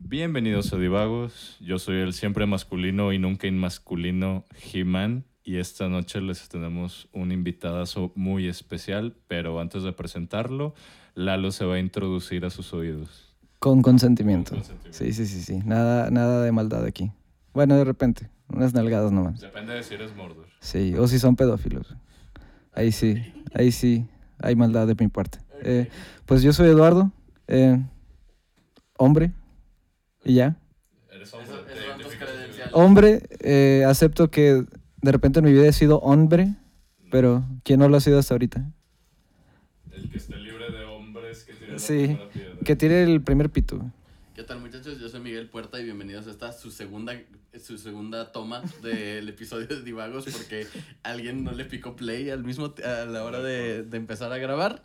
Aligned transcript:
Bienvenidos 0.00 0.72
a 0.72 0.78
Divagos. 0.78 1.58
Yo 1.60 1.78
soy 1.78 1.96
el 1.98 2.14
siempre 2.14 2.46
masculino 2.46 3.12
y 3.12 3.18
nunca 3.18 3.46
inmasculino 3.46 4.44
He-Man. 4.72 5.24
Y 5.48 5.56
esta 5.56 5.88
noche 5.88 6.20
les 6.20 6.46
tenemos 6.50 7.08
un 7.14 7.32
invitadazo 7.32 8.12
muy 8.14 8.48
especial. 8.48 9.14
Pero 9.28 9.58
antes 9.60 9.82
de 9.82 9.94
presentarlo, 9.94 10.74
Lalo 11.14 11.52
se 11.52 11.64
va 11.64 11.76
a 11.76 11.78
introducir 11.78 12.44
a 12.44 12.50
sus 12.50 12.74
oídos. 12.74 13.34
Con 13.58 13.80
consentimiento. 13.80 14.50
Con 14.50 14.58
consentimiento. 14.58 14.98
Sí, 14.98 15.14
sí, 15.14 15.24
sí, 15.26 15.40
sí. 15.40 15.62
Nada, 15.64 16.10
nada 16.10 16.42
de 16.42 16.52
maldad 16.52 16.84
aquí. 16.84 17.12
Bueno, 17.54 17.76
de 17.76 17.84
repente. 17.84 18.28
Unas 18.48 18.74
nalgadas 18.74 19.10
nomás. 19.10 19.40
Depende 19.40 19.72
de 19.72 19.82
si 19.84 19.94
eres 19.94 20.14
Mordor. 20.14 20.44
Sí, 20.60 20.94
o 20.98 21.08
si 21.08 21.18
son 21.18 21.34
pedófilos. 21.34 21.96
Ahí 22.74 22.92
sí, 22.92 23.16
ahí 23.54 23.72
sí. 23.72 24.06
Hay 24.40 24.54
maldad 24.54 24.86
de 24.86 24.96
mi 25.00 25.08
parte. 25.08 25.38
Eh, 25.62 25.88
pues 26.26 26.42
yo 26.42 26.52
soy 26.52 26.68
Eduardo. 26.68 27.10
eh, 27.46 27.82
hombre. 28.98 29.32
Y 30.26 30.34
ya. 30.34 30.58
Eres 31.10 31.28
Eso- 31.28 31.40
eso 31.40 31.64
credenciales. 32.18 32.74
Hombre, 32.74 33.22
eh, 33.40 33.84
acepto 33.88 34.30
que 34.30 34.66
de 35.02 35.12
repente 35.12 35.38
en 35.40 35.44
mi 35.44 35.52
vida 35.52 35.66
he 35.66 35.72
sido 35.72 35.98
hombre. 36.00 36.54
Pero 37.10 37.44
¿quién 37.64 37.80
no 37.80 37.88
lo 37.88 37.96
ha 37.96 38.00
sido 38.00 38.18
hasta 38.18 38.34
ahorita? 38.34 38.70
El 39.92 40.10
que 40.10 40.18
esté 40.18 40.36
libre 40.36 40.70
de 40.70 40.84
hombres 40.84 41.44
que 41.44 41.54
tire 41.54 41.72
la 41.72 41.78
Sí, 41.78 41.94
primera 42.06 42.28
piedra. 42.30 42.54
que 42.64 42.76
tire 42.76 43.02
el 43.02 43.22
primer 43.22 43.50
pito. 43.50 43.80
¿Qué 44.34 44.42
tal 44.44 44.60
muchachos? 44.60 45.00
Yo 45.00 45.08
soy 45.08 45.20
Miguel 45.20 45.48
Puerta 45.48 45.80
y 45.80 45.84
bienvenidos 45.84 46.26
a 46.26 46.30
esta 46.30 46.52
su 46.52 46.70
segunda, 46.70 47.14
su 47.60 47.76
segunda 47.78 48.30
toma 48.30 48.62
del 48.82 49.28
episodio 49.30 49.66
de 49.66 49.82
Divagos 49.82 50.26
porque 50.30 50.66
alguien 51.02 51.42
no 51.44 51.52
le 51.52 51.64
picó 51.64 51.96
play 51.96 52.30
al 52.30 52.44
mismo 52.44 52.74
a 52.84 53.04
la 53.06 53.24
hora 53.24 53.40
de, 53.40 53.82
de 53.84 53.96
empezar 53.96 54.30
a 54.32 54.38
grabar. 54.38 54.84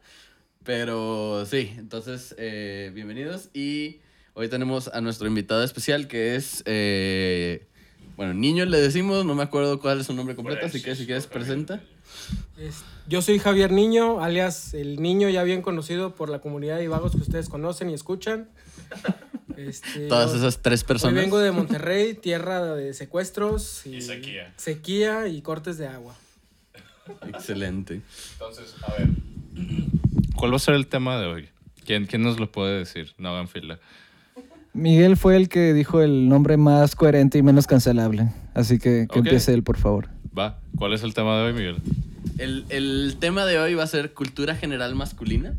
Pero 0.63 1.45
sí, 1.45 1.73
entonces 1.77 2.33
eh, 2.37 2.89
bienvenidos 2.95 3.49
y 3.53 3.99
hoy 4.33 4.47
tenemos 4.47 4.87
a 4.87 5.01
nuestro 5.01 5.27
invitado 5.27 5.61
especial 5.63 6.07
que 6.07 6.35
es, 6.35 6.63
eh, 6.65 7.67
bueno, 8.17 8.33
niño 8.33 8.65
le 8.65 8.79
decimos, 8.79 9.25
no 9.25 9.35
me 9.35 9.43
acuerdo 9.43 9.79
cuál 9.79 9.99
es 10.01 10.07
su 10.07 10.13
nombre 10.13 10.35
completo, 10.35 10.65
así 10.65 10.81
que 10.81 10.95
si 10.95 11.05
quieres 11.05 11.27
presenta. 11.27 11.81
Es- 12.57 12.83
Yo 13.07 13.21
soy 13.21 13.39
Javier 13.39 13.71
Niño, 13.71 14.21
alias 14.21 14.73
el 14.73 15.01
niño 15.01 15.27
ya 15.29 15.43
bien 15.43 15.61
conocido 15.61 16.15
por 16.15 16.29
la 16.29 16.39
comunidad 16.39 16.77
de 16.77 16.87
vagos 16.87 17.11
que 17.13 17.17
ustedes 17.17 17.49
conocen 17.49 17.89
y 17.89 17.93
escuchan. 17.93 18.49
Este, 19.57 20.07
Todas 20.07 20.31
hoy- 20.31 20.37
esas 20.37 20.61
tres 20.61 20.81
Hoy 20.81 20.87
personas. 20.87 21.15
vengo 21.21 21.37
de 21.39 21.51
Monterrey, 21.51 22.13
tierra 22.15 22.63
de 22.75 22.93
secuestros 22.93 23.85
y, 23.85 23.97
Y 23.97 24.01
sequía. 24.01 24.53
sequía 24.57 25.27
y 25.27 25.41
cortes 25.41 25.77
de 25.77 25.87
agua. 25.87 26.15
Excelente. 27.27 28.01
Entonces, 28.33 28.73
a 28.83 28.93
ver. 28.93 29.09
¿Cuál 30.35 30.51
va 30.51 30.55
a 30.55 30.59
ser 30.59 30.75
el 30.75 30.87
tema 30.87 31.19
de 31.19 31.27
hoy? 31.27 31.49
¿Quién, 31.85 32.05
quién 32.05 32.21
nos 32.23 32.39
lo 32.39 32.51
puede 32.51 32.79
decir? 32.79 33.13
No 33.17 33.29
hagan 33.29 33.47
fila. 33.47 33.79
Miguel 34.73 35.17
fue 35.17 35.35
el 35.35 35.49
que 35.49 35.73
dijo 35.73 36.01
el 36.01 36.27
nombre 36.29 36.57
más 36.57 36.95
coherente 36.95 37.37
y 37.37 37.43
menos 37.43 37.67
cancelable. 37.67 38.29
Así 38.53 38.79
que 38.79 39.07
que 39.11 39.19
Ok. 39.19 39.25
empiece 39.25 39.53
él, 39.53 39.63
por 39.63 39.77
favor. 39.77 40.09
Va. 40.37 40.59
¿Cuál 40.77 40.93
es 40.93 41.03
el 41.03 41.13
tema 41.13 41.37
de 41.37 41.43
hoy, 41.43 41.53
Miguel? 41.53 41.77
El, 42.39 42.65
el 42.69 43.17
tema 43.19 43.45
de 43.45 43.59
hoy 43.59 43.75
va 43.75 43.83
a 43.83 43.87
ser 43.87 44.13
cultura 44.13 44.55
general 44.55 44.95
masculina. 44.95 45.53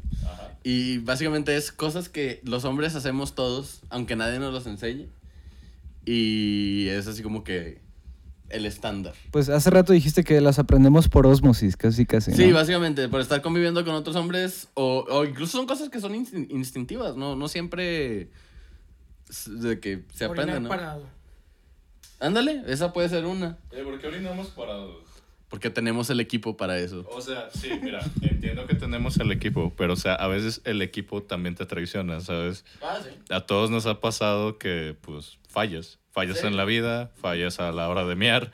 Y 0.65 0.99
básicamente 0.99 1.57
es 1.57 1.71
cosas 1.73 2.09
que 2.09 2.41
los 2.43 2.65
hombres 2.65 2.95
hacemos 2.97 3.35
todos, 3.35 3.83
aunque 3.91 4.17
nadie 4.17 4.39
nos 4.39 4.53
los 4.53 4.67
enseñe. 4.67 5.07
Y 6.07 6.89
es 6.89 7.07
así 7.07 7.23
como 7.23 7.45
que 7.45 7.79
el 8.51 8.67
estándar. 8.67 9.15
Pues 9.31 9.49
hace 9.49 9.71
rato 9.71 9.93
dijiste 9.93 10.25
que 10.25 10.41
las 10.41 10.59
aprendemos 10.59 11.09
por 11.09 11.27
osmosis, 11.27 11.77
casi 11.77 12.05
casi. 12.07 12.33
Sí, 12.33 12.49
¿no? 12.49 12.55
básicamente, 12.55 13.09
por 13.09 13.21
estar 13.21 13.43
conviviendo 13.43 13.85
con 13.85 13.95
otros 13.95 14.17
hombres, 14.17 14.69
o, 14.75 15.05
o 15.09 15.25
incluso 15.25 15.57
son 15.59 15.67
cosas 15.67 15.89
que 15.89 16.01
son 16.01 16.13
instin- 16.15 16.47
instintivas, 16.51 17.17
¿no? 17.17 17.37
No 17.37 17.49
siempre 17.49 18.29
de 19.47 19.81
que 19.81 20.03
se 20.15 20.25
aprende, 20.25 20.61
¿no? 20.61 20.69
parado. 20.69 21.07
Ándale, 22.21 22.63
esa 22.67 22.93
puede 22.93 23.09
ser 23.09 23.25
una. 23.27 23.59
¿Por 23.71 24.01
qué 24.01 24.07
orinamos 24.07 24.49
parados? 24.49 25.03
Porque 25.49 25.71
tenemos 25.71 26.11
el 26.11 26.21
equipo 26.21 26.57
para 26.57 26.79
eso. 26.79 27.07
O 27.11 27.21
sea, 27.21 27.49
sí, 27.51 27.71
mira, 27.83 28.01
entiendo 28.23 28.67
que 28.67 28.75
tenemos 28.75 29.19
el 29.19 29.31
equipo, 29.31 29.73
pero 29.77 29.93
o 29.93 29.97
sea, 29.97 30.15
a 30.15 30.27
veces 30.27 30.61
el 30.65 30.83
equipo 30.83 31.23
también 31.23 31.55
te 31.55 31.67
traiciona, 31.67 32.21
¿sabes? 32.21 32.65
Ah, 32.83 32.99
sí. 33.03 33.11
A 33.31 33.41
todos 33.43 33.71
nos 33.71 33.87
ha 33.87 34.01
pasado 34.01 34.59
que, 34.59 34.97
pues, 35.01 35.39
fallas. 35.49 35.99
Fallas 36.13 36.39
Sí. 36.41 36.47
en 36.47 36.57
la 36.57 36.65
vida, 36.65 37.11
fallas 37.17 37.61
a 37.61 37.73
la 37.73 37.89
hora 37.89 38.05
de 38.05 38.15
mear. 38.17 38.53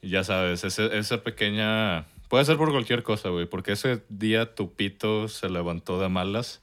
y 0.00 0.08
Ya 0.10 0.24
sabes, 0.24 0.64
ese- 0.64 0.96
esa 0.98 1.22
pequeña... 1.22 2.06
Puede 2.28 2.44
ser 2.44 2.56
por 2.56 2.72
cualquier 2.72 3.02
cosa, 3.04 3.28
güey, 3.28 3.46
porque 3.46 3.72
ese 3.72 4.02
día 4.08 4.54
tu 4.54 4.72
pito 4.72 5.28
se 5.28 5.48
levantó 5.48 6.00
de 6.00 6.08
malas 6.08 6.60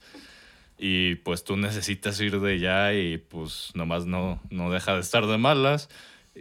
y 0.82 1.16
pues 1.16 1.44
tú 1.44 1.56
necesitas 1.58 2.18
ir 2.20 2.40
de 2.40 2.58
ya 2.58 2.94
y 2.94 3.18
pues 3.18 3.70
nomás 3.74 4.06
no, 4.06 4.40
no 4.50 4.70
deja 4.70 4.94
de 4.94 5.00
estar 5.00 5.26
de 5.26 5.36
malas. 5.36 5.90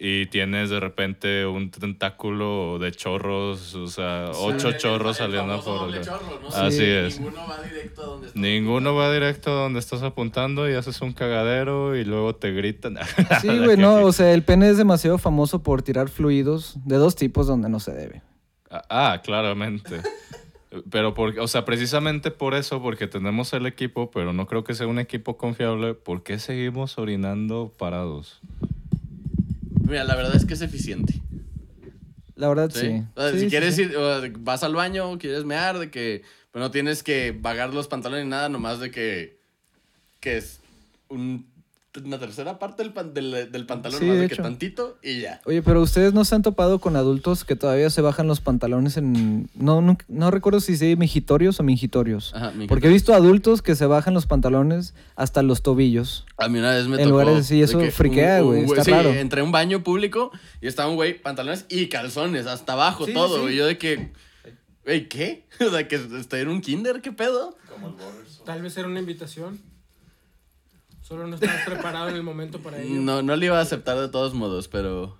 Y 0.01 0.27
tienes 0.27 0.69
de 0.69 0.79
repente 0.79 1.45
un 1.47 1.71
tentáculo 1.71 2.77
de 2.79 2.91
chorros, 2.91 3.73
o 3.75 3.87
sea, 3.87 4.29
ocho 4.35 4.71
chorros 4.73 5.17
saliendo 5.17 5.61
por 5.61 5.93
el... 5.93 6.01
chorro, 6.05 6.39
¿no? 6.41 6.47
Así 6.49 6.77
Sí. 6.77 6.83
es. 6.85 7.19
Ninguno 7.19 7.47
va 7.49 7.61
directo 7.63 8.01
a 8.01 8.05
donde 8.05 8.27
está. 8.27 8.39
Ninguno 8.39 8.95
va 8.95 9.11
directo 9.11 9.51
a 9.51 9.63
donde 9.63 9.79
estás 9.79 10.03
apuntando 10.03 10.69
y 10.69 10.73
haces 10.75 11.01
un 11.01 11.11
cagadero 11.11 11.97
y 11.97 12.05
luego 12.05 12.35
te 12.35 12.51
gritan. 12.53 12.97
Sí, 13.41 13.47
güey, 13.57 13.75
no, 13.77 14.03
o 14.05 14.13
sea, 14.13 14.31
el 14.31 14.43
pene 14.43 14.69
es 14.69 14.77
demasiado 14.77 15.17
famoso 15.17 15.63
por 15.63 15.81
tirar 15.81 16.07
fluidos 16.07 16.75
de 16.85 16.95
dos 16.95 17.15
tipos 17.15 17.47
donde 17.47 17.67
no 17.67 17.79
se 17.79 17.91
debe. 17.91 18.21
Ah, 18.69 18.83
ah, 18.89 19.21
claramente. 19.23 20.01
Pero, 20.91 21.13
por, 21.15 21.39
o 21.39 21.47
sea, 21.47 21.65
precisamente 21.65 22.29
por 22.29 22.53
eso, 22.53 22.81
porque 22.81 23.07
tenemos 23.07 23.53
el 23.53 23.65
equipo, 23.65 24.11
pero 24.11 24.33
no 24.33 24.45
creo 24.45 24.63
que 24.63 24.75
sea 24.75 24.85
un 24.87 24.99
equipo 24.99 25.35
confiable, 25.37 25.95
¿por 25.95 26.21
qué 26.21 26.37
seguimos 26.37 26.97
orinando 26.99 27.73
parados? 27.77 28.39
Mira, 29.83 30.03
la 30.03 30.15
verdad 30.15 30.35
es 30.35 30.45
que 30.45 30.53
es 30.53 30.61
eficiente. 30.61 31.15
La 32.35 32.47
verdad, 32.49 32.69
¿sí? 32.71 32.79
sí. 32.81 33.03
O 33.15 33.21
sea, 33.21 33.31
Sí, 33.31 33.39
si 33.39 33.47
quieres 33.47 33.75
sí. 33.75 33.81
ir, 33.83 33.97
o 33.97 34.21
sea, 34.21 34.31
vas 34.39 34.63
al 34.63 34.75
baño, 34.75 35.17
quieres 35.17 35.43
mear, 35.43 35.79
de 35.79 35.89
que 35.89 36.21
pero 36.51 36.65
no 36.65 36.71
tienes 36.71 37.03
que 37.03 37.31
vagar 37.39 37.73
los 37.73 37.87
pantalones 37.87 38.25
ni 38.25 38.31
nada, 38.31 38.49
nomás 38.49 38.79
de 38.79 38.91
que, 38.91 39.39
que 40.19 40.37
es 40.37 40.59
un- 41.09 41.45
una 42.03 42.19
tercera 42.19 42.59
parte 42.59 42.83
del, 42.83 42.93
pan- 42.93 43.13
del, 43.13 43.51
del 43.51 43.65
pantalón, 43.65 43.99
Sí, 43.99 44.05
más 44.05 44.15
de 44.15 44.21
de 44.21 44.27
que 44.27 44.33
hecho. 44.35 44.43
tantito 44.43 44.97
y 45.03 45.21
ya. 45.21 45.41
Oye, 45.45 45.61
pero 45.61 45.81
ustedes 45.81 46.13
no 46.13 46.23
se 46.25 46.35
han 46.35 46.41
topado 46.41 46.79
con 46.79 46.95
adultos 46.95 47.43
que 47.45 47.55
todavía 47.55 47.89
se 47.89 48.01
bajan 48.01 48.27
los 48.27 48.41
pantalones 48.41 48.97
en... 48.97 49.49
No, 49.55 49.81
no, 49.81 49.97
no 50.07 50.31
recuerdo 50.31 50.59
si 50.59 50.77
se 50.77 50.95
mingitorios 50.95 51.59
o 51.59 51.63
mingitorios. 51.63 52.33
Ajá, 52.35 52.51
mi- 52.51 52.67
Porque 52.67 52.87
he 52.87 52.89
visto 52.89 53.13
adultos 53.13 53.61
que 53.61 53.75
se 53.75 53.85
bajan 53.85 54.13
los 54.13 54.25
pantalones 54.25 54.93
hasta 55.15 55.41
los 55.43 55.61
tobillos. 55.63 56.25
A 56.37 56.47
mí 56.49 56.59
una 56.59 56.71
vez 56.75 56.87
me 56.87 56.95
En 56.97 57.03
tocó... 57.03 57.09
lugar 57.11 57.27
de 57.27 57.35
decir, 57.35 57.63
eso 57.63 57.79
que 57.79 57.91
friquea, 57.91 58.41
güey, 58.41 58.63
está 58.65 58.83
sí, 58.83 58.91
raro. 58.91 59.09
entré 59.09 59.41
a 59.41 59.43
un 59.43 59.51
baño 59.51 59.83
público 59.83 60.31
y 60.61 60.67
estaba 60.67 60.89
un 60.89 60.95
güey, 60.95 61.21
pantalones 61.21 61.65
y 61.69 61.87
calzones, 61.87 62.47
hasta 62.47 62.73
abajo, 62.73 63.05
Sí, 63.05 63.13
todo. 63.13 63.47
sí. 63.47 63.53
Y 63.53 63.57
yo 63.57 63.65
de 63.65 63.77
que... 63.77 64.11
Güey, 64.85 65.07
¿qué? 65.09 65.45
O 65.65 65.69
sea, 65.69 65.87
que 65.87 65.95
estoy 65.95 66.39
en 66.41 66.47
un 66.47 66.61
kinder, 66.61 67.01
¿qué 67.01 67.11
pedo? 67.11 67.55
Tal 68.45 68.61
vez 68.61 68.75
era 68.77 68.87
una 68.87 68.99
invitación. 68.99 69.59
Solo 71.09 71.25
no 71.27 71.35
estabas 71.35 71.65
preparado 71.65 72.09
en 72.09 72.15
el 72.15 72.23
momento 72.23 72.59
para 72.59 72.79
ello. 72.81 73.01
No, 73.01 73.21
no 73.23 73.35
le 73.35 73.47
iba 73.47 73.57
a 73.57 73.61
aceptar 73.61 73.97
de 73.99 74.09
todos 74.09 74.33
modos, 74.35 74.67
pero... 74.67 75.17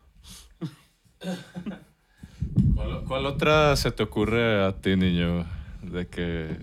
¿Cuál, 2.75 3.03
cuál 3.05 3.25
otra 3.25 3.75
se 3.75 3.91
te 3.91 4.03
ocurre 4.03 4.63
a 4.63 4.71
ti, 4.79 4.95
niño, 4.95 5.45
de 5.81 6.07
que 6.07 6.57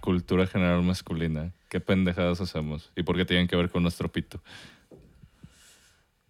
cultura 0.00 0.46
general 0.46 0.82
masculina? 0.82 1.52
¿Qué 1.68 1.78
pendejadas 1.80 2.40
hacemos? 2.40 2.90
¿Y 2.96 3.02
por 3.02 3.16
qué 3.16 3.24
tienen 3.26 3.46
que 3.48 3.54
ver 3.56 3.68
con 3.70 3.82
nuestro 3.82 4.10
pito? 4.10 4.40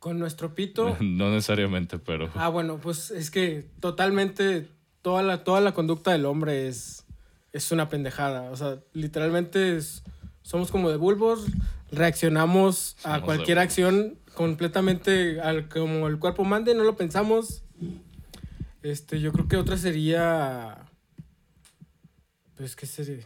Con 0.00 0.18
nuestro 0.18 0.54
pito. 0.54 0.96
No 1.00 1.30
necesariamente, 1.30 1.98
pero... 2.00 2.30
Ah, 2.34 2.48
bueno, 2.48 2.78
pues 2.78 3.12
es 3.12 3.30
que 3.30 3.70
totalmente 3.80 4.68
toda 5.02 5.22
la, 5.22 5.44
toda 5.44 5.60
la 5.60 5.72
conducta 5.72 6.10
del 6.10 6.26
hombre 6.26 6.66
es, 6.66 7.06
es 7.52 7.70
una 7.70 7.88
pendejada. 7.88 8.50
O 8.50 8.56
sea, 8.56 8.80
literalmente 8.92 9.76
es- 9.76 10.02
somos 10.42 10.70
como 10.70 10.90
de 10.90 10.96
bulbos, 10.96 11.46
reaccionamos 11.92 12.96
a 12.98 13.02
Somos 13.02 13.20
de 13.20 13.24
cualquier 13.24 13.58
bulbos. 13.58 13.64
acción 13.64 14.18
completamente 14.34 15.40
al, 15.40 15.68
como 15.68 16.06
el 16.08 16.18
cuerpo 16.18 16.44
mande, 16.44 16.74
no 16.74 16.84
lo 16.84 16.96
pensamos. 16.96 17.62
Este, 18.82 19.20
yo 19.20 19.32
creo 19.32 19.48
que 19.48 19.56
otra 19.56 19.76
sería. 19.76 20.86
Pues, 22.56 22.76
¿qué 22.76 22.86
sería? 22.86 23.24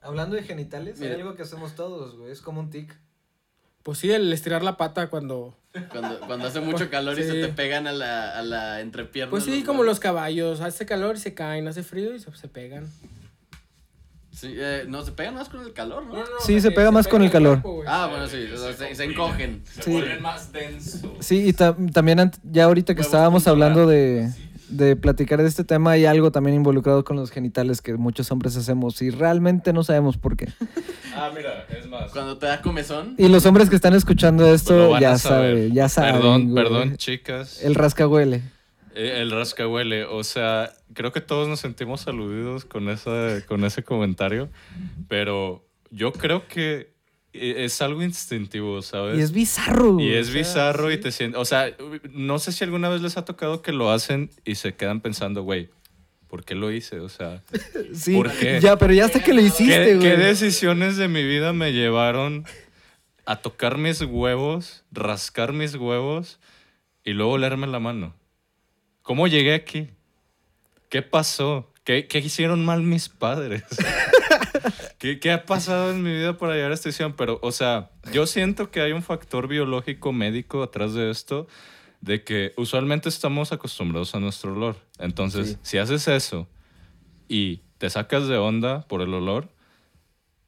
Hablando 0.00 0.34
de 0.36 0.42
genitales, 0.42 1.00
hay 1.00 1.08
Mira. 1.08 1.14
algo 1.20 1.34
que 1.36 1.42
hacemos 1.42 1.74
todos, 1.74 2.16
güey. 2.16 2.32
Es 2.32 2.40
como 2.40 2.60
un 2.60 2.70
tic. 2.70 2.94
Pues 3.82 3.98
sí, 3.98 4.10
el 4.12 4.32
estirar 4.32 4.62
la 4.62 4.76
pata 4.76 5.08
cuando... 5.10 5.56
Cuando, 5.90 6.20
cuando 6.20 6.46
hace 6.46 6.60
mucho 6.60 6.88
calor 6.90 7.18
y 7.18 7.22
se 7.24 7.32
te 7.32 7.48
pegan 7.48 7.86
a 7.88 7.92
la, 7.92 8.38
a 8.38 8.42
la 8.42 8.80
entrepierna. 8.80 9.30
Pues 9.30 9.44
sí, 9.44 9.64
como 9.64 9.82
los 9.82 9.98
caballos, 9.98 10.60
hace 10.60 10.86
calor 10.86 11.16
y 11.16 11.18
se 11.18 11.34
caen, 11.34 11.66
hace 11.66 11.82
frío 11.82 12.14
y 12.14 12.20
se, 12.20 12.32
se 12.36 12.48
pegan. 12.48 12.88
Sí, 14.42 14.54
eh, 14.58 14.86
no, 14.88 15.04
se 15.04 15.12
pegan 15.12 15.34
más 15.34 15.48
con 15.48 15.60
el 15.62 15.72
calor, 15.72 16.04
¿no? 16.04 16.14
Sí, 16.44 16.60
se 16.60 16.72
pega 16.72 16.90
más 16.90 17.06
con 17.06 17.22
el 17.22 17.30
calor. 17.30 17.62
cuerpo. 17.62 17.84
Ah, 17.86 18.08
bueno, 18.10 18.26
sí, 18.26 18.38
o 18.52 18.56
sea, 18.58 18.72
se, 18.72 18.92
se 18.92 19.04
encogen. 19.04 19.62
Se 19.72 19.82
Sí. 19.84 19.90
vuelven 19.92 20.20
más 20.20 20.50
densos. 20.52 21.00
Sí, 21.20 21.46
y 21.46 21.52
ta- 21.52 21.76
también 21.92 22.32
ya 22.42 22.64
ahorita 22.64 22.96
que 22.96 23.02
estábamos 23.02 23.46
hablando 23.46 23.86
de, 23.86 24.30
de 24.68 24.96
platicar 24.96 25.40
de 25.40 25.46
este 25.48 25.62
tema, 25.62 25.92
hay 25.92 26.06
algo 26.06 26.32
también 26.32 26.56
involucrado 26.56 27.04
con 27.04 27.14
los 27.16 27.30
genitales 27.30 27.80
que 27.80 27.94
muchos 27.94 28.32
hombres 28.32 28.56
hacemos 28.56 29.00
y 29.00 29.10
realmente 29.10 29.72
no 29.72 29.84
sabemos 29.84 30.16
por 30.18 30.36
qué. 30.36 30.48
Ah, 31.14 31.30
mira, 31.36 31.66
es 31.78 31.86
más. 31.88 32.10
Cuando 32.10 32.38
te 32.38 32.46
da 32.46 32.62
comezón. 32.62 33.14
Y 33.18 33.28
los 33.28 33.44
hombres 33.44 33.68
que 33.68 33.76
están 33.76 33.92
escuchando 33.94 34.44
Pues 34.44 34.62
esto 34.62 34.98
ya 34.98 35.18
saben, 35.18 35.72
ya 35.74 35.88
saben. 35.90 36.14
Perdón, 36.14 36.50
güey. 36.50 36.64
perdón, 36.64 36.96
chicas. 36.96 37.62
El 37.62 37.74
rascahuele. 37.74 38.40
Eh, 38.94 39.20
El 39.22 39.30
rascahuele, 39.30 40.04
o 40.04 40.22
sea, 40.24 40.72
creo 40.94 41.12
que 41.12 41.20
todos 41.20 41.48
nos 41.48 41.60
sentimos 41.60 42.06
aludidos 42.06 42.64
con, 42.64 42.88
esa, 42.88 43.42
con 43.46 43.64
ese 43.64 43.82
comentario, 43.82 44.50
pero 45.08 45.64
yo 45.90 46.12
creo 46.12 46.46
que 46.48 46.92
e- 47.32 47.64
es 47.64 47.80
algo 47.82 48.02
instintivo, 48.02 48.82
¿sabes? 48.82 49.18
Y 49.18 49.22
es 49.22 49.32
bizarro. 49.32 49.90
Y 50.00 50.08
güey, 50.08 50.14
es 50.16 50.28
o 50.28 50.32
sea, 50.32 50.40
bizarro 50.40 50.90
y 50.90 50.96
sí. 50.96 51.00
te 51.00 51.12
sientes, 51.12 51.40
o 51.40 51.44
sea, 51.44 51.74
no 52.10 52.38
sé 52.38 52.52
si 52.52 52.64
alguna 52.64 52.88
vez 52.88 53.00
les 53.02 53.16
ha 53.16 53.24
tocado 53.24 53.62
que 53.62 53.72
lo 53.72 53.90
hacen 53.90 54.30
y 54.44 54.56
se 54.56 54.74
quedan 54.74 55.00
pensando, 55.00 55.42
güey, 55.42 55.70
¿por 56.28 56.44
qué 56.44 56.54
lo 56.54 56.70
hice? 56.70 57.00
O 57.00 57.08
sea, 57.08 57.42
Sí, 57.94 58.14
¿por 58.14 58.30
qué? 58.32 58.60
ya, 58.60 58.76
pero 58.76 58.92
ya 58.92 59.06
hasta 59.06 59.22
que 59.22 59.32
lo 59.32 59.40
hiciste, 59.40 59.84
¿qué, 59.84 59.96
güey. 59.96 60.00
qué 60.10 60.16
decisiones 60.16 60.96
de 60.98 61.08
mi 61.08 61.24
vida 61.24 61.52
me 61.52 61.72
llevaron 61.72 62.44
a 63.24 63.36
tocar 63.36 63.78
mis 63.78 64.02
huevos, 64.02 64.84
rascar 64.90 65.52
mis 65.52 65.74
huevos 65.76 66.38
y 67.04 67.12
luego 67.12 67.32
olerme 67.32 67.66
la 67.66 67.78
mano? 67.80 68.14
¿Cómo 69.12 69.26
llegué 69.26 69.52
aquí? 69.52 69.90
¿Qué 70.88 71.02
pasó? 71.02 71.70
¿Qué, 71.84 72.06
qué 72.06 72.20
hicieron 72.20 72.64
mal 72.64 72.80
mis 72.82 73.10
padres? 73.10 73.62
¿Qué, 74.98 75.20
¿Qué 75.20 75.30
ha 75.32 75.44
pasado 75.44 75.90
en 75.90 76.02
mi 76.02 76.12
vida 76.12 76.38
para 76.38 76.54
llegar 76.54 76.70
a 76.70 76.74
esta 76.74 76.88
decisión? 76.88 77.12
Pero, 77.14 77.38
o 77.42 77.52
sea, 77.52 77.90
yo 78.10 78.26
siento 78.26 78.70
que 78.70 78.80
hay 78.80 78.92
un 78.92 79.02
factor 79.02 79.48
biológico 79.48 80.14
médico 80.14 80.62
atrás 80.62 80.94
de 80.94 81.10
esto, 81.10 81.46
de 82.00 82.24
que 82.24 82.54
usualmente 82.56 83.10
estamos 83.10 83.52
acostumbrados 83.52 84.14
a 84.14 84.18
nuestro 84.18 84.54
olor. 84.54 84.76
Entonces, 84.98 85.50
Sí. 85.50 85.56
si 85.60 85.76
haces 85.76 86.08
eso 86.08 86.48
y 87.28 87.58
te 87.76 87.90
sacas 87.90 88.28
de 88.28 88.38
onda 88.38 88.88
por 88.88 89.02
el 89.02 89.12
olor, 89.12 89.50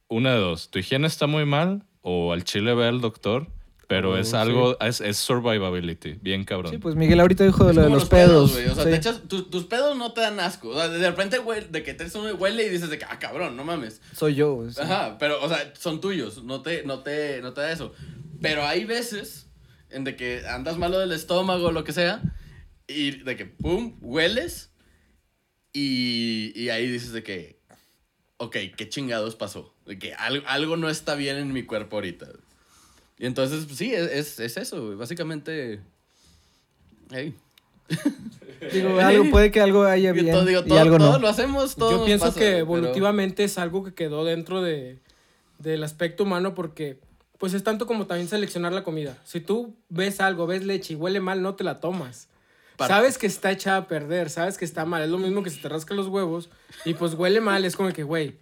una 0.09 0.33
de 0.33 0.39
dos, 0.39 0.71
tu 0.71 0.79
higiene 0.79 1.07
está 1.07 1.27
muy 1.27 1.45
mal 1.45 1.83
o 2.01 2.33
al 2.33 2.45
chile 2.45 2.73
ve 2.75 2.87
al 2.89 3.03
doctor, 3.03 3.47
pero 3.87 4.13
Oh, 4.13 4.17
es 4.17 4.31
sí. 4.31 4.37
algo, 4.37 4.79
es, 4.81 5.01
es 5.01 5.17
survivability, 5.17 6.15
bien 6.21 6.45
cabrón. 6.45 6.73
Sí, 6.73 6.79
pues 6.79 6.95
Miguel 6.95 7.21
ahorita 7.21 7.45
dijo 7.45 7.65
de 7.65 7.75
lo 7.75 7.83
de 7.83 7.91
los 7.91 8.09
pedos. 8.09 8.53
O 8.53 8.75
sea, 8.75 8.85
sí. 8.85 8.91
te 8.91 8.97
echas, 8.97 9.23
tus, 9.29 9.51
tus 9.51 9.65
pedos 9.65 9.97
no 9.97 10.13
te 10.13 10.21
dan 10.21 10.41
asco. 10.41 10.69
O 10.71 10.75
sea, 10.75 10.89
de 10.89 11.11
repente, 11.11 11.39
güey, 11.39 11.67
de 11.69 11.83
que 11.83 11.95
te 11.95 12.07
uno 12.19 12.35
huele 12.35 12.65
y 12.65 12.69
dices 12.69 12.91
de 12.91 12.99
que, 12.99 13.05
ah, 13.05 13.19
cabrón, 13.19 13.57
no 13.57 13.65
mames. 13.65 14.01
Soy 14.15 14.35
yo. 14.35 14.55
güey, 14.55 14.71
sí. 14.73 14.81
Ajá, 14.81 15.17
pero, 15.19 15.43
o 15.43 15.49
sea, 15.49 15.73
son 15.79 16.01
tuyos, 16.01 16.45
no 16.45 16.63
te, 16.63 16.85
no 16.85 17.01
te, 17.01 17.41
no 17.43 17.53
te 17.53 17.61
da 17.61 17.73
eso. 17.73 17.93
Pero 18.41 18.65
hay 18.67 18.85
veces 18.85 19.49
en 19.91 20.05
de 20.05 20.17
que 20.17 20.43
andas 20.49 20.77
malo 20.77 20.99
del 20.99 21.13
estómago 21.13 21.69
o 21.69 21.73
lo 21.73 21.85
que 21.85 21.93
sea, 21.93 22.21
y 22.87 23.13
de 23.23 23.37
que, 23.37 23.47
pum, 23.47 23.97
hueles, 24.01 24.73
y, 25.73 26.53
y 26.55 26.69
ahí 26.69 26.89
dices 26.89 27.13
de 27.13 27.23
que, 27.23 27.61
ok, 28.37 28.57
¿qué 28.77 28.89
chingados 28.89 29.37
pasó? 29.37 29.75
De 29.87 29.99
que 29.99 30.15
algo, 30.15 30.47
algo 30.49 30.77
no 30.77 30.89
está 30.89 31.15
bien 31.15 31.37
en 31.37 31.53
mi 31.53 31.65
cuerpo 31.65 31.97
ahorita. 31.97 32.27
Y 33.19 33.27
entonces, 33.27 33.65
pues, 33.67 33.79
sí, 33.79 33.95
es, 33.95 34.11
es, 34.11 34.41
es 34.41 34.57
eso, 34.57 34.85
güey. 34.87 34.97
Básicamente, 34.97 35.81
hey. 37.11 37.35
Digo, 38.73 38.99
algo, 38.99 39.31
puede 39.31 39.51
que 39.51 39.61
algo 39.61 39.85
haya 39.85 40.11
Yo 40.15 40.23
bien 40.23 40.35
todo, 40.35 40.45
digo, 40.47 40.63
y 40.65 40.69
todo, 40.69 40.79
algo 40.79 40.97
todo 40.99 41.13
no. 41.13 41.19
lo 41.19 41.29
hacemos, 41.29 41.77
todo 41.77 41.91
Yo 41.91 41.97
nos 41.99 42.07
pienso 42.07 42.27
pasa, 42.27 42.39
que 42.41 42.47
güey, 42.47 42.55
pero- 42.65 42.77
evolutivamente 42.79 43.45
es 43.45 43.59
algo 43.59 43.85
que 43.85 43.93
quedó 43.95 44.25
dentro 44.25 44.63
de, 44.63 45.01
del 45.59 45.85
aspecto 45.85 46.23
humano 46.25 46.55
porque 46.55 46.99
pues 47.39 47.53
es 47.53 47.63
tanto 47.63 47.87
como 47.87 48.07
también 48.07 48.27
seleccionar 48.29 48.73
la 48.73 48.83
comida. 48.85 49.19
Si 49.25 49.41
tú 49.41 49.77
ves 49.91 50.21
algo, 50.21 50.47
ves 50.47 50.65
leche 50.65 50.95
y 50.95 50.97
huele 50.97 51.21
mal, 51.21 51.43
no 51.43 51.57
te 51.57 51.65
la 51.65 51.79
tomas. 51.81 52.29
Par- 52.77 52.89
Sabes 52.89 53.19
que 53.19 53.27
está 53.27 53.53
echada 53.53 53.77
a 53.79 53.87
perder, 53.89 54.31
sabes 54.31 54.57
que 54.57 54.65
está 54.65 54.87
mal. 54.87 55.03
Es 55.03 55.11
lo 55.11 55.19
mismo 55.19 55.43
que 55.43 55.51
si 55.51 55.61
te 55.61 55.69
rascas 55.69 55.97
los 55.97 56.07
huevos 56.09 56.49
y 56.87 56.95
pues 56.95 57.13
huele 57.15 57.41
mal, 57.43 57.65
es 57.67 57.77
como 57.77 57.93
que, 57.93 58.03
güey, 58.03 58.37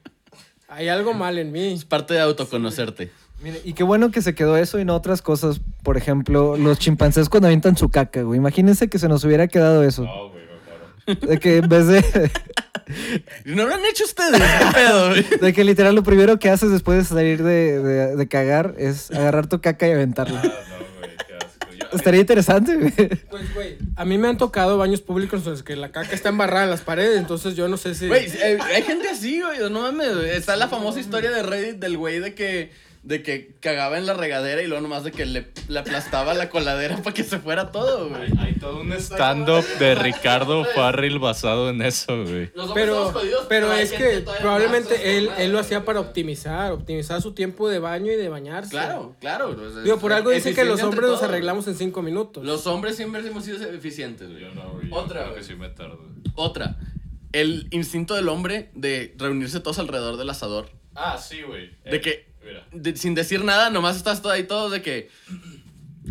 hay 0.69 0.87
algo 0.89 1.15
mal 1.15 1.37
en 1.39 1.51
mí. 1.51 1.73
Es 1.73 1.85
parte 1.85 2.15
de 2.15 2.21
autoconocerte. 2.21 3.11
Mire, 3.43 3.61
y 3.65 3.73
qué 3.73 3.83
bueno 3.83 4.11
que 4.11 4.23
se 4.23 4.35
quedó 4.35 4.57
eso 4.57 4.79
y 4.79 4.85
no 4.85 4.95
otras 4.95 5.21
cosas. 5.23 5.61
Por 5.83 5.97
ejemplo, 5.97 6.57
los 6.57 6.79
chimpancés 6.79 7.29
cuando 7.29 7.49
avientan 7.49 7.77
su 7.77 7.91
caca, 7.91 8.23
güey. 8.23 8.39
Imagínense 8.39 8.89
que 8.89 8.99
se 8.99 9.09
nos 9.09 9.25
hubiera 9.25 9.49
quedado 9.49 9.83
eso. 9.83 10.05
No, 10.05 10.29
güey, 10.31 10.45
no, 10.45 11.15
claro. 11.17 11.27
De 11.27 11.39
que 11.41 11.57
en 11.57 11.69
vez 11.69 11.87
de, 11.89 12.31
¿No 13.45 13.67
lo 13.67 13.75
han 13.75 13.85
hecho 13.85 14.05
ustedes? 14.05 14.41
¿Qué 14.41 14.67
pedo, 14.75 15.09
güey? 15.11 15.25
de 15.41 15.53
que 15.53 15.65
literal 15.65 15.95
lo 15.95 16.03
primero 16.03 16.39
que 16.39 16.51
haces 16.51 16.71
después 16.71 16.99
de 16.99 17.05
salir 17.05 17.43
de, 17.43 17.81
de- 17.81 18.17
de 18.17 18.29
cagar 18.29 18.75
es 18.79 19.11
agarrar 19.11 19.47
tu 19.49 19.61
caca 19.61 19.89
y 19.89 19.93
aventarla. 19.93 20.41
Ah, 20.45 20.47
no, 20.47 20.99
güey, 21.01 21.11
qué 21.17 21.35
asco. 21.37 21.67
Yo- 21.91 21.97
Estaría 21.97 22.21
interesante, 22.21 22.77
güey. 22.77 22.93
Pues, 23.31 23.55
güey, 23.55 23.79
a 23.97 24.05
mí 24.05 24.19
me 24.19 24.29
han 24.29 24.37
tocado 24.39 24.79
baños 24.79 25.01
públicos 25.01 25.45
en 25.45 25.51
los 25.53 25.63
que 25.63 25.75
la 25.77 25.91
caca 25.91 26.15
está 26.15 26.29
embarrada 26.29 26.65
en 26.65 26.71
las 26.71 26.83
paredes, 26.83 27.19
entonces 27.19 27.57
yo 27.57 27.67
no 27.69 27.77
sé 27.77 27.95
si... 27.97 28.07
Güey, 28.09 28.27
eh, 28.27 28.59
hay 28.63 28.83
gente 28.83 29.09
así, 29.09 29.41
güey. 29.43 29.59
No 29.71 29.81
mames, 29.81 30.15
güey. 30.15 30.31
Está 30.31 30.55
la 30.57 30.69
famosa 30.69 31.01
historia 31.01 31.31
de 31.33 31.43
Reddit 31.43 31.77
del 31.81 31.97
güey 31.99 32.21
de 32.21 32.35
que, 32.35 32.71
de 33.03 33.21
que 33.23 33.57
cagaba 33.59 33.99
en 33.99 34.07
la 34.07 34.15
regadera 34.15 34.63
y 34.63 34.69
luego 34.69 34.81
nomás 34.81 35.03
de 35.03 35.11
que 35.11 35.27
le, 35.27 35.49
le 35.69 35.79
aplastaba 35.81 36.35
la 36.35 36.49
coladera 36.51 36.99
para 36.99 37.13
que 37.13 37.25
se 37.25 37.41
fuera 37.41 37.73
todo, 37.73 38.09
güey. 38.09 38.23
Hay, 38.23 38.33
hay 38.39 38.55
todo 38.55 38.81
un 38.81 38.93
stand-up 38.93 39.65
de 39.81 39.97
Ricardo 39.97 40.65
Farrell 40.65 41.19
basado 41.19 41.69
en 41.71 41.83
eso, 41.83 42.23
güey. 42.25 42.51
Pero, 42.75 43.13
pero 43.49 43.73
es 43.73 43.91
que 43.93 44.25
probablemente 44.41 45.19
él, 45.19 45.31
él 45.39 45.51
lo 45.51 45.59
hacía 45.59 45.85
para 45.85 45.99
optimizar, 45.99 46.71
optimizar 46.71 47.21
su 47.21 47.33
tiempo 47.33 47.69
de 47.69 47.81
baño 47.81 48.13
y 48.13 48.17
de 48.17 48.29
bañarse. 48.29 48.71
Claro, 48.71 49.17
claro. 49.19 49.57
pues, 49.57 49.83
Digo, 49.83 49.99
por 49.99 50.13
algo 50.13 50.31
dicen 50.31 50.55
que 50.55 50.65
los 50.65 50.81
hombres 50.83 51.11
nos 51.11 51.23
arreglamos 51.25 51.67
en 51.67 51.75
cinco 51.75 52.03
minutos. 52.03 52.45
Los 52.45 52.69
hombres 52.69 52.95
siempre 52.97 53.27
hemos 53.27 53.45
sido 53.45 53.61
eficientes, 53.69 54.31
güey. 54.31 54.43
Yo 54.43 54.55
no, 54.55 54.71
güey. 54.75 54.89
yo 54.89 54.95
Otra, 54.95 55.23
creo 55.23 55.35
que 55.35 55.41
güey. 55.41 55.45
sí 55.45 55.55
me 55.57 55.69
tardo. 55.71 55.99
Otra. 56.37 56.77
El 57.33 57.67
instinto 57.73 58.15
del 58.15 58.29
hombre 58.29 58.71
de 58.75 59.13
reunirse 59.19 59.59
todos 59.59 59.79
alrededor 59.81 60.19
del 60.19 60.31
asador. 60.31 60.71
Ah, 60.95 61.19
sí, 61.19 61.43
güey. 61.43 61.71
De 61.85 62.01
que, 62.01 62.32
Mira, 62.53 62.67
de- 62.73 62.97
sin 62.97 63.15
decir 63.15 63.45
nada, 63.45 63.71
nomás 63.71 63.97
estás 63.97 64.21
todo 64.23 64.33
ahí 64.33 64.45
todos 64.45 64.71
de 64.73 64.83
que, 64.83 65.09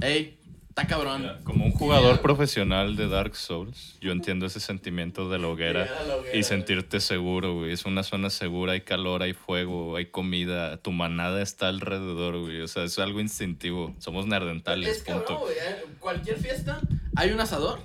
hey, 0.01 0.37
está 0.69 0.87
cabrón. 0.87 1.21
mira, 1.21 1.39
como 1.43 1.65
un 1.65 1.71
jugador 1.71 2.21
profesional 2.21 2.95
de 2.95 3.07
Dark 3.07 3.35
Souls, 3.35 3.97
yo 4.01 4.11
entiendo 4.11 4.45
ese 4.45 4.59
sentimiento 4.59 5.29
de 5.29 5.37
la 5.39 5.47
hoguera 5.49 5.85
la 6.07 6.37
y 6.37 6.43
sentirte 6.43 6.99
seguro, 6.99 7.55
güey. 7.55 7.71
Es 7.73 7.85
una 7.85 8.03
zona 8.03 8.29
segura, 8.29 8.73
hay 8.73 8.81
calor, 8.81 9.21
hay 9.23 9.33
fuego, 9.33 9.95
hay 9.97 10.05
comida, 10.07 10.77
tu 10.77 10.91
manada 10.91 11.41
está 11.41 11.67
alrededor, 11.67 12.39
güey. 12.39 12.61
O 12.61 12.67
sea, 12.67 12.83
es 12.83 12.97
algo 12.99 13.19
instintivo. 13.19 13.93
Somos 13.99 14.25
nerdentales, 14.27 14.97
Es 14.97 15.03
cabrón, 15.03 15.25
punto. 15.27 15.41
güey. 15.41 15.55
eh, 15.57 15.85
Cualquier 15.99 16.37
fiesta 16.37 16.81
hay 17.15 17.31
un 17.31 17.39
asador. 17.39 17.79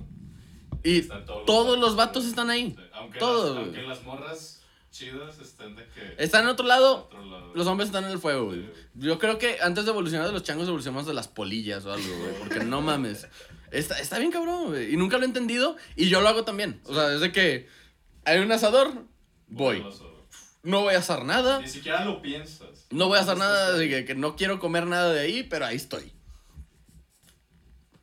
Y 0.84 1.02
todos 1.02 1.18
los 1.26 1.44
todos 1.46 1.66
vatos. 1.66 1.80
los 1.80 1.96
vatos 1.96 2.24
están 2.26 2.48
ahí. 2.50 2.76
Aunque, 2.92 3.18
Todos, 3.18 3.56
las, 3.56 3.64
aunque 3.64 3.82
las 3.82 4.04
morras 4.04 4.62
chidas 4.96 5.38
estén 5.38 5.76
de 5.76 5.84
que... 5.88 6.14
Están 6.18 6.44
en 6.44 6.48
otro 6.48 6.66
lado, 6.66 7.04
otro 7.04 7.24
lado. 7.24 7.52
los 7.54 7.66
hombres 7.66 7.88
están 7.88 8.04
en 8.04 8.10
el 8.10 8.18
fuego, 8.18 8.46
güey. 8.46 8.66
Yo 8.94 9.18
creo 9.18 9.38
que 9.38 9.58
antes 9.60 9.84
de 9.84 9.90
evolucionar 9.90 10.26
de 10.26 10.32
los 10.32 10.42
changos, 10.42 10.66
evolucionamos 10.66 11.06
de 11.06 11.14
las 11.14 11.28
polillas 11.28 11.84
o 11.84 11.92
algo, 11.92 12.16
güey. 12.16 12.34
Porque 12.38 12.60
no 12.60 12.80
mames. 12.80 13.28
Está, 13.70 13.98
está 13.98 14.18
bien 14.18 14.30
cabrón, 14.30 14.68
güey. 14.68 14.92
Y 14.92 14.96
nunca 14.96 15.18
lo 15.18 15.24
he 15.24 15.26
entendido. 15.26 15.76
Y 15.96 16.08
yo 16.08 16.20
lo 16.20 16.28
hago 16.28 16.44
también. 16.44 16.80
O 16.84 16.94
sea, 16.94 17.08
desde 17.08 17.32
que 17.32 17.68
hay 18.24 18.38
un 18.38 18.50
asador, 18.50 19.04
voy. 19.48 19.84
No 20.62 20.80
voy 20.80 20.94
a 20.94 20.98
hacer 20.98 21.24
nada. 21.24 21.60
Ni 21.60 21.68
siquiera 21.68 22.04
lo 22.04 22.22
piensas. 22.22 22.86
No 22.90 23.08
voy 23.08 23.18
a 23.18 23.22
hacer 23.22 23.36
nada 23.36 23.72
de 23.72 23.88
que, 23.88 24.04
que 24.04 24.14
no 24.14 24.34
quiero 24.34 24.58
comer 24.58 24.86
nada 24.86 25.12
de 25.12 25.20
ahí, 25.20 25.42
pero 25.42 25.66
ahí 25.66 25.76
estoy. 25.76 26.12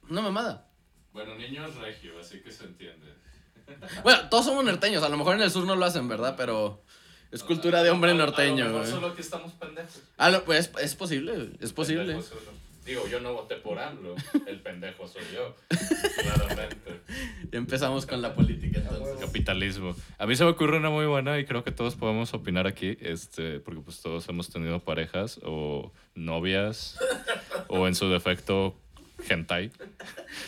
Una 0.09 0.21
mamada. 0.21 0.69
Bueno, 1.11 1.35
niño 1.35 1.65
es 1.67 1.75
regio, 1.75 2.19
así 2.19 2.41
que 2.41 2.51
se 2.51 2.65
entiende. 2.65 3.13
Bueno, 4.03 4.29
todos 4.29 4.45
somos 4.45 4.63
norteños. 4.63 5.03
A 5.03 5.09
lo 5.09 5.17
mejor 5.17 5.35
en 5.35 5.41
el 5.41 5.51
sur 5.51 5.65
no 5.65 5.75
lo 5.75 5.85
hacen, 5.85 6.07
¿verdad? 6.07 6.35
Pero 6.37 6.81
es 7.31 7.43
cultura 7.43 7.83
de 7.83 7.89
hombre 7.89 8.11
A- 8.11 8.13
a 8.13 8.17
lo 8.17 8.25
norteño, 8.25 8.65
mejor. 8.65 8.87
Solo 8.87 9.15
que 9.15 9.21
estamos 9.21 9.51
pendejos. 9.53 10.01
Ah, 10.17 10.29
lo- 10.29 10.43
pues 10.45 10.71
es, 10.77 10.83
es 10.83 10.95
posible, 10.95 11.51
es 11.59 11.73
posible. 11.73 12.17
Digo, 12.85 13.07
yo 13.07 13.21
no 13.21 13.31
voté 13.33 13.55
por 13.55 13.79
AMLO. 13.79 14.13
El 14.45 14.59
pendejo 14.61 15.07
soy 15.07 15.21
yo. 15.33 15.55
Claramente. 16.21 17.01
Empezamos 17.53 18.05
con 18.05 18.21
la 18.21 18.33
política 18.33 18.79
entonces. 18.79 19.17
Capitalismo. 19.21 19.95
A 20.17 20.25
mí 20.25 20.35
se 20.35 20.43
me 20.43 20.49
ocurre 20.49 20.77
una 20.77 20.89
muy 20.89 21.05
buena 21.05 21.39
y 21.39 21.45
creo 21.45 21.63
que 21.63 21.71
todos 21.71 21.95
podemos 21.95 22.33
opinar 22.33 22.67
aquí, 22.67 22.97
este, 22.99 23.59
porque 23.61 23.79
pues 23.81 24.01
todos 24.01 24.27
hemos 24.27 24.49
tenido 24.49 24.79
parejas 24.83 25.39
o 25.43 25.93
novias 26.13 26.97
o 27.69 27.87
en 27.87 27.95
su 27.95 28.09
defecto 28.09 28.75
hentai. 29.29 29.71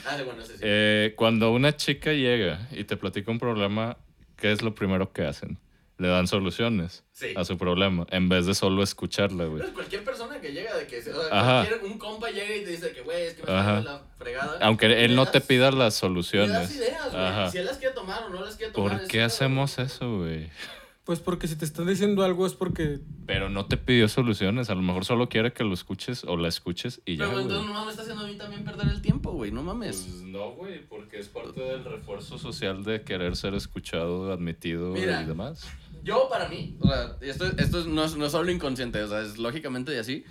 Ah, 0.07 0.17
bueno, 0.25 0.41
ese 0.43 0.53
sí. 0.53 0.60
Eh, 0.63 1.13
cuando 1.15 1.51
una 1.51 1.75
chica 1.75 2.12
llega 2.12 2.67
y 2.72 2.84
te 2.86 2.98
platica 2.98 3.31
un 3.31 3.39
problema, 3.39 3.98
¿qué 4.38 4.51
es 4.51 4.62
lo 4.62 4.74
primero 4.75 5.12
que 5.13 5.24
hacen? 5.25 5.57
le 5.98 6.10
dan 6.10 6.27
soluciones 6.27 7.05
Sí. 7.13 7.27
a 7.38 7.45
su 7.45 7.57
problema, 7.57 8.05
en 8.10 8.27
vez 8.27 8.45
de 8.45 8.53
solo 8.53 8.84
escucharla, 8.84 9.45
güey. 9.45 9.63
Cualquier 9.72 10.03
persona 10.03 10.41
que 10.41 10.51
llega 10.51 10.75
de 10.75 10.86
que, 10.88 11.00
o 11.00 11.01
sea, 11.01 11.13
Ajá. 11.31 11.65
cualquier, 11.65 11.89
un 11.89 11.98
compa 11.98 12.29
llega 12.31 12.53
y 12.53 12.65
te 12.65 12.72
dice 12.72 12.91
que, 12.91 13.00
güey, 13.00 13.27
es 13.27 13.36
que 13.36 13.43
me 13.43 13.57
está 13.57 13.79
la 13.79 14.01
fregada. 14.17 14.57
Aunque 14.60 15.05
él 15.05 15.15
no 15.15 15.24
das- 15.24 15.31
te 15.31 15.39
pida 15.39 15.67
las 15.67 15.74
le 15.75 15.79
das 15.86 15.93
soluciones. 15.95 16.75
ideas, 16.75 17.13
güey. 17.13 17.50
Si 17.50 17.57
él 17.60 17.65
las 17.65 17.77
quiere 17.77 17.95
tomar 17.95 18.24
o 18.24 18.29
no 18.29 18.43
las 18.43 18.57
quiere 18.57 18.74
tomar. 18.74 18.98
¿Por 19.00 19.07
qué 19.07 19.22
hacemos 19.22 19.79
eso, 19.79 20.17
güey? 20.17 20.50
Pues 21.05 21.19
porque 21.19 21.47
si 21.47 21.55
te 21.55 21.65
están 21.65 21.85
diciendo 21.85 22.24
algo 22.24 22.47
es 22.47 22.55
porque 22.55 23.00
Pero 23.27 23.47
no 23.47 23.67
te 23.67 23.77
pidió 23.77 24.07
soluciones, 24.09 24.71
a 24.71 24.75
lo 24.75 24.81
mejor 24.81 25.05
solo 25.05 25.29
quiere 25.29 25.53
que 25.53 25.63
lo 25.63 25.75
escuches 25.75 26.24
o 26.24 26.35
la 26.35 26.47
escuches 26.47 27.00
y 27.05 27.17
ya, 27.17 27.27
Pero 27.27 27.41
entonces 27.41 27.71
no 27.71 27.85
me 27.85 27.91
está 27.91 28.01
haciendo 28.01 28.24
a 28.24 28.27
mí 28.27 28.35
también 28.35 28.65
perder 28.65 28.88
el 28.88 29.01
tiempo, 29.03 29.31
güey. 29.31 29.51
No 29.51 29.62
mames. 29.62 30.01
Pues 30.01 30.24
no, 30.24 30.51
güey, 30.53 30.83
porque 30.88 31.19
es 31.19 31.27
parte 31.27 31.62
del 31.62 31.85
refuerzo 31.85 32.39
social 32.39 32.83
de 32.83 33.03
querer 33.03 33.35
ser 33.35 33.53
escuchado, 33.53 34.33
admitido 34.33 34.93
Mira. 34.93 35.21
y 35.21 35.25
demás. 35.25 35.69
Yo, 36.03 36.27
para 36.27 36.50
mí, 36.50 36.75
o 36.81 36.88
sea, 36.88 37.15
esto, 37.21 37.45
esto 37.57 37.79
es- 37.81 37.85
no, 37.85 38.03
es, 38.03 38.15
no 38.15 38.25
es 38.25 38.31
solo 38.31 38.51
inconsciente, 38.51 39.03
o 39.03 39.07
sea, 39.07 39.21
es 39.21 39.38
lógicamente 39.38 39.93
y 39.93 39.97
así. 39.97 40.25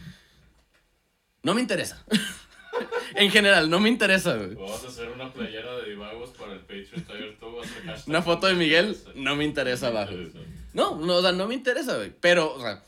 No 1.44 1.54
me 1.54 1.60
interesa. 1.60 2.04
en 3.14 3.30
general, 3.30 3.70
no 3.70 3.78
me 3.78 3.88
interesa, 3.88 4.36
güey. 4.36 4.54
Vamos 4.56 4.84
a 4.84 4.88
hacer 4.88 5.08
una 5.10 5.32
playera 5.32 5.76
de 5.76 5.90
divagos 5.90 6.30
para 6.30 6.54
el 6.54 6.60
Patreon 6.60 7.04
Tiger 7.06 7.36
tú 7.38 7.46
vas 7.56 7.66
a 7.68 7.86
hashtag. 7.86 8.08
Una 8.08 8.22
foto 8.22 8.48
de 8.48 8.54
Miguel, 8.54 8.96
no 9.14 9.36
me 9.36 9.44
interesa 9.44 9.88
abajo. 9.88 10.12
No, 10.12 10.53
no, 10.74 11.14
o 11.16 11.22
sea, 11.22 11.32
no 11.32 11.46
me 11.48 11.54
interesa, 11.54 11.96
güey. 11.96 12.12
Pero, 12.20 12.52
o 12.54 12.60
sea, 12.60 12.82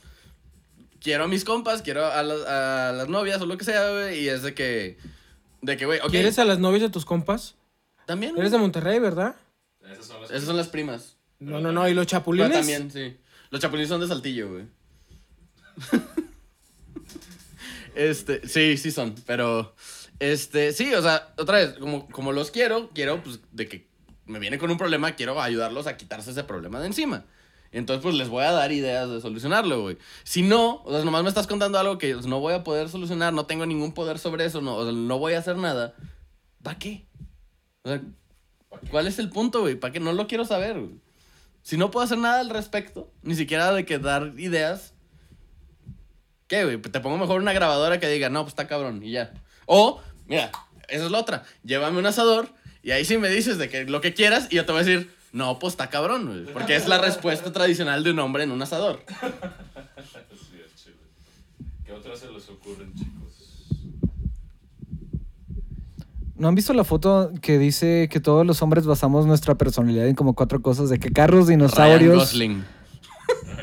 quiero 1.01 1.23
a 1.23 1.27
mis 1.27 1.43
compas, 1.43 1.81
quiero 1.81 2.05
a, 2.05 2.21
las- 2.23 2.45
a 2.45 2.91
las 2.91 3.07
novias 3.07 3.41
o 3.41 3.45
lo 3.45 3.57
que 3.57 3.65
sea, 3.65 3.89
güey. 3.91 4.19
Y 4.19 4.29
es 4.29 4.43
de 4.43 4.53
que, 4.53 4.97
de 5.61 5.77
que, 5.77 5.85
güey, 5.85 5.99
ok. 6.01 6.09
¿Quieres 6.09 6.37
a 6.39 6.45
las 6.45 6.59
novias 6.59 6.81
de 6.81 6.89
tus 6.89 7.05
compas? 7.05 7.55
También, 8.05 8.31
güey. 8.33 8.41
Eres 8.41 8.51
de 8.51 8.57
Monterrey, 8.57 8.99
¿verdad? 8.99 9.35
Esas 9.91 10.05
son 10.05 10.21
las 10.21 10.31
Esas 10.31 10.43
son 10.45 10.57
las 10.57 10.67
primas. 10.67 11.15
No, 11.39 11.59
no, 11.61 11.71
no. 11.71 11.87
¿Y 11.87 11.93
los 11.93 12.05
Pero 12.05 12.19
chapulines? 12.19 12.51
también, 12.51 12.91
sí. 12.91 13.17
Los 13.49 13.61
chapulines 13.61 13.89
son 13.89 14.01
de 14.01 14.07
Saltillo, 14.07 14.49
güey. 14.51 14.65
este, 17.95 18.47
sí, 18.47 18.77
sí 18.77 18.91
son, 18.91 19.15
pero 19.25 19.73
este, 20.19 20.73
sí, 20.73 20.93
o 20.93 21.01
sea, 21.01 21.33
otra 21.37 21.57
vez, 21.59 21.73
como, 21.79 22.07
como 22.09 22.31
los 22.31 22.51
quiero, 22.51 22.89
quiero 22.93 23.21
pues 23.23 23.39
de 23.51 23.67
que 23.67 23.87
me 24.25 24.39
viene 24.39 24.57
con 24.57 24.69
un 24.71 24.77
problema, 24.77 25.13
quiero 25.15 25.39
ayudarlos 25.41 25.87
a 25.87 25.97
quitarse 25.97 26.31
ese 26.31 26.43
problema 26.43 26.79
de 26.79 26.87
encima. 26.87 27.25
Entonces, 27.77 28.01
pues 28.01 28.15
les 28.15 28.29
voy 28.29 28.43
a 28.43 28.51
dar 28.51 28.71
ideas 28.71 29.09
de 29.09 29.21
solucionarlo, 29.21 29.81
güey. 29.81 29.97
Si 30.23 30.41
no, 30.41 30.81
o 30.83 30.91
sea, 30.91 31.05
nomás 31.05 31.21
me 31.21 31.29
estás 31.29 31.45
contando 31.45 31.77
algo 31.77 31.97
que 31.97 32.15
no 32.25 32.39
voy 32.39 32.53
a 32.53 32.63
poder 32.63 32.89
solucionar, 32.89 33.33
no 33.33 33.45
tengo 33.45 33.65
ningún 33.65 33.93
poder 33.93 34.17
sobre 34.17 34.45
eso, 34.45 34.61
no, 34.61 34.75
o 34.75 34.83
sea, 34.83 34.91
no 34.91 35.19
voy 35.19 35.33
a 35.33 35.39
hacer 35.39 35.57
nada. 35.57 35.93
¿Para 36.63 36.79
qué? 36.79 37.05
O 37.83 37.89
sea, 37.89 38.01
¿cuál 38.89 39.05
es 39.05 39.19
el 39.19 39.29
punto, 39.29 39.61
güey? 39.61 39.75
¿Para 39.75 39.93
qué? 39.93 39.99
No 39.99 40.11
lo 40.13 40.27
quiero 40.27 40.43
saber, 40.43 40.79
güey. 40.79 40.95
Si 41.61 41.77
no 41.77 41.91
puedo 41.91 42.03
hacer 42.03 42.17
nada 42.17 42.39
al 42.39 42.49
respecto, 42.49 43.11
ni 43.21 43.35
siquiera 43.35 43.71
de 43.71 43.85
que 43.85 43.99
dar 43.99 44.33
ideas, 44.37 44.93
¿qué, 46.47 46.63
güey? 46.63 46.81
Te 46.81 46.99
pongo 46.99 47.17
mejor 47.17 47.39
una 47.39 47.53
grabadora 47.53 47.99
que 47.99 48.07
diga, 48.09 48.29
no, 48.29 48.41
pues 48.41 48.53
está 48.53 48.67
cabrón, 48.67 49.03
y 49.03 49.11
ya. 49.11 49.33
O, 49.67 50.01
mira, 50.25 50.51
esa 50.87 51.05
es 51.05 51.11
la 51.11 51.19
otra. 51.19 51.43
Llévame 51.63 51.99
un 51.99 52.05
asador 52.07 52.49
y 52.81 52.91
ahí 52.91 53.05
sí 53.05 53.17
me 53.17 53.29
dices 53.29 53.57
de 53.59 53.69
que 53.69 53.85
lo 53.85 54.01
que 54.01 54.13
quieras 54.13 54.47
y 54.49 54.55
yo 54.55 54.65
te 54.65 54.71
voy 54.71 54.81
a 54.81 54.83
decir, 54.83 55.11
no, 55.33 55.59
pues 55.59 55.73
está 55.73 55.89
cabrón, 55.89 56.25
güey. 56.27 56.45
Porque 56.53 56.75
es 56.75 56.87
la 56.87 56.97
respuesta 56.97 57.51
tradicional 57.51 58.03
de 58.03 58.11
un 58.11 58.19
hombre 58.19 58.43
en 58.43 58.51
un 58.51 58.61
asador. 58.61 59.03
Sí, 59.07 59.15
es 60.65 60.83
chido. 60.83 60.95
¿Qué 61.85 61.91
otras 61.91 62.19
se 62.19 62.31
les 62.31 62.49
ocurren, 62.49 62.93
chicos? 62.93 63.13
¿No 66.35 66.47
han 66.47 66.55
visto 66.55 66.73
la 66.73 66.83
foto 66.83 67.31
que 67.41 67.57
dice 67.57 68.09
que 68.11 68.19
todos 68.19 68.45
los 68.45 68.61
hombres 68.61 68.85
basamos 68.85 69.25
nuestra 69.25 69.55
personalidad 69.55 70.07
en 70.07 70.15
como 70.15 70.35
cuatro 70.35 70.61
cosas? 70.61 70.89
De 70.89 70.99
que 70.99 71.11
carros, 71.11 71.47
Ryan 71.47 71.59
dinosaurios... 71.59 72.15
Gosling. 72.15 72.63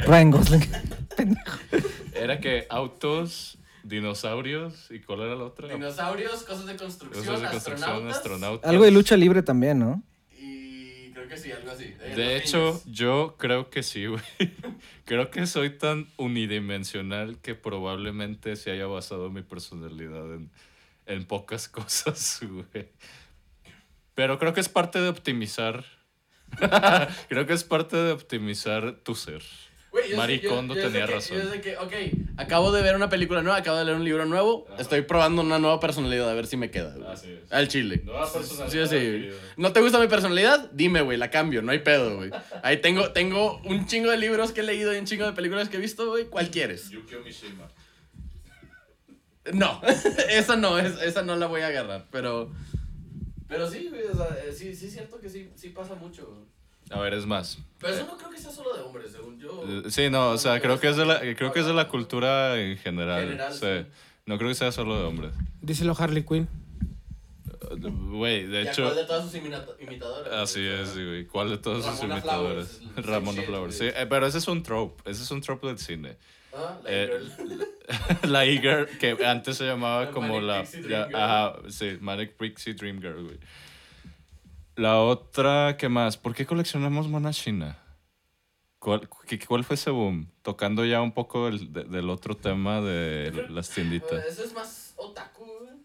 Ryan 0.06 0.30
Gosling. 0.32 0.68
Era 2.14 2.40
que 2.40 2.66
autos, 2.70 3.58
dinosaurios 3.84 4.90
y 4.90 4.98
¿cuál 5.00 5.20
era 5.20 5.34
la 5.36 5.44
otra? 5.44 5.68
Dinosaurios, 5.68 6.42
cosas 6.42 6.66
de 6.66 6.76
construcción, 6.76 7.24
Cosas 7.24 7.42
de 7.42 7.48
construcción, 7.48 7.88
astronautas. 7.90 8.16
astronautas. 8.16 8.70
Algo 8.70 8.84
de 8.84 8.90
lucha 8.90 9.16
libre 9.16 9.42
también, 9.42 9.78
¿no? 9.78 10.02
Creo 11.24 11.36
que 11.38 11.42
sí, 11.42 11.52
algo 11.52 11.70
así. 11.70 11.96
De 12.04 12.36
hecho, 12.36 12.58
niños. 12.58 12.84
yo 12.84 13.36
creo 13.38 13.70
que 13.70 13.82
sí, 13.82 14.06
güey. 14.06 14.22
Creo 15.06 15.30
que 15.30 15.46
soy 15.46 15.70
tan 15.70 16.06
unidimensional 16.18 17.38
que 17.40 17.54
probablemente 17.54 18.56
se 18.56 18.70
haya 18.70 18.86
basado 18.86 19.30
mi 19.30 19.42
personalidad 19.42 20.34
en, 20.34 20.50
en 21.06 21.24
pocas 21.24 21.68
cosas, 21.70 22.40
güey. 22.42 22.88
Pero 24.14 24.38
creo 24.38 24.52
que 24.52 24.60
es 24.60 24.68
parte 24.68 25.00
de 25.00 25.08
optimizar. 25.08 25.84
creo 27.28 27.46
que 27.46 27.54
es 27.54 27.64
parte 27.64 27.96
de 27.96 28.12
optimizar 28.12 28.96
tu 28.96 29.14
ser. 29.14 29.42
Güey, 29.94 30.16
Maricondo 30.16 30.74
tenía 30.74 31.06
razón. 31.06 31.36
Yo 31.40 31.50
sé 31.52 31.60
que, 31.60 31.76
ok, 31.76 31.92
acabo 32.36 32.72
de 32.72 32.82
ver 32.82 32.96
una 32.96 33.08
película 33.08 33.42
nueva, 33.42 33.58
acabo 33.58 33.78
de 33.78 33.84
leer 33.84 33.96
un 33.96 34.02
libro 34.04 34.26
nuevo, 34.26 34.66
estoy 34.76 35.02
probando 35.02 35.42
una 35.42 35.60
nueva 35.60 35.78
personalidad 35.78 36.28
a 36.28 36.34
ver 36.34 36.48
si 36.48 36.56
me 36.56 36.68
queda. 36.68 36.94
güey. 36.96 37.06
Así 37.06 37.30
es. 37.30 37.52
Al 37.52 37.68
chile. 37.68 38.02
Nueva 38.04 38.26
Sí, 38.26 38.38
personalidad 38.38 38.88
sí. 38.90 38.96
adquirida. 38.96 39.36
¿No 39.56 39.72
te 39.72 39.80
gusta 39.80 40.00
mi 40.00 40.08
personalidad? 40.08 40.68
Dime, 40.72 41.00
güey, 41.02 41.16
la 41.16 41.30
cambio, 41.30 41.62
no 41.62 41.70
hay 41.70 41.78
pedo, 41.78 42.16
güey. 42.16 42.30
Ahí 42.64 42.78
tengo, 42.78 43.12
tengo 43.12 43.60
un 43.64 43.86
chingo 43.86 44.10
de 44.10 44.16
libros 44.16 44.50
que 44.50 44.62
he 44.62 44.64
leído 44.64 44.92
y 44.92 44.98
un 44.98 45.04
chingo 45.06 45.26
de 45.26 45.32
películas 45.32 45.68
que 45.68 45.76
he 45.76 45.80
visto, 45.80 46.08
güey. 46.08 46.24
¿Cuál 46.24 46.50
quieres? 46.50 46.90
Yukio 46.90 47.20
Mishima. 47.22 47.68
No, 49.52 49.80
esa 50.28 50.56
no, 50.56 50.78
es- 50.78 51.00
esa 51.02 51.22
no 51.22 51.36
la 51.36 51.46
voy 51.46 51.60
a 51.60 51.68
agarrar, 51.68 52.06
pero... 52.10 52.50
Pero 53.46 53.70
sí, 53.70 53.86
güey, 53.90 54.02
o 54.06 54.16
sea, 54.16 54.26
eh, 54.44 54.52
sí, 54.52 54.74
sí 54.74 54.86
es 54.86 54.92
cierto 54.94 55.20
que 55.20 55.28
sí, 55.28 55.50
sí 55.54 55.68
pasa 55.68 55.94
mucho. 55.94 56.26
güey. 56.26 56.53
A 56.90 57.00
ver, 57.00 57.14
es 57.14 57.26
más. 57.26 57.58
Pero 57.80 57.94
eso 57.94 58.06
no 58.06 58.16
creo 58.16 58.30
que 58.30 58.38
sea 58.38 58.50
solo 58.50 58.74
de 58.74 58.82
hombres, 58.82 59.10
según 59.12 59.38
yo. 59.38 59.64
Eh, 59.66 59.90
Sí, 59.90 60.10
no, 60.10 60.30
o 60.30 60.38
sea, 60.38 60.60
creo 60.60 60.78
que 60.80 60.88
es 60.88 60.96
de 60.96 61.04
la, 61.06 61.18
creo 61.20 61.52
que 61.52 61.60
es 61.60 61.66
de 61.66 61.74
la 61.74 61.88
cultura 61.88 62.58
en 62.60 62.76
general. 62.78 63.22
General, 63.24 63.52
sí. 63.52 63.60
sí. 63.60 63.86
No 64.26 64.36
creo 64.38 64.48
que 64.50 64.54
sea 64.54 64.72
solo 64.72 64.98
de 64.98 65.04
hombres. 65.04 65.32
Díselo 65.60 65.94
Harley 65.98 66.22
Quinn. 66.22 66.48
Güey, 67.80 68.46
de 68.46 68.62
¿Y 68.62 68.66
a 68.66 68.70
hecho. 68.70 68.82
cuál 68.84 68.96
de 68.96 69.04
todas 69.04 69.24
sus 69.24 69.34
imita- 69.40 69.66
imitadoras? 69.80 70.32
Así 70.34 70.64
es, 70.66 70.94
güey. 70.94 71.26
¿Cuál 71.26 71.50
de 71.50 71.58
todos 71.58 71.84
sus 71.84 71.98
Ramona 72.00 72.14
imitadores? 72.18 72.68
Flowers, 72.68 72.98
es 72.98 73.06
Ramona 73.06 73.42
Flowers. 73.42 73.74
Sí, 73.78 73.84
güey. 73.90 74.02
eh, 74.02 74.06
pero 74.06 74.26
ese 74.26 74.38
es 74.38 74.48
un 74.48 74.62
trope. 74.62 75.10
Ese 75.10 75.22
es 75.22 75.30
un 75.30 75.40
trope 75.40 75.66
del 75.68 75.78
cine. 75.78 76.16
Ah, 76.54 76.78
la 76.84 76.90
Eh, 76.90 77.10
girl. 77.38 77.68
la 78.30 78.44
e-girl, 78.44 78.86
que 78.98 79.16
antes 79.26 79.56
se 79.56 79.64
llamaba 79.64 80.04
La 80.06 80.10
como 80.10 80.28
Manic 80.40 80.42
la. 80.46 80.60
Pixie 80.62 80.80
Dream 80.82 80.90
ya- 81.00 81.06
Girl. 81.06 81.16
ajá, 81.16 81.56
sí, 81.68 81.98
Manic 82.00 82.32
Pixie 82.36 82.74
Dream 82.74 83.00
Girl, 83.00 83.24
güey. 83.24 83.38
La 84.76 84.98
otra, 85.00 85.76
¿qué 85.76 85.88
más? 85.88 86.16
¿Por 86.16 86.34
qué 86.34 86.46
coleccionamos 86.46 87.08
monas 87.08 87.36
china? 87.36 87.78
¿Cuál, 88.78 89.08
qué- 89.26 89.38
¿Cuál 89.38 89.64
fue 89.64 89.74
ese 89.74 89.90
boom? 89.90 90.30
Tocando 90.42 90.84
ya 90.84 91.00
un 91.00 91.12
poco 91.12 91.48
el- 91.48 91.72
de- 91.72 91.84
del 91.84 92.10
otro 92.10 92.36
tema 92.36 92.80
de 92.80 93.46
las 93.48 93.70
tienditas. 93.70 94.26
Eso 94.26 94.44
es 94.44 94.52
más 94.54 94.94
otaku. 94.96 95.44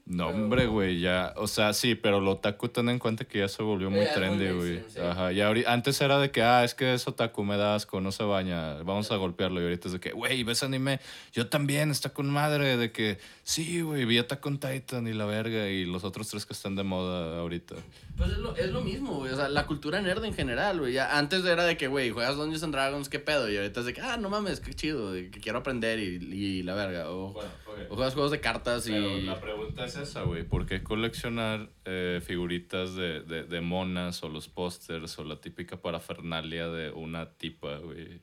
No, 0.10 0.26
Pero- 0.32 0.38
hombre, 0.44 0.66
güey, 0.66 1.00
ya, 1.00 1.34
o 1.38 1.46
sea, 1.46 1.72
sí, 1.72 1.94
pero 1.94 2.20
lo 2.20 2.32
otaku 2.32 2.68
ten 2.70 2.90
en 2.90 2.98
cuenta 2.98 3.26
que 3.26 3.38
ya 3.40 3.48
se 3.48 3.62
volvió 3.62 3.92
muy 3.92 4.00
Eh, 4.00 4.10
trendy, 4.12 4.50
güey. 4.50 4.84
sí. 4.90 5.00
Ajá, 5.00 5.32
y 5.32 5.38
ahori- 5.38 5.66
antes 5.68 6.02
era 6.02 6.18
de 6.18 6.32
que, 6.32 6.42
ah, 6.42 6.64
es 6.64 6.74
que 6.74 6.96
es 6.96 7.08
otaku, 7.08 7.44
me 7.44 7.58
da 7.58 7.76
asco, 7.76 8.02
no 8.02 8.12
se 8.12 8.24
baña, 8.24 8.82
vamos 8.82 9.12
a 9.12 9.18
golpearlo. 9.18 9.62
Y 9.62 9.66
ahorita 9.66 9.88
es 9.88 9.94
de 9.94 10.00
que, 10.00 10.12
güey, 10.12 10.44
¿ves 10.44 10.64
anime? 10.64 11.00
Yo 11.32 11.48
también, 11.48 11.92
está 11.92 12.10
con 12.10 12.28
madre, 12.28 12.76
de 12.76 12.92
que, 12.92 13.20
sí, 13.44 13.82
güey, 13.82 14.06
vi 14.06 14.18
Attack 14.18 14.44
on 14.48 14.60
Titan 14.60 15.08
y 15.08 15.14
la 15.14 15.26
verga, 15.26 15.70
y 15.70 15.86
los 15.86 16.04
otros 16.04 16.28
tres 16.28 16.44
que 16.48 16.54
están 16.54 16.76
de 16.76 16.82
moda 16.82 17.38
ahorita. 17.40 17.76
Pues 18.18 18.32
es 18.32 18.38
lo, 18.40 18.56
es 18.56 18.72
lo 18.72 18.82
mismo, 18.82 19.14
güey. 19.18 19.32
O 19.32 19.36
sea, 19.36 19.48
la 19.48 19.68
cultura 19.68 20.02
nerd 20.02 20.26
en 20.26 20.34
general, 20.34 20.80
güey. 20.80 20.94
Ya 20.94 21.20
Antes 21.20 21.46
era 21.46 21.66
de 21.66 21.78
que, 21.78 21.88
güey, 21.88 22.10
juegas 22.10 22.36
Dungeons 22.36 22.64
and 22.64 22.74
Dragons, 22.74 23.10
qué 23.10 23.20
pedo. 23.20 23.48
Y 23.48 23.58
ahorita 23.58 23.82
es 23.82 23.86
de 23.86 23.94
que, 23.94 24.02
ah, 24.02 24.18
no 24.18 24.30
mames, 24.30 24.60
qué 24.60 24.74
chido, 24.74 25.14
que 25.14 25.30
quiero 25.40 25.60
aprender 25.60 26.00
y, 26.00 26.16
y 26.34 26.64
la 26.64 26.74
verga. 26.74 27.12
O, 27.12 27.40
o 27.90 27.96
juegas 27.96 28.16
juegos 28.16 28.32
de 28.32 28.40
cartas 28.42 28.88
y. 28.88 28.92
Pero 28.92 29.18
la 29.22 29.40
pregunta 29.40 29.86
es 29.86 29.99
esa, 30.02 30.24
güey. 30.24 30.44
¿Por 30.44 30.66
qué 30.66 30.84
coleccionar 30.84 31.70
eh, 31.86 32.22
figuritas 32.26 32.96
de, 32.96 33.22
de, 33.22 33.44
de 33.44 33.62
monas 33.62 34.24
o 34.24 34.30
los 34.30 34.48
pósters 34.48 35.18
o 35.20 35.24
la 35.24 35.40
típica 35.42 35.78
parafernalia 35.78 36.68
de 36.68 36.92
una 36.92 37.32
tipa, 37.34 37.78
güey? 37.78 38.22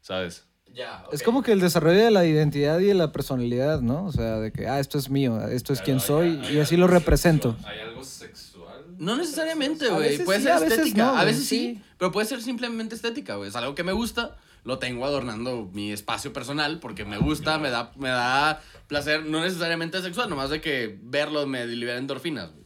¿Sabes? 0.00 0.46
Ya, 0.74 1.04
Es 1.12 1.22
como 1.22 1.42
que 1.42 1.52
el 1.52 1.60
desarrollo 1.60 1.98
de 1.98 2.10
la 2.10 2.26
identidad 2.26 2.78
y 2.78 2.84
de 2.84 2.94
la 2.94 3.10
personalidad, 3.10 3.80
¿no? 3.80 4.04
O 4.04 4.12
sea, 4.12 4.38
de 4.38 4.52
que, 4.52 4.66
ah, 4.68 4.80
esto 4.80 4.98
es 4.98 5.08
mío, 5.08 5.40
esto 5.48 5.72
es 5.72 5.80
quien 5.80 5.98
soy 5.98 6.40
y 6.52 6.58
así 6.58 6.76
lo 6.76 6.86
represento. 6.86 7.56
¿Hay 7.64 7.80
algo 7.80 8.04
sexual? 8.04 8.84
No 8.98 9.16
necesariamente, 9.16 9.88
güey. 9.88 10.10
veces 10.10 10.26
Puede 10.26 10.40
sí, 10.40 10.44
ser 10.44 10.52
a 10.52 10.60
veces 10.60 10.78
estética. 10.78 11.04
no, 11.04 11.16
a 11.16 11.24
veces 11.24 11.46
sí, 11.46 11.74
sí. 11.76 11.82
pero 11.96 12.12
puede 12.12 12.26
ser 12.26 12.42
simplemente 12.42 12.94
estética, 12.94 13.36
güey. 13.36 13.48
Es 13.48 13.56
algo 13.56 13.74
que 13.74 13.82
me 13.82 13.92
gusta, 13.92 14.36
lo 14.64 14.78
tengo 14.78 15.04
adornando 15.04 15.70
mi 15.72 15.92
espacio 15.92 16.32
personal 16.32 16.78
porque 16.80 17.04
me 17.04 17.18
gusta, 17.18 17.58
me 17.58 17.70
da, 17.70 17.92
me 17.96 18.08
da 18.08 18.60
placer, 18.86 19.24
no 19.24 19.40
necesariamente 19.40 20.00
sexual, 20.02 20.28
nomás 20.28 20.50
de 20.50 20.60
que 20.60 20.98
verlo 21.02 21.46
me 21.46 21.66
libera 21.66 21.98
endorfinas, 21.98 22.50
güey. 22.52 22.64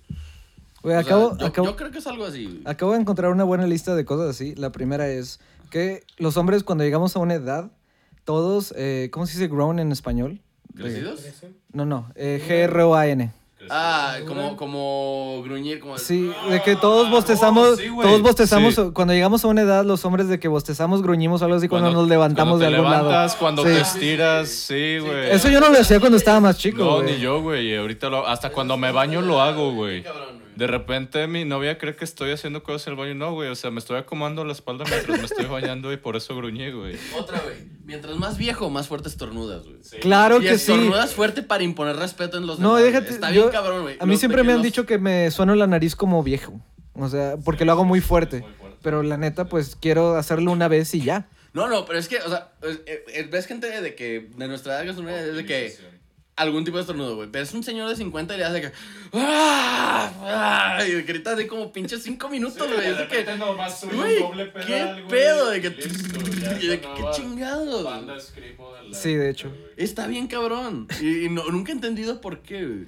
Güey, 0.83 0.97
O 0.97 0.99
sea, 1.03 1.07
acabo, 1.07 1.39
yo, 1.39 1.47
acabo, 1.47 1.69
yo 1.69 1.77
creo 1.77 1.91
que 1.93 1.99
es 1.99 2.07
algo 2.07 2.25
así. 2.25 2.45
güey. 2.47 2.63
acabo 2.65 2.93
de 2.93 3.01
encontrar 3.01 3.31
una 3.31 3.45
buena 3.45 3.67
lista 3.67 3.95
de 3.95 4.05
cosas 4.05 4.31
así. 4.31 4.55
La 4.57 4.73
primera 4.73 5.09
es 5.09 5.39
que 5.71 6.03
los 6.19 6.37
hombres 6.37 6.65
cuando 6.65 6.83
llegamos 6.85 7.15
a 7.15 7.21
una 7.21 7.35
edad, 7.35 7.71
todos, 8.25 8.75
eh, 8.77 9.09
¿cómo 9.13 9.27
se 9.27 9.35
dice 9.39 9.49
grown 9.49 9.79
en 9.79 9.93
español? 9.93 10.41
¿Crecidos? 10.75 11.21
No, 11.73 11.85
no, 11.85 12.11
eh, 12.15 12.43
G-R-O-A-N. 12.49 13.33
Ah, 13.71 14.17
como, 14.27 14.57
como 14.57 15.43
gruñir, 15.45 15.81
como... 15.81 15.97
Sí, 15.99 16.31
de 16.51 16.63
que 16.63 16.77
todos 16.77 17.11
bostezamos, 17.11 17.79
sí, 17.79 17.89
güey. 17.89 18.07
todos 18.07 18.23
bostezamos, 18.23 18.75
Sí. 18.75 18.91
cuando 18.93 19.15
llegamos 19.15 19.45
a 19.45 19.49
una 19.49 19.63
edad, 19.63 19.85
los 19.85 20.05
hombres 20.05 20.29
de 20.29 20.39
que 20.41 20.49
bostezamos, 20.49 21.03
gruñimos 21.03 21.41
o 21.43 21.45
algo 21.47 21.57
así 21.57 21.69
cuando, 21.69 21.89
nos 21.89 21.95
cuando 21.97 22.11
levantamos 22.15 22.61
de 22.61 22.67
te 22.69 22.75
algún 22.75 22.91
levantas, 22.91 23.33
lado. 23.33 23.39
Cuando 23.39 23.63
Sí. 23.63 23.69
te 23.71 23.81
estiras, 23.81 24.49
sí, 24.49 24.99
güey. 24.99 25.31
Eso 25.31 25.49
yo 25.49 25.61
no 25.61 25.69
lo 25.71 25.79
hacía 25.79 26.01
cuando 26.01 26.17
estaba 26.19 26.41
más 26.41 26.59
chico, 26.59 26.85
No, 26.85 26.95
güey. 27.03 27.15
ni 27.15 27.21
yo, 27.21 27.41
güey. 27.41 27.69
y 27.73 27.77
Ahorita 27.77 28.09
lo, 28.09 28.27
hasta 28.27 28.51
cuando 28.51 28.77
me 28.77 28.91
baño 28.93 29.21
lo 29.21 29.41
hago, 29.41 29.73
güey. 29.73 30.03
Cabrón, 30.03 30.27
güey. 30.39 30.42
De 30.57 30.67
repente 30.67 31.27
mi 31.27 31.45
novia 31.45 31.79
cree 31.79 31.97
que 31.97 32.05
estoy 32.05 32.31
haciendo 32.31 32.63
cosas 32.63 32.87
en 32.87 32.93
el 32.93 32.99
baño. 32.99 33.15
No, 33.15 33.33
güey. 33.33 33.49
O 33.49 33.55
sea, 33.55 33.71
me 33.71 33.79
estoy 33.79 33.97
acomodando 33.99 34.45
la 34.45 34.53
espalda 34.53 34.85
mientras 34.89 35.19
me 35.19 35.25
estoy 35.25 35.47
bañando 35.47 35.93
y 35.93 35.97
por 35.97 36.17
eso 36.17 36.37
gruñí, 36.37 36.71
güey. 36.71 36.97
Otra, 37.19 37.41
güey. 37.41 37.57
Mientras 37.85 38.17
más 38.17 38.37
viejo, 38.39 38.69
más 38.71 38.89
fuerte 38.89 39.09
estornudas, 39.09 39.65
güey. 39.65 39.79
Claro 40.01 40.39
y 40.39 40.43
que 40.43 40.59
sí. 40.59 40.73
estornudas 40.73 41.15
fuerte 41.15 41.43
para 41.43 41.63
imponer 41.65 41.97
respeto 41.97 42.37
en 42.37 42.47
los 42.47 42.59
No, 42.59 42.77
demás, 42.77 42.93
déjate. 42.93 43.15
Está 43.15 43.31
yo- 43.31 43.43
bien 43.43 43.53
cabrón, 43.53 43.83
güey. 43.83 43.97
A 43.99 44.05
mí 44.07 44.13
Los 44.13 44.21
siempre 44.21 44.43
me 44.43 44.53
han 44.53 44.63
dicho 44.63 44.85
que 44.87 44.99
me 44.99 45.31
sueno 45.31 45.55
la 45.55 45.67
nariz 45.67 45.97
como 45.97 46.23
viejo. 46.23 46.61
O 46.95 47.09
sea, 47.09 47.37
porque 47.45 47.65
lo 47.65 47.73
hago 47.73 47.85
muy 47.85 48.01
fuerte. 48.01 48.41
Muy 48.41 48.53
fuerte. 48.53 48.79
Pero 48.83 49.03
la 49.03 49.17
neta, 49.17 49.47
pues 49.47 49.77
quiero 49.81 50.17
hacerlo 50.17 50.53
una 50.53 50.69
vez 50.69 50.95
y 50.95 51.01
ya. 51.01 51.29
No, 51.55 51.69
no, 51.69 51.85
pero 51.85 51.99
es 51.99 52.09
que, 52.09 52.17
o 52.19 52.29
sea, 52.31 52.53
ves 53.31 53.47
gente 53.47 53.81
de 53.81 53.95
que, 53.95 54.31
de 54.37 54.49
nuestra 54.49 54.83
edad 54.83 54.89
es 54.89 55.37
de 55.37 55.45
que 55.45 55.77
algún 56.43 56.65
tipo 56.65 56.77
de 56.77 56.83
estornudo, 56.83 57.17
güey. 57.17 57.29
Pero 57.31 57.45
es 57.45 57.53
un 57.55 57.63
señor 57.63 57.89
de 57.89 57.97
50 57.97 58.35
y 58.35 58.39
le 58.39 58.45
hace 58.45 58.61
que. 58.61 58.73
¡Ah! 59.13 60.13
¡Ah! 60.79 60.85
Y 60.87 61.03
grita 61.03 61.33
así 61.33 61.47
como 61.47 61.73
pinches 61.73 62.03
5 62.03 62.29
minutos, 62.29 62.69
güey. 62.69 62.95
de 62.97 63.09
que. 63.09 63.25
Güey, 63.97 64.19
¿qué 64.67 65.05
pedo? 65.09 65.51
De 65.51 65.61
que. 65.61 65.69
y 66.61 66.67
de 66.67 66.81
que, 66.81 66.89
qué 66.95 67.05
chingado. 67.13 67.83
Sí, 68.93 69.15
de 69.15 69.31
hecho. 69.31 69.53
Está 69.77 70.07
bien 70.07 70.27
cabrón. 70.27 70.89
Y, 71.01 71.27
y 71.27 71.29
no, 71.29 71.45
nunca 71.51 71.73
he 71.73 71.75
entendido 71.75 72.21
por 72.21 72.41
qué, 72.43 72.65
güey. 72.67 72.87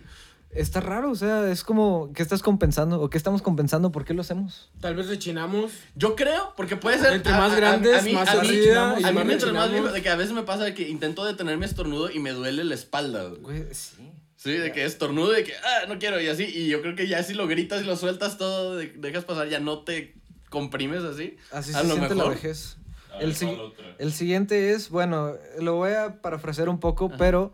Está 0.55 0.81
raro, 0.81 1.11
o 1.11 1.15
sea, 1.17 1.51
es 1.51 1.65
como, 1.65 2.13
¿qué 2.15 2.23
estás 2.23 2.41
compensando? 2.43 3.01
¿O 3.01 3.11
qué 3.11 3.19
estamos 3.19 3.43
compensando? 3.43 3.91
¿por 3.91 4.05
qué 4.05 4.15
lo 4.15 4.21
hacemos? 4.21 4.71
Tal 4.81 4.95
vez 4.95 5.09
rechinamos. 5.09 5.73
Yo 5.97 6.15
creo, 6.15 6.53
porque 6.57 6.77
puede 6.77 6.99
ser. 6.99 7.13
Entre 7.13 7.33
más 7.33 7.57
grandes, 7.57 8.13
más 8.13 8.29
a 8.29 8.35
mí, 8.43 8.49
ardida 8.49 8.93
a 8.93 9.01
y 9.01 9.05
mí 9.05 9.13
más 9.13 9.27
mientras 9.27 9.53
más 9.53 9.71
viejo, 9.71 9.89
de 9.89 10.01
que 10.03 10.09
a 10.11 10.17
veces 10.17 10.33
me 10.33 10.43
pasa 10.45 10.65
de 10.65 10.73
que 10.75 10.89
intento 10.89 11.25
detener 11.25 11.59
mi 11.59 11.65
estornudo 11.65 12.11
y 12.11 12.21
me 12.21 12.31
duele 12.31 12.63
la 12.65 12.75
espalda, 12.75 13.25
güey. 13.41 13.65
Sí. 13.73 14.11
Sí, 14.37 14.53
de 14.53 14.73
que 14.73 14.85
estornudo, 14.85 15.33
de 15.33 15.43
que, 15.43 15.55
ah, 15.57 15.87
no 15.89 15.99
quiero, 15.99 16.21
y 16.21 16.29
así. 16.29 16.45
Y 16.45 16.69
yo 16.69 16.83
creo 16.83 16.95
que 16.95 17.09
ya 17.09 17.23
si 17.23 17.33
lo 17.35 17.47
gritas 17.49 17.83
y 17.83 17.87
lo 17.87 17.97
sueltas 17.97 18.37
todo, 18.39 18.77
de- 18.77 18.89
dejas 18.97 19.25
pasar, 19.25 19.49
ya 19.49 19.59
no 19.59 19.79
te 19.81 20.15
comprimes 20.51 21.03
así. 21.03 21.37
Así 21.51 21.73
A 21.75 21.81
se 21.81 21.89
lo 21.89 21.95
siente 21.95 22.11
la 22.15 22.25
mejor. 22.25 22.35
vejez. 22.35 22.77
El, 23.21 23.35
si- 23.35 23.57
el 23.99 24.13
siguiente 24.13 24.73
es, 24.73 24.91
bueno, 24.91 25.33
lo 25.61 25.75
voy 25.77 25.93
a 25.93 26.21
parafrasear 26.21 26.69
un 26.69 26.79
poco, 26.79 27.11
pero 27.17 27.53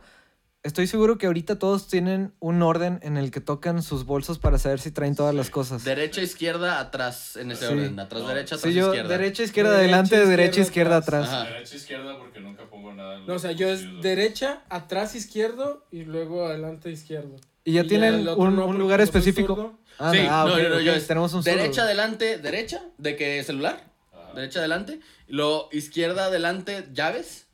estoy 0.63 0.87
seguro 0.87 1.19
que 1.19 1.27
ahorita 1.27 1.59
todos 1.59 1.89
tienen 1.89 2.33
un 2.39 2.63
orden 2.63 3.01
en 3.03 3.17
el 3.17 3.31
que 3.31 3.41
tocan 3.41 3.83
sus 3.83 4.05
bolsos 4.05 4.39
para 4.39 4.59
saber 4.59 4.79
si 4.81 4.91
traen 4.91 5.15
todas 5.15 5.35
las 5.35 5.51
cosas. 5.51 5.85
Derecha, 5.85 6.21
izquierda, 6.23 6.81
atrás, 6.81 7.37
en 7.37 7.51
ese 7.53 7.67
Sí. 7.67 7.73
orden. 7.73 7.99
Atrás, 7.99 8.23
No. 8.23 8.29
derecha, 8.29 8.55
atrás, 8.57 8.73
Sí, 8.73 8.79
yo, 8.79 8.87
izquierda. 8.89 9.09
derecha, 9.09 9.43
izquierda, 9.43 9.71
Derecha, 9.71 9.85
adelante, 9.85 10.15
izquierda, 10.17 10.31
derecha, 10.31 10.61
izquierda, 10.61 10.97
atrás. 10.99 11.27
atrás. 11.29 11.43
Ajá. 11.43 11.53
Derecha 11.55 11.77
izquierda 11.77 12.19
porque 12.19 12.41
nunca 12.41 12.65
pongo 12.69 12.93
nada. 12.93 13.17
en 13.19 13.27
No, 13.27 13.35
o 13.35 13.39
sea, 13.39 13.53
yo 13.53 13.69
es 13.69 13.85
derecha, 14.03 14.63
atrás 14.69 15.15
izquierdo 15.15 15.87
y 15.91 16.05
luego 16.05 16.47
adelante 16.47 16.91
izquierdo. 16.91 17.37
Y 17.65 17.73
ya 17.73 17.83
Y 17.83 17.87
tienen 17.89 18.27
un, 18.29 18.57
no, 18.57 18.67
un 18.67 18.79
lugar 18.79 19.01
específico. 19.01 19.79
Ah, 19.99 20.13
sí, 20.13 20.19
ah, 20.29 20.47
no, 20.49 20.57
no, 20.57 20.69
no, 20.71 20.77
ok, 20.77 20.81
yo 20.83 20.93
es 20.95 21.07
tenemos 21.07 21.33
un. 21.35 21.43
Derecha, 21.43 21.83
adelante, 21.83 22.39
derecha, 22.39 22.83
de 22.97 23.17
que 23.17 23.43
celular. 23.45 23.85
Ajá. 24.13 24.33
Derecha, 24.35 24.61
adelante. 24.61 25.01
Luego 25.29 25.69
izquierda, 25.73 26.25
adelante, 26.27 26.89
llaves. 26.93 27.47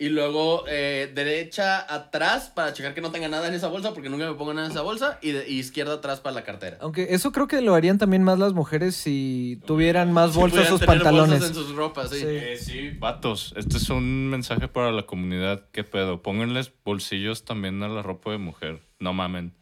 Y 0.00 0.08
luego 0.08 0.64
eh, 0.66 1.12
derecha 1.14 1.80
atrás 1.94 2.50
para 2.54 2.72
checar 2.72 2.94
que 2.94 3.02
no 3.02 3.10
tenga 3.12 3.28
nada 3.28 3.46
en 3.48 3.52
esa 3.52 3.68
bolsa, 3.68 3.92
porque 3.92 4.08
nunca 4.08 4.26
me 4.26 4.34
pongo 4.34 4.54
nada 4.54 4.64
en 4.66 4.72
esa 4.72 4.80
bolsa. 4.80 5.18
Y, 5.20 5.32
de- 5.32 5.46
y 5.46 5.58
izquierda 5.58 5.92
atrás 5.94 6.20
para 6.20 6.34
la 6.34 6.42
cartera. 6.42 6.78
Aunque 6.80 7.08
eso 7.10 7.32
creo 7.32 7.46
que 7.46 7.60
lo 7.60 7.74
harían 7.74 7.98
también 7.98 8.22
más 8.22 8.38
las 8.38 8.54
mujeres 8.54 8.96
si 8.96 9.60
tuvieran 9.66 10.10
más 10.10 10.32
Si 10.32 10.38
bolsas 10.38 10.58
pudieran 10.60 10.78
sus 10.78 10.86
pantalones. 10.86 11.40
bolsas 11.40 11.48
en 11.50 11.54
sus 11.54 11.76
ropas, 11.76 12.08
sí. 12.08 12.20
Sí. 12.20 12.24
Eh, 12.26 12.56
sí, 12.56 12.90
vatos. 12.98 13.52
Este 13.58 13.76
es 13.76 13.90
un 13.90 14.30
mensaje 14.30 14.68
para 14.68 14.90
la 14.90 15.02
comunidad. 15.02 15.66
¿Qué 15.70 15.84
pedo? 15.84 16.22
Pónganles 16.22 16.72
bolsillos 16.82 17.44
también 17.44 17.82
a 17.82 17.88
la 17.88 18.00
ropa 18.02 18.30
de 18.30 18.38
mujer. 18.38 18.80
No 19.00 19.12
mamen. 19.12 19.52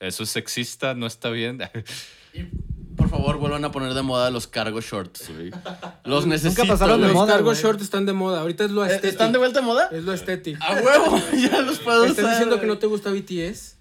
Eso 0.00 0.24
es 0.24 0.28
sexista, 0.28 0.92
no 0.92 1.06
está 1.06 1.30
bien. 1.30 1.60
Y 2.34 2.40
por 3.02 3.10
favor, 3.10 3.38
vuelvan 3.38 3.64
a 3.64 3.72
poner 3.72 3.94
de 3.94 4.02
moda 4.02 4.30
los 4.30 4.46
cargo 4.46 4.80
shorts, 4.80 5.28
güey. 5.34 5.50
Los 6.04 6.26
necesito. 6.34 6.66
pasaron 6.66 7.00
de 7.00 7.06
güey. 7.06 7.08
Los 7.08 7.14
moda, 7.14 7.32
cargo 7.34 7.50
güey. 7.50 7.60
short 7.62 7.80
están 7.80 8.06
de 8.06 8.12
moda. 8.12 8.40
Ahorita 8.40 8.64
es 8.64 8.70
lo 8.70 8.84
Eh, 8.84 8.88
estético. 8.88 9.08
¿Están 9.10 9.32
de 9.32 9.38
vuelta 9.38 9.60
de 9.60 9.66
moda? 9.66 9.88
Es 9.92 10.04
lo 10.04 10.12
estético. 10.12 10.62
A 10.62 10.72
huevo, 10.74 11.20
ya 11.50 11.60
los 11.62 11.78
puedo 11.80 12.04
¿Estás 12.04 12.18
usar. 12.18 12.30
diciendo 12.30 12.60
que 12.60 12.66
no 12.66 12.78
te 12.78 12.86
gusta 12.86 13.10
BTS? 13.10 13.76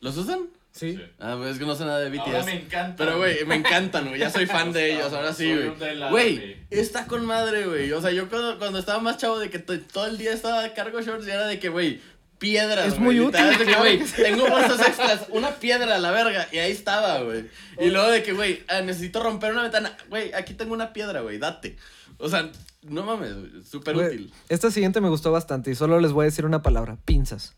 ¿Los 0.00 0.16
usan? 0.16 0.40
Sí. 0.72 0.98
Ah, 1.20 1.34
pues 1.38 1.52
es 1.52 1.58
que 1.60 1.66
no 1.66 1.76
sé 1.76 1.84
nada 1.84 2.00
de 2.00 2.10
BTS. 2.10 2.26
Ahora 2.26 2.44
me 2.44 2.54
encantan. 2.60 2.96
Pero, 2.96 3.18
güey, 3.18 3.44
me 3.44 3.54
encantan, 3.54 4.08
güey. 4.08 4.18
Ya 4.18 4.28
soy 4.30 4.46
fan 4.46 4.72
de 4.72 4.92
ellos, 4.94 5.12
ahora 5.12 5.32
sí, 5.32 5.54
güey. 5.54 5.72
Güey, 6.10 6.56
está 6.70 7.06
con 7.06 7.24
madre, 7.24 7.66
güey. 7.66 7.92
O 7.92 8.00
sea, 8.00 8.10
yo 8.10 8.28
cuando, 8.28 8.58
cuando 8.58 8.78
estaba 8.80 8.98
más 9.00 9.16
chavo 9.18 9.38
de 9.38 9.50
que 9.50 9.60
to- 9.60 9.78
todo 9.80 10.06
el 10.06 10.18
día 10.18 10.32
estaba 10.32 10.68
cargo 10.74 11.00
shorts 11.00 11.26
y 11.28 11.30
era 11.30 11.46
de 11.46 11.60
que, 11.60 11.68
güey, 11.68 12.00
piedras. 12.44 12.86
Es 12.86 12.98
muy 12.98 13.18
literal, 13.18 13.54
útil, 13.54 13.58
de 13.66 13.72
que, 13.72 13.78
güey, 13.78 13.98
tengo 14.16 14.48
bolsas 14.48 14.80
extras, 14.86 15.26
una 15.30 15.50
piedra 15.56 15.96
a 15.96 15.98
la 15.98 16.10
verga. 16.10 16.46
Y 16.52 16.58
ahí 16.58 16.72
estaba, 16.72 17.20
güey. 17.20 17.48
Y 17.80 17.90
luego 17.90 18.10
de 18.10 18.22
que, 18.22 18.32
güey, 18.32 18.62
ah, 18.68 18.82
necesito 18.82 19.22
romper 19.22 19.52
una 19.52 19.62
ventana. 19.62 19.96
Güey, 20.10 20.32
aquí 20.34 20.52
tengo 20.54 20.74
una 20.74 20.92
piedra, 20.92 21.20
güey, 21.22 21.38
date. 21.38 21.76
O 22.18 22.28
sea, 22.28 22.50
no 22.82 23.02
mames, 23.02 23.32
súper 23.68 23.96
útil. 23.96 24.32
Esta 24.48 24.70
siguiente 24.70 25.00
me 25.00 25.08
gustó 25.08 25.32
bastante 25.32 25.70
y 25.70 25.74
solo 25.74 25.98
les 26.00 26.12
voy 26.12 26.24
a 26.24 26.26
decir 26.26 26.44
una 26.44 26.62
palabra. 26.62 26.98
Pinzas. 27.04 27.54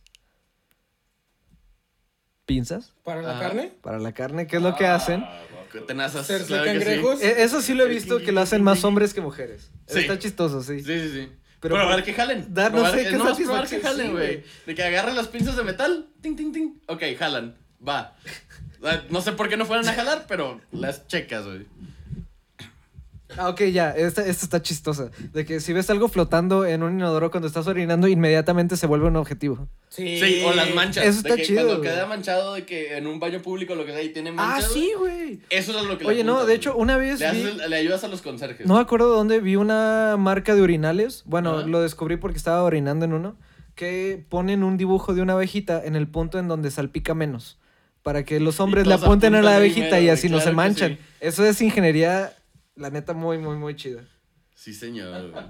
¿Pinzas? 2.47 2.93
¿Para 3.03 3.23
la 3.23 3.41
carne? 3.41 3.73
Para 3.83 3.99
la 3.99 4.13
carne, 4.13 4.47
¿qué 4.47 4.57
es 4.59 4.63
lo 4.63 4.77
que 4.77 4.87
hacen? 4.87 5.25
Que 5.73 5.81
tenazas. 5.81 6.27
¿Cerca 6.29 6.47
claro 6.47 6.65
que 6.65 7.17
sí. 7.19 7.27
E- 7.27 7.43
Eso 7.43 7.61
sí 7.61 7.75
lo 7.75 7.85
he 7.85 7.89
visto 7.89 8.19
que 8.19 8.31
lo 8.31 8.41
hacen 8.41 8.63
más 8.63 8.85
hombres 8.85 9.13
que 9.13 9.21
mujeres. 9.21 9.71
Sí. 9.89 9.99
Está 9.99 10.19
chistoso, 10.19 10.63
sí. 10.63 10.81
Sí, 10.81 11.01
sí, 11.01 11.11
sí. 11.13 11.33
Pero 11.61 11.75
probar 11.77 12.05
que 12.05 12.13
jalen. 12.13 12.47
dar 12.55 12.73
no 12.73 12.91
sé 12.91 13.05
qué 13.05 13.13
nomás 13.17 13.39
probar 13.39 13.67
que 13.69 13.81
jalen, 13.81 14.13
güey. 14.13 14.45
De 14.67 14.75
que 14.75 14.83
agarren 14.83 15.17
las 15.17 15.29
pinzas 15.29 15.57
de 15.57 15.63
metal. 15.65 16.07
Ting, 16.21 16.37
ting, 16.37 16.53
ting. 16.53 16.75
Ok, 16.87 17.03
jalan. 17.19 17.57
Va. 17.87 18.15
Ah, 18.85 19.03
No 19.11 19.21
sé 19.21 19.33
por 19.33 19.49
qué 19.49 19.57
no 19.57 19.65
fueron 19.65 19.89
a 19.89 19.93
jalar, 19.95 20.27
pero 20.29 20.61
las 20.71 21.07
checas, 21.09 21.45
güey. 21.47 21.67
Ah, 23.37 23.49
ok, 23.49 23.63
ya. 23.73 23.91
Esta, 23.91 24.25
esta 24.25 24.45
está 24.45 24.63
chistosa. 24.63 25.11
De 25.33 25.45
que 25.45 25.59
si 25.61 25.73
ves 25.73 25.91
algo 25.91 26.09
flotando 26.09 26.65
en 26.65 26.83
un 26.83 26.95
inodoro 26.95 27.31
cuando 27.31 27.49
estás 27.49 27.67
orinando, 27.67 28.07
inmediatamente 28.07 28.77
se 28.77 28.87
vuelve 28.87 29.09
un 29.09 29.17
objetivo. 29.17 29.69
Sí. 29.89 30.19
Sí, 30.21 30.43
o 30.45 30.53
las 30.55 30.73
manchas. 30.75 31.05
Eso 31.05 31.23
de 31.23 31.29
está 31.31 31.37
que 31.37 31.43
chido, 31.43 31.63
Cuando 31.65 31.79
güey. 31.83 31.91
queda 31.91 32.07
manchado 32.07 32.55
de 32.55 32.65
que 32.65 32.97
en 32.97 33.07
un 33.07 33.19
baño 33.19 33.43
público 33.43 33.75
lo 33.75 33.85
que 33.85 33.93
sea 33.93 34.03
y 34.03 34.11
tiene 34.11 34.31
Ah, 34.31 34.33
manchas. 34.35 34.73
sí, 34.73 34.93
güey. 34.97 35.41
Eso 35.51 35.77
es 35.79 35.85
lo 35.87 35.99
que 35.99 36.05
le 36.05 36.11
Oye, 36.11 36.25
no, 36.25 36.45
de 36.47 36.55
hecho, 36.55 36.77
una 36.77 36.97
vez 36.97 37.19
Le, 37.19 37.31
vi... 37.33 37.43
haces- 37.43 37.69
le 37.69 37.77
ayudas 37.77 38.05
a 38.05 38.09
los 38.09 38.23
conserjes. 38.23 38.67
No 38.67 38.75
me 38.75 38.81
acuerdo 38.81 39.11
de 39.11 39.17
dónde 39.17 39.41
vi 39.41 39.57
una 39.57 40.17
marca 40.19 40.55
de 40.55 40.63
urinales. 40.63 41.23
Bueno, 41.27 41.67
lo 41.67 41.81
descubrí 41.81 42.17
porque 42.19 42.39
estaba 42.39 42.63
orinando 42.63 43.05
en 43.07 43.13
uno. 43.13 43.37
Que 43.75 44.25
ponen 44.29 44.63
un 44.63 44.77
dibujo 44.77 45.15
de 45.15 45.21
una 45.23 45.33
abejita 45.35 45.83
en 45.85 45.97
el 45.97 46.09
punto 46.09 46.39
en 46.39 46.49
donde 46.49 46.71
salpica 46.71 47.13
menos. 47.15 47.59
Para 48.03 48.25
que 48.25 48.39
los 48.39 48.61
hombres 48.61 48.87
le 48.87 48.95
apunten 48.95 49.35
a 49.35 49.43
la 49.43 49.57
abejita 49.57 49.87
primero, 49.89 50.05
y 50.07 50.09
así 50.11 50.29
no 50.29 50.41
se 50.41 50.53
manchan. 50.53 50.93
sí. 50.93 50.99
Eso 51.21 51.45
es 51.45 51.61
ingeniería, 51.61 52.33
la 52.77 52.91
neta, 52.91 53.15
muy, 53.15 53.39
muy, 53.39 53.57
muy 53.57 53.75
chida. 53.75 54.05
Sí, 54.55 54.73
señor. 54.73 55.33
güey. 55.33 55.45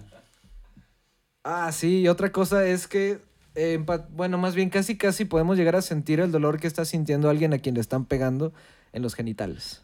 Ah, 1.44 1.70
sí, 1.70 2.00
y 2.00 2.08
otra 2.08 2.32
cosa 2.32 2.66
es 2.66 2.88
que, 2.88 3.20
eh, 3.54 3.78
bueno, 4.10 4.38
más 4.38 4.54
bien 4.54 4.68
casi 4.68 4.96
casi 4.96 5.24
podemos 5.24 5.56
llegar 5.56 5.76
a 5.76 5.82
sentir 5.82 6.18
el 6.18 6.32
dolor 6.32 6.58
que 6.58 6.66
está 6.66 6.84
sintiendo 6.84 7.30
alguien 7.30 7.52
a 7.52 7.58
quien 7.58 7.76
le 7.76 7.80
están 7.80 8.04
pegando 8.04 8.52
en 8.92 9.02
los 9.02 9.14
genitales. 9.14 9.82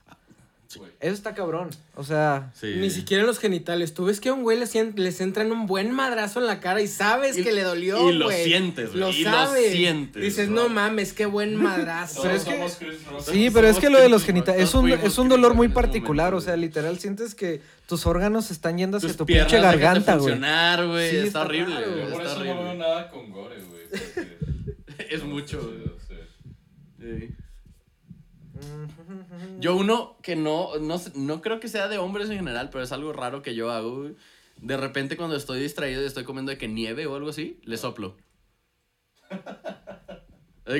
Eso 1.00 1.14
está 1.14 1.34
cabrón. 1.34 1.70
O 1.96 2.04
sea, 2.04 2.52
Sí. 2.58 2.74
Ni 2.76 2.90
siquiera 2.90 3.20
en 3.22 3.26
los 3.26 3.38
genitales. 3.38 3.94
Tú 3.94 4.04
ves 4.06 4.20
que 4.20 4.28
a 4.30 4.32
un 4.32 4.42
güey 4.42 4.58
les, 4.58 4.74
les 4.74 5.20
entran 5.20 5.50
un 5.52 5.66
buen 5.66 5.90
madrazo 5.92 6.40
en 6.40 6.46
la 6.46 6.60
cara 6.60 6.80
y 6.80 6.88
sabes 6.88 7.36
Y- 7.38 7.42
que 7.42 7.52
le 7.52 7.62
dolió, 7.62 8.10
y 8.10 8.14
lo 8.14 8.26
güey. 8.26 8.44
sientes, 8.44 8.88
güey, 8.90 9.00
Lo 9.00 9.10
y 9.10 9.22
lo 9.24 9.30
sabes. 9.30 9.72
sientes, 9.72 10.22
Dices, 10.22 10.48
bro. 10.50 10.62
no 10.62 10.68
mames, 10.68 11.12
qué 11.12 11.26
buen 11.26 11.56
madrazo. 11.56 12.22
Pero 12.22 12.34
es 12.34 12.44
que- 12.44 12.52
somos 12.52 12.76
Chris 12.78 13.06
Rock. 13.06 13.20
sí, 13.32 13.50
pero 13.52 13.66
es 13.68 13.78
que 13.78 13.90
lo 13.90 14.00
de 14.00 14.08
los 14.08 14.24
genitales 14.24 14.62
es 14.62 14.74
un, 14.74 14.88
es 14.90 15.18
un 15.18 15.28
dolor 15.28 15.54
muy 15.54 15.66
en 15.66 15.72
particular. 15.74 16.32
momento, 16.32 16.42
O 16.42 16.46
sea, 16.46 16.56
literal 16.56 16.98
sientes 16.98 17.34
que 17.34 17.60
tus 17.86 18.06
órganos 18.06 18.50
están 18.50 18.78
yendo 18.78 18.96
hacia 18.96 19.08
Tus 19.10 19.16
tu 19.18 19.26
pinche 19.26 19.60
garganta, 19.60 20.16
güey. 20.16 20.30
funcionar, 20.34 20.86
güey. 20.86 21.10
Sí, 21.10 21.16
está, 21.16 21.26
está 21.26 21.40
horrible, 21.42 21.74
raro, 21.74 21.90
güey. 21.92 22.02
Yo 22.04 22.10
por 22.12 22.22
Está 22.22 22.34
eso 22.34 22.44
no 22.44 22.62
veo 22.62 22.74
nada 22.74 23.10
con 23.10 23.30
gore, 23.30 23.56
güey. 23.64 23.82
Es 25.10 25.22
mucho, 25.24 25.60
Sí, 25.60 25.66
güey. 26.98 27.18
sí. 27.28 27.34
Sí. 28.62 28.68
Yo 29.60 29.76
uno 29.76 30.16
que 30.22 30.36
no, 30.36 30.78
no, 30.80 31.00
no 31.14 31.42
creo 31.42 31.60
que 31.60 31.68
sea 31.68 31.88
de 31.88 31.98
hombres 31.98 32.30
en 32.30 32.36
general, 32.36 32.70
pero 32.70 32.84
es 32.84 32.92
algo 32.92 33.12
raro 33.12 33.42
que 33.42 33.54
yo 33.54 33.70
hago. 33.70 34.10
De 34.60 34.76
repente 34.76 35.16
cuando 35.16 35.36
estoy 35.36 35.60
distraído 35.60 36.02
y 36.02 36.06
estoy 36.06 36.24
comiendo 36.24 36.50
de 36.50 36.58
que 36.58 36.68
nieve 36.68 37.06
o 37.06 37.16
algo 37.16 37.30
así, 37.30 37.60
le 37.64 37.76
soplo. 37.76 38.16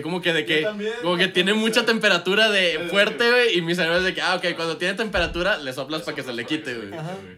Como 0.03 0.23
que 0.23 0.33
de 0.33 0.47
que, 0.47 0.63
también, 0.63 0.93
como 1.03 1.17
que 1.17 1.29
tiene 1.29 1.55
mucha 1.55 1.85
temperatura 1.85 2.51
de 2.51 2.79
Sí, 2.85 2.89
fuerte, 2.89 3.25
sí. 3.25 3.31
güey, 3.31 3.59
y 3.59 3.63
mi 3.63 3.75
cerebro 3.75 3.99
es 3.99 4.05
de 4.05 4.15
que, 4.15 4.23
ah, 4.23 4.37
ok, 4.37 4.55
cuando 4.55 4.77
tiene 4.77 4.95
temperatura, 4.95 5.59
le 5.59 5.73
soplas 5.73 6.03
para 6.03 6.15
que 6.15 6.23
se 6.23 6.33
le 6.33 6.47
quite, 6.47 6.75
güey. 6.75 6.91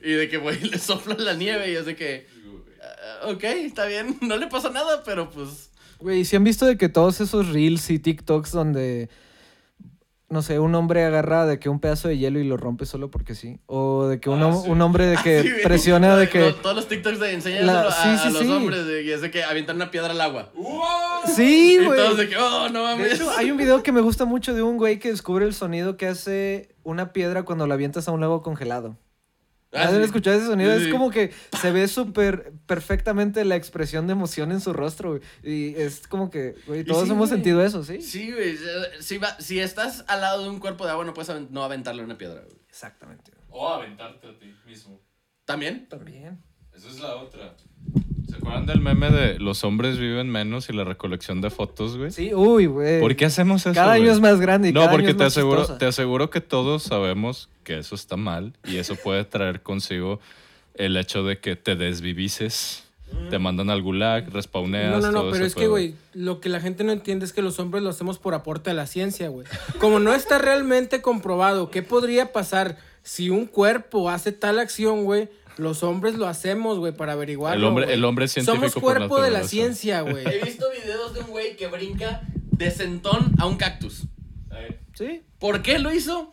Y 0.02 0.12
de 0.12 0.28
que, 0.28 0.36
güey, 0.36 0.60
le 0.70 0.78
soplas 0.78 1.18
la 1.18 1.34
nieve 1.34 1.72
y 1.72 1.74
es 1.74 1.86
de 1.86 1.96
que, 1.96 2.26
ah, 3.22 3.28
ok, 3.30 3.44
está 3.44 3.86
bien, 3.86 4.18
no 4.20 4.36
le 4.36 4.46
pasa 4.48 4.70
nada, 4.70 5.02
pero 5.04 5.30
pues, 5.30 5.70
Güey, 6.00 6.24
si 6.26 6.36
han 6.36 6.44
visto 6.44 6.66
de 6.66 6.76
que 6.76 6.90
todos 6.90 7.20
esos 7.22 7.48
reels 7.48 7.88
y 7.88 7.98
TikToks 7.98 8.52
donde, 8.52 9.08
no 10.34 10.42
sé, 10.42 10.58
un 10.58 10.74
hombre 10.74 11.02
agarra 11.04 11.46
de 11.46 11.58
que 11.58 11.70
un 11.70 11.80
pedazo 11.80 12.08
de 12.08 12.18
hielo 12.18 12.38
y 12.38 12.44
lo 12.44 12.58
rompe 12.58 12.84
solo 12.84 13.10
porque 13.10 13.34
sí? 13.34 13.58
O 13.64 14.06
de 14.06 14.20
que 14.20 14.28
un, 14.28 14.42
Ah, 14.42 14.52
sí. 14.62 14.68
un 14.68 14.82
hombre 14.82 15.06
de 15.06 15.16
que 15.16 15.38
Ah, 15.38 15.42
sí, 15.42 15.50
presiona 15.62 16.16
de 16.16 16.28
que... 16.28 16.40
Los- 16.40 16.60
todos 16.60 16.76
los 16.76 16.88
TikToks 16.88 17.18
de 17.20 17.32
enseñan 17.32 17.66
La- 17.66 17.88
a, 17.88 17.90
sí, 17.90 18.08
a 18.08 18.18
sí, 18.18 18.30
los 18.32 18.42
sí. 18.42 18.50
hombres 18.52 18.84
de 18.86 19.02
que 19.04 19.14
es 19.14 19.22
de 19.22 19.30
que 19.30 19.42
avientan 19.42 19.76
una 19.76 19.90
piedra 19.90 20.10
al 20.10 20.20
agua. 20.20 20.52
Sí, 21.34 21.78
y 21.80 21.84
güey. 21.86 21.98
todos 21.98 22.18
de 22.18 22.28
que, 22.28 22.36
oh, 22.36 22.68
no 22.68 22.86
De 22.88 22.96
mames. 22.96 23.14
hecho, 23.14 23.30
hay 23.36 23.50
un 23.50 23.56
video 23.56 23.82
que 23.82 23.92
me 23.92 24.00
gusta 24.00 24.24
mucho 24.26 24.52
de 24.54 24.62
un 24.62 24.76
güey 24.76 24.98
que 24.98 25.10
descubre 25.10 25.44
el 25.46 25.54
sonido 25.54 25.96
que 25.96 26.06
hace 26.08 26.74
una 26.82 27.12
piedra 27.12 27.44
cuando 27.44 27.66
la 27.66 27.74
avientas 27.74 28.08
a 28.08 28.12
un 28.12 28.20
lago 28.20 28.42
congelado. 28.42 28.96
Ah, 29.74 29.84
¿Has 29.84 29.90
sí. 29.96 30.02
escuchado 30.02 30.36
ese 30.36 30.46
sonido? 30.46 30.76
Sí, 30.78 30.84
Es 30.86 30.92
como 30.92 31.10
que 31.10 31.32
se 31.60 31.72
ve 31.72 31.88
súper 31.88 32.52
perfectamente 32.66 33.44
la 33.44 33.56
expresión 33.56 34.06
de 34.06 34.12
emoción 34.12 34.52
en 34.52 34.60
su 34.60 34.72
rostro, 34.72 35.10
güey. 35.10 35.22
Y 35.42 35.74
es 35.76 36.06
como 36.06 36.30
que, 36.30 36.54
güey, 36.66 36.84
todos 36.84 37.04
sí, 37.04 37.10
hemos 37.10 37.28
güey. 37.28 37.38
sentido 37.40 37.62
eso, 37.64 37.82
¿sí? 37.84 38.00
Sí, 38.00 38.32
güey. 38.32 38.56
Si, 39.00 39.18
va- 39.18 39.38
si 39.40 39.58
estás 39.60 40.04
al 40.08 40.20
lado 40.20 40.42
de 40.44 40.48
un 40.50 40.60
cuerpo 40.60 40.84
de 40.84 40.92
agua, 40.92 41.04
no 41.04 41.12
puedes 41.14 41.50
no 41.50 41.64
aventarle 41.64 42.04
una 42.04 42.16
piedra, 42.16 42.42
güey. 42.42 42.56
Exactamente. 42.68 43.32
O 43.50 43.68
aventarte 43.68 44.28
a 44.28 44.38
ti 44.38 44.54
mismo. 44.66 45.00
¿También? 45.44 45.88
También. 45.88 46.42
Esa 46.72 46.88
es 46.88 46.98
la 47.00 47.16
otra. 47.16 47.54
¿Se 48.34 48.38
acuerdan 48.38 48.66
del 48.66 48.80
meme 48.80 49.10
de 49.10 49.38
los 49.38 49.62
hombres 49.62 49.98
viven 49.98 50.28
menos 50.28 50.68
y 50.68 50.72
la 50.72 50.82
recolección 50.82 51.40
de 51.40 51.50
fotos, 51.50 51.96
güey? 51.96 52.10
Sí, 52.10 52.34
uy, 52.34 52.66
güey. 52.66 53.00
¿Por 53.00 53.14
qué 53.14 53.26
hacemos 53.26 53.62
eso? 53.64 53.74
Cada 53.74 53.92
año 53.92 54.04
güey? 54.04 54.14
es 54.14 54.20
más 54.20 54.40
grande 54.40 54.70
y 54.70 54.72
No, 54.72 54.80
cada 54.80 54.90
año 54.90 54.96
porque 54.98 55.10
es 55.12 55.16
te 55.16 55.22
más 55.24 55.32
aseguro, 55.32 55.58
chistosa. 55.60 55.78
te 55.78 55.86
aseguro 55.86 56.30
que 56.30 56.40
todos 56.40 56.82
sabemos 56.82 57.48
que 57.62 57.78
eso 57.78 57.94
está 57.94 58.16
mal 58.16 58.52
y 58.64 58.76
eso 58.76 58.96
puede 58.96 59.24
traer 59.24 59.62
consigo 59.62 60.18
el 60.74 60.96
hecho 60.96 61.22
de 61.22 61.38
que 61.38 61.54
te 61.54 61.76
desvivices, 61.76 62.82
te 63.30 63.38
mandan 63.38 63.70
al 63.70 63.80
gulag, 63.82 64.28
respawneas. 64.32 64.90
No, 64.90 65.00
no, 65.00 65.12
no, 65.12 65.20
todo 65.20 65.30
pero 65.30 65.44
es 65.44 65.54
que, 65.54 65.68
güey, 65.68 65.94
lo 66.14 66.40
que 66.40 66.48
la 66.48 66.60
gente 66.60 66.82
no 66.82 66.90
entiende 66.90 67.24
es 67.24 67.32
que 67.32 67.42
los 67.42 67.60
hombres 67.60 67.84
lo 67.84 67.90
hacemos 67.90 68.18
por 68.18 68.34
aporte 68.34 68.70
a 68.70 68.74
la 68.74 68.88
ciencia, 68.88 69.28
güey. 69.28 69.46
Como 69.78 70.00
no 70.00 70.12
está 70.12 70.38
realmente 70.38 71.00
comprobado 71.00 71.70
qué 71.70 71.82
podría 71.82 72.32
pasar 72.32 72.76
si 73.04 73.30
un 73.30 73.46
cuerpo 73.46 74.10
hace 74.10 74.32
tal 74.32 74.58
acción, 74.58 75.04
güey, 75.04 75.28
los 75.56 75.82
hombres 75.82 76.14
lo 76.16 76.26
hacemos, 76.26 76.78
güey, 76.78 76.92
para 76.96 77.12
averiguarlo. 77.12 77.58
El 77.58 77.64
hombre- 77.68 77.92
el 77.94 78.04
hombre 78.04 78.24
es 78.26 78.32
científico 78.32 78.60
Somos 78.68 78.72
por 78.74 78.82
cuerpo 78.82 79.22
de 79.22 79.30
la 79.30 79.44
ciencia, 79.44 80.00
güey. 80.02 80.26
He 80.26 80.44
visto 80.44 80.66
videos 80.70 81.14
de 81.14 81.20
un 81.20 81.26
güey 81.28 81.56
que 81.56 81.66
brinca 81.68 82.22
de 82.50 82.70
sentón 82.70 83.32
a 83.38 83.46
un 83.46 83.56
cactus. 83.56 84.04
Sí. 84.94 85.22
¿Por 85.40 85.62
qué 85.62 85.78
lo 85.80 85.92
hizo? 85.92 86.32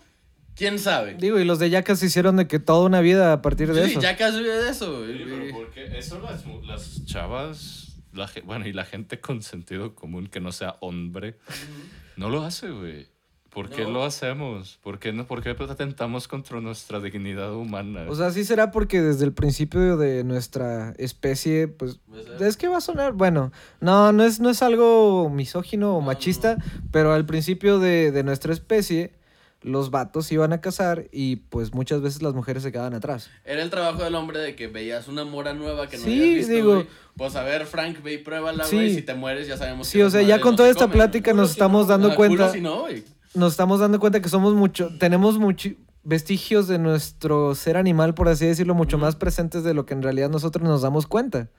¿Quién 0.55 0.77
sabe? 0.77 1.15
Digo, 1.15 1.39
y 1.39 1.45
los 1.45 1.57
de 1.57 1.69
Yacas 1.71 2.03
hicieron 2.03 2.35
de 2.37 2.47
que 2.47 2.59
toda 2.59 2.85
una 2.85 3.01
vida 3.01 3.33
a 3.33 3.41
partir 3.41 3.73
de 3.73 3.85
Sí, 3.85 3.91
eso. 3.91 4.01
ya 4.01 4.15
casi 4.17 4.37
vive 4.39 4.53
de 4.63 4.69
eso, 4.69 4.99
güey. 4.99 5.17
Sí, 5.17 5.23
pero 5.27 5.51
¿por 5.55 5.71
qué? 5.71 5.97
Eso 5.97 6.19
las, 6.19 6.45
las 6.67 7.05
chavas, 7.05 7.95
la, 8.13 8.29
bueno, 8.45 8.67
y 8.67 8.73
la 8.73 8.85
gente 8.85 9.19
con 9.19 9.41
sentido 9.41 9.95
común 9.95 10.27
que 10.27 10.39
no 10.39 10.51
sea 10.51 10.75
hombre, 10.81 11.37
no 12.17 12.29
lo 12.29 12.43
hace, 12.43 12.69
güey. 12.69 13.07
¿Por 13.53 13.69
qué 13.69 13.83
No. 13.83 13.91
lo 13.91 14.03
hacemos? 14.05 14.79
¿Por 14.81 14.97
qué, 14.97 15.11
no, 15.11 15.27
¿Por 15.27 15.43
qué 15.43 15.49
atentamos 15.49 16.27
contra 16.29 16.61
nuestra 16.61 17.01
dignidad 17.01 17.53
humana? 17.53 18.05
O 18.07 18.15
sea, 18.15 18.31
sí 18.31 18.45
será 18.45 18.71
porque 18.71 19.01
desde 19.01 19.25
el 19.25 19.33
principio 19.33 19.97
de 19.97 20.23
nuestra 20.23 20.93
especie, 20.97 21.67
pues, 21.67 21.99
es 22.39 22.55
que 22.55 22.69
va 22.69 22.77
a 22.77 22.81
sonar, 22.81 23.11
bueno, 23.11 23.51
no, 23.81 24.13
no 24.13 24.23
es, 24.23 24.39
no 24.39 24.49
es 24.49 24.61
algo 24.61 25.29
misógino 25.29 25.97
o 25.97 25.99
No, 25.99 26.05
machista, 26.07 26.57
pero 26.91 27.11
al 27.11 27.25
principio 27.25 27.79
de, 27.79 28.11
de 28.11 28.23
nuestra 28.23 28.53
especie, 28.53 29.11
los 29.61 29.91
vatos 29.91 30.31
iban 30.31 30.53
a 30.53 30.61
cazar 30.61 31.07
y 31.11 31.35
pues 31.35 31.73
muchas 31.73 32.01
veces 32.01 32.21
las 32.21 32.33
mujeres 32.33 32.63
se 32.63 32.71
quedaban 32.71 32.93
atrás. 32.93 33.29
Era 33.43 33.61
el 33.61 33.69
trabajo 33.69 34.01
del 34.03 34.15
hombre 34.15 34.39
de 34.39 34.55
que 34.55 34.67
veías 34.67 35.09
una 35.09 35.25
mora 35.25 35.53
nueva 35.53 35.87
que 35.87 35.97
no 35.97 36.03
Sí, 36.05 36.19
habías 36.19 36.35
visto, 36.37 36.53
digo-. 36.53 36.85
Pues 37.17 37.35
a 37.35 37.43
ver, 37.43 37.65
Frank, 37.67 38.01
ve 38.01 38.13
y 38.13 38.17
pruébala, 38.19 38.63
Sí. 38.63 38.77
güey. 38.77 38.95
Si 38.95 39.01
te 39.01 39.13
mueres, 39.13 39.45
ya 39.47 39.57
sabemos 39.57 39.87
Sí, 39.87 39.97
que 39.97 40.05
o 40.05 40.09
sea, 40.09 40.21
ya 40.21 40.39
con 40.39 40.51
no 40.51 40.55
toda 40.57 40.67
se 40.69 40.71
esta 40.71 40.85
comen, 40.85 40.97
plática 40.97 41.33
nos 41.33 41.51
estamos 41.51 41.87
dando 41.87 42.15
cuenta, 42.15 42.49
si 42.49 42.61
no, 42.61 42.79
güey. 42.81 43.03
Nos 43.33 43.53
estamos 43.53 43.79
dando 43.79 43.99
cuenta 43.99 44.21
que 44.21 44.29
somos 44.29 44.53
mucho, 44.53 44.89
tenemos 44.99 45.39
muchi- 45.39 45.77
vestigios 46.03 46.67
de 46.67 46.79
nuestro 46.79 47.53
ser 47.55 47.77
animal, 47.77 48.13
por 48.13 48.27
así 48.27 48.45
decirlo, 48.45 48.73
mucho 48.73 48.97
más 48.97 49.15
presentes 49.15 49.63
de 49.63 49.73
lo 49.73 49.85
que 49.85 49.93
en 49.93 50.01
realidad 50.01 50.29
nosotros 50.29 50.67
nos 50.67 50.81
damos 50.81 51.05
cuenta. 51.07 51.49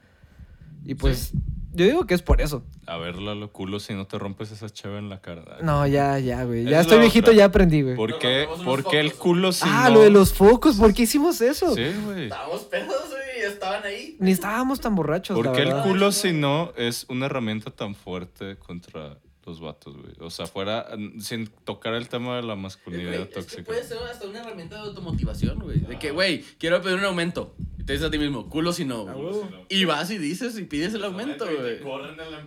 Y 0.85 0.95
pues, 0.95 1.31
yo 1.71 1.85
digo 1.85 2.05
que 2.05 2.13
es 2.13 2.21
por 2.21 2.41
eso. 2.41 2.63
A 2.85 2.97
ver, 2.97 3.15
Lalo, 3.15 3.51
culo, 3.53 3.79
si 3.79 3.93
no 3.93 4.05
te 4.05 4.19
rompes 4.19 4.51
esa 4.51 4.69
cheve 4.69 4.97
en 4.97 5.09
la 5.09 5.21
cara. 5.21 5.59
No, 5.63 5.87
ya, 5.87 6.19
ya, 6.19 6.43
güey. 6.43 6.65
Ya 6.65 6.79
es 6.79 6.87
estoy 6.87 6.99
viejito, 6.99 7.27
otra. 7.31 7.37
ya 7.37 7.45
aprendí, 7.45 7.81
güey. 7.83 7.95
¿Por 7.95 8.19
qué, 8.19 8.47
por 8.65 8.83
el 8.93 9.13
culo 9.13 9.53
si 9.53 9.63
Ah, 9.65 9.85
no- 9.87 9.95
lo 9.95 10.01
de 10.01 10.09
los 10.09 10.33
focos, 10.33 10.75
¿por 10.75 10.93
qué 10.93 11.03
hicimos 11.03 11.39
eso? 11.39 11.73
Sí, 11.73 11.85
güey. 12.05 12.23
Estábamos 12.25 12.61
pedos, 12.63 13.09
güey. 13.09 13.23
Estaban 13.49 13.83
ahí. 13.85 14.17
Ni 14.19 14.31
estábamos 14.31 14.79
tan 14.81 14.93
borrachos, 14.95 15.35
¿Por 15.37 15.45
la 15.47 15.53
qué 15.53 15.61
el 15.63 15.73
culo 15.83 16.11
si 16.11 16.33
no 16.33 16.71
es 16.77 17.05
una 17.09 17.25
herramienta 17.27 17.71
tan 17.71 17.95
fuerte 17.95 18.57
contra 18.57 19.17
los 19.45 19.59
vatos, 19.59 19.95
güey? 19.95 20.13
O 20.19 20.29
sea, 20.29 20.45
fuera, 20.45 20.87
sin 21.19 21.47
tocar 21.47 21.93
el 21.93 22.09
tema 22.09 22.35
de 22.37 22.43
la 22.43 22.55
masculinidad 22.55 23.13
es 23.13 23.27
que 23.27 23.33
tóxica. 23.33 23.63
puede 23.63 23.83
ser 23.83 23.97
hasta 23.99 24.27
una 24.27 24.41
herramienta 24.41 24.75
de 24.75 24.81
automotivación, 24.81 25.59
güey. 25.59 25.79
De 25.79 25.99
que, 25.99 26.11
güey, 26.11 26.43
quiero 26.57 26.81
pedir 26.81 26.97
un 26.97 27.05
aumento. 27.05 27.55
Y 27.77 27.83
te 27.83 27.93
dices 27.93 28.07
a 28.07 28.11
ti 28.11 28.17
mismo, 28.17 28.49
culo 28.49 28.73
si 28.73 28.85
no, 28.85 29.05
güey. 29.05 29.43
Y 29.69 29.85
vas 29.85 30.09
y 30.11 30.17
dices 30.17 30.57
y 30.57 30.63
pides 30.63 30.93
el 30.93 31.03
aumento, 31.03 31.45
güey. 31.45 31.79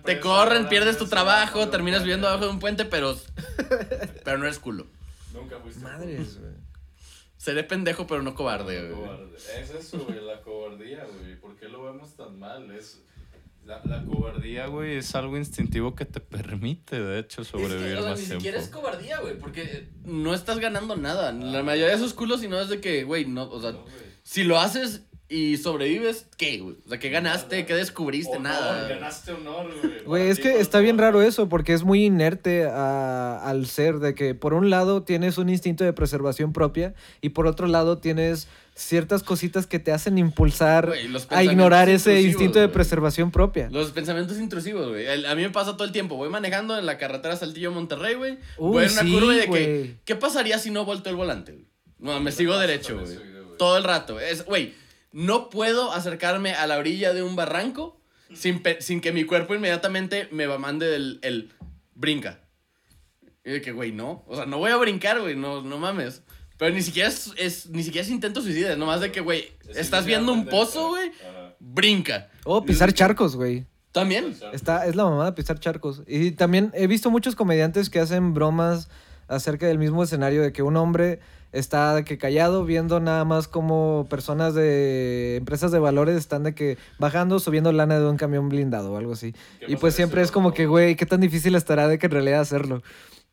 Te 0.04 0.20
corren, 0.20 0.68
pierdes 0.68 0.98
tu 0.98 1.06
trabajo, 1.06 1.68
terminas 1.68 2.02
viviendo 2.02 2.28
abajo 2.28 2.46
de 2.46 2.50
un 2.50 2.58
puente, 2.58 2.84
pero. 2.84 3.16
pero 4.24 4.38
no 4.38 4.44
eres 4.44 4.58
culo. 4.58 4.86
Nunca 5.32 5.58
fuiste 5.58 5.82
Madres, 5.82 6.40
güey. 6.40 6.52
Seré 7.36 7.62
pendejo, 7.62 8.06
pero 8.06 8.22
no 8.22 8.34
cobarde, 8.34 8.90
güey. 8.90 9.06
Cobarde. 9.06 9.36
Es 9.36 9.70
eso, 9.70 10.04
güey, 10.04 10.20
la 10.24 10.40
cobardía, 10.40 11.04
güey. 11.04 11.38
¿Por 11.38 11.56
qué 11.56 11.68
lo 11.68 11.84
vemos 11.84 12.16
tan 12.16 12.38
mal? 12.38 12.70
Es... 12.72 13.02
La, 13.66 13.82
la 13.84 14.04
cobardía, 14.04 14.68
güey, 14.68 14.96
es 14.96 15.12
algo 15.16 15.36
instintivo 15.36 15.96
que 15.96 16.04
te 16.04 16.20
permite, 16.20 17.00
de 17.00 17.18
hecho, 17.18 17.42
sobrevivir 17.42 17.86
es 17.88 17.94
que, 17.94 17.98
o 17.98 18.00
sea, 18.02 18.10
más 18.10 18.20
ni 18.20 18.24
tiempo. 18.26 18.40
siquiera 18.40 18.58
es 18.60 18.68
cobardía, 18.68 19.18
güey, 19.20 19.36
porque 19.38 19.88
no 20.04 20.34
estás 20.34 20.60
ganando 20.60 20.94
nada. 20.96 21.32
La 21.32 21.64
mayoría 21.64 21.88
de 21.88 21.96
esos 21.96 22.14
culos, 22.14 22.40
si 22.40 22.46
no 22.48 22.60
es 22.60 22.68
de 22.68 22.80
que, 22.80 23.02
güey, 23.02 23.24
no, 23.26 23.50
o 23.50 23.60
sea, 23.60 23.72
No, 23.72 23.84
si 24.22 24.44
lo 24.44 24.60
haces 24.60 25.02
y 25.28 25.56
sobrevives, 25.56 26.26
¿qué, 26.36 26.58
güey? 26.58 26.76
O 26.86 26.88
sea, 26.88 26.98
¿qué 26.98 27.10
ganaste? 27.10 27.66
¿Qué 27.66 27.74
descubriste? 27.74 28.36
Honor, 28.36 28.42
Nada. 28.52 28.88
Ganaste 28.88 29.32
honor, 29.32 29.66
güey. 29.82 30.04
Güey, 30.04 30.28
es 30.28 30.38
que 30.38 30.60
está 30.60 30.78
bien 30.78 30.98
raro 30.98 31.20
eso, 31.22 31.48
porque 31.48 31.72
es 31.72 31.82
muy 31.82 32.04
inerte 32.04 32.64
a- 32.66 33.38
al 33.44 33.66
ser, 33.66 33.98
de 33.98 34.14
que 34.14 34.34
por 34.36 34.54
un 34.54 34.70
lado 34.70 35.02
tienes 35.02 35.36
un 35.38 35.48
instinto 35.48 35.82
de 35.82 35.92
preservación 35.92 36.52
propia 36.52 36.94
y 37.20 37.30
por 37.30 37.46
otro 37.48 37.66
lado 37.66 37.98
tienes 37.98 38.46
ciertas 38.76 39.22
cositas 39.22 39.66
que 39.66 39.78
te 39.78 39.90
hacen 39.90 40.18
impulsar 40.18 40.86
Güey, 40.88 41.08
a 41.30 41.42
ignorar 41.42 41.88
ese 41.88 42.20
instinto 42.20 42.58
de 42.60 42.66
güey. 42.66 42.74
preservación 42.74 43.30
propia. 43.32 43.68
Los 43.72 43.90
pensamientos 43.90 44.38
intrusivos, 44.38 44.88
güey. 44.90 45.06
El- 45.06 45.26
A 45.26 45.34
mí 45.34 45.42
me 45.42 45.50
pasa 45.50 45.72
todo 45.72 45.84
el 45.84 45.92
tiempo. 45.92 46.14
Voy 46.16 46.28
manejando 46.28 46.78
en 46.78 46.86
la 46.86 46.98
carretera 46.98 47.34
Saltillo-Monterrey, 47.36 48.14
güey. 48.14 48.32
Uy, 48.58 48.72
Voy 48.72 48.84
en 48.84 48.92
una 48.92 49.00
sí, 49.02 49.12
curva 49.12 49.34
y 49.34 49.38
de 49.38 49.46
que, 49.50 49.96
¿qué 50.04 50.14
pasaría 50.14 50.58
si 50.58 50.70
no 50.70 50.84
volteo 50.84 51.10
el 51.10 51.16
volante, 51.16 51.52
güey? 51.52 51.66
No, 51.98 52.20
me 52.20 52.30
sigo 52.30 52.56
derecho, 52.58 53.00
güey. 53.00 53.16
Todo 53.58 53.78
el 53.78 53.84
rato. 53.84 54.20
Es, 54.20 54.44
güey, 54.44 54.74
no 55.16 55.48
puedo 55.48 55.92
acercarme 55.92 56.52
a 56.54 56.66
la 56.66 56.76
orilla 56.76 57.14
de 57.14 57.22
un 57.22 57.36
barranco 57.36 57.98
sin, 58.34 58.62
sin 58.80 59.00
que 59.00 59.12
mi 59.12 59.24
cuerpo 59.24 59.54
inmediatamente 59.54 60.28
me 60.30 60.46
mande 60.58 60.94
el, 60.94 61.18
el 61.22 61.52
brinca. 61.94 62.40
Y 63.42 63.50
de 63.52 63.62
que, 63.62 63.72
güey, 63.72 63.92
no. 63.92 64.24
O 64.26 64.36
sea, 64.36 64.44
no 64.44 64.58
voy 64.58 64.72
a 64.72 64.76
brincar, 64.76 65.20
güey. 65.20 65.34
No, 65.36 65.62
no 65.62 65.78
mames. 65.78 66.22
Pero 66.58 66.74
ni 66.74 66.82
siquiera 66.82 67.08
es, 67.08 67.32
es- 67.38 67.66
ni 67.70 67.82
siquiera 67.82 68.04
es 68.04 68.10
intento 68.10 68.42
suicida. 68.42 68.72
Es 68.72 68.78
nomás 68.78 69.00
de 69.00 69.10
que, 69.10 69.20
güey, 69.20 69.52
Es 69.68 69.76
estás 69.78 70.04
viendo 70.04 70.32
un 70.32 70.46
pozo, 70.46 70.88
güey. 70.88 71.12
Brinca. 71.60 72.28
O 72.44 72.62
pisar 72.64 72.92
charcos, 72.92 73.36
güey. 73.36 73.64
También. 73.92 74.36
Está, 74.52 74.84
es 74.86 74.96
la 74.96 75.04
mamada 75.04 75.34
pisar 75.34 75.58
charcos. 75.58 76.02
Y 76.06 76.32
también 76.32 76.70
he 76.74 76.86
visto 76.86 77.10
muchos 77.10 77.34
comediantes 77.34 77.88
que 77.88 78.00
hacen 78.00 78.34
bromas 78.34 78.88
acerca 79.28 79.66
del 79.66 79.78
mismo 79.78 80.02
escenario 80.02 80.42
de 80.42 80.52
que 80.52 80.62
un 80.62 80.76
hombre 80.76 81.20
está 81.52 81.94
de 81.94 82.04
que 82.04 82.18
callado 82.18 82.64
viendo 82.64 83.00
nada 83.00 83.24
más 83.24 83.48
como 83.48 84.06
personas 84.10 84.54
de 84.54 85.36
empresas 85.36 85.72
de 85.72 85.78
valores 85.78 86.16
están 86.16 86.42
de 86.42 86.54
que 86.54 86.76
bajando, 86.98 87.38
subiendo 87.38 87.72
lana 87.72 87.98
de 87.98 88.06
un 88.06 88.16
camión 88.16 88.48
blindado 88.48 88.92
o 88.92 88.96
algo 88.96 89.12
así. 89.12 89.34
¿Qué 89.60 89.72
Y 89.72 89.76
pues 89.76 89.94
siempre 89.94 90.20
si 90.20 90.26
es 90.26 90.32
como 90.32 90.52
que, 90.52 90.66
güey, 90.66 90.96
qué 90.96 91.06
tan 91.06 91.20
difícil 91.20 91.54
estará 91.54 91.88
de 91.88 91.98
que 91.98 92.06
en 92.06 92.12
realidad 92.12 92.40
hacerlo. 92.40 92.82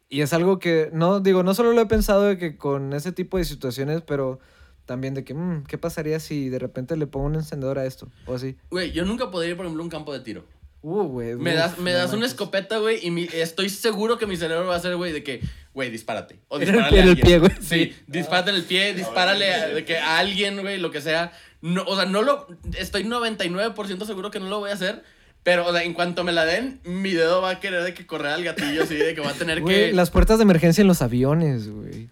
Y 0.10 0.22
es 0.22 0.32
algo 0.34 0.60
que, 0.60 0.90
no, 0.94 1.20
digo, 1.20 1.44
no 1.44 1.54
solo 1.54 1.74
lo 1.74 1.82
he 1.82 1.86
pensado 1.88 2.24
de 2.24 2.38
que 2.38 2.56
con 2.56 2.94
ese 2.94 3.12
tipo 3.12 3.38
de 3.38 3.46
situaciones, 3.46 4.02
pero 4.02 4.40
también 4.86 5.14
de 5.14 5.24
que, 5.24 5.34
mm, 5.34 5.64
¿qué 5.64 5.78
pasaría 5.78 6.20
si 6.20 6.50
de 6.50 6.60
repente 6.60 6.96
le 6.98 7.08
pongo 7.08 7.26
un 7.26 7.36
encendedor 7.36 7.80
a 7.80 7.86
esto? 7.86 8.10
O 8.26 8.36
así. 8.36 8.56
Güey, 8.70 8.92
yo 8.92 9.06
nunca 9.06 9.32
podría 9.32 9.52
ir, 9.52 9.58
por 9.58 9.66
ejemplo, 9.66 9.82
a 9.82 9.86
un 9.86 9.90
campo 9.90 10.14
de 10.14 10.20
tiro. 10.20 10.44
Uh, 10.84 11.04
güey. 11.04 11.36
Me 11.36 11.52
uf, 11.52 11.58
das, 11.58 11.78
me 11.80 11.92
das 11.94 12.14
una 12.14 12.26
escopeta, 12.28 12.78
güey, 12.78 13.00
y 13.02 13.10
mi- 13.10 13.30
estoy 13.34 13.70
seguro 13.70 14.18
que 14.18 14.28
mi 14.28 14.36
cerebro 14.38 14.68
va 14.68 14.76
a 14.76 14.80
ser, 14.80 14.96
güey, 14.98 15.12
de 15.14 15.24
que, 15.24 15.42
güey, 15.74 15.90
dispárate. 15.90 16.40
O 16.50 16.60
dispárale 16.60 17.00
en 17.02 17.08
el 17.08 17.18
pie, 17.18 17.40
güey. 17.40 17.52
Sí, 17.62 17.96
dispárate 18.06 18.50
en 18.52 18.58
el 18.58 18.64
pie, 18.64 18.94
dispárale 18.94 19.54
a, 19.54 19.68
de 19.70 19.86
que 19.86 19.98
a 19.98 20.20
alguien, 20.20 20.62
güey, 20.62 20.78
lo 20.78 20.92
que 20.92 21.02
sea. 21.02 21.32
No, 21.62 21.84
o 21.88 21.96
sea, 21.96 22.06
no 22.06 22.22
lo. 22.22 22.48
Estoy 22.78 23.06
99% 23.06 24.06
seguro 24.06 24.30
que 24.30 24.40
no 24.42 24.50
lo 24.50 24.60
voy 24.60 24.70
a 24.72 24.74
hacer. 24.74 25.04
Pero, 25.44 25.66
o 25.68 25.74
sea, 25.74 25.84
en 25.84 25.94
cuanto 25.94 26.24
me 26.24 26.32
la 26.32 26.46
den, 26.46 26.80
mi 26.86 27.12
dedo 27.12 27.42
va 27.42 27.50
a 27.52 27.60
querer 27.60 27.84
de 27.84 27.94
que 27.94 28.06
correr 28.06 28.32
al 28.32 28.44
gatillo, 28.46 28.84
así, 28.84 28.96
de 28.96 29.14
que 29.14 29.20
va 29.22 29.32
a 29.32 29.34
tener 29.34 29.62
que. 29.66 29.92
las 29.94 30.10
puertas 30.10 30.38
de 30.38 30.44
emergencia 30.44 30.82
en 30.82 30.88
los 30.88 31.02
aviones, 31.02 31.70
güey. 31.70 32.10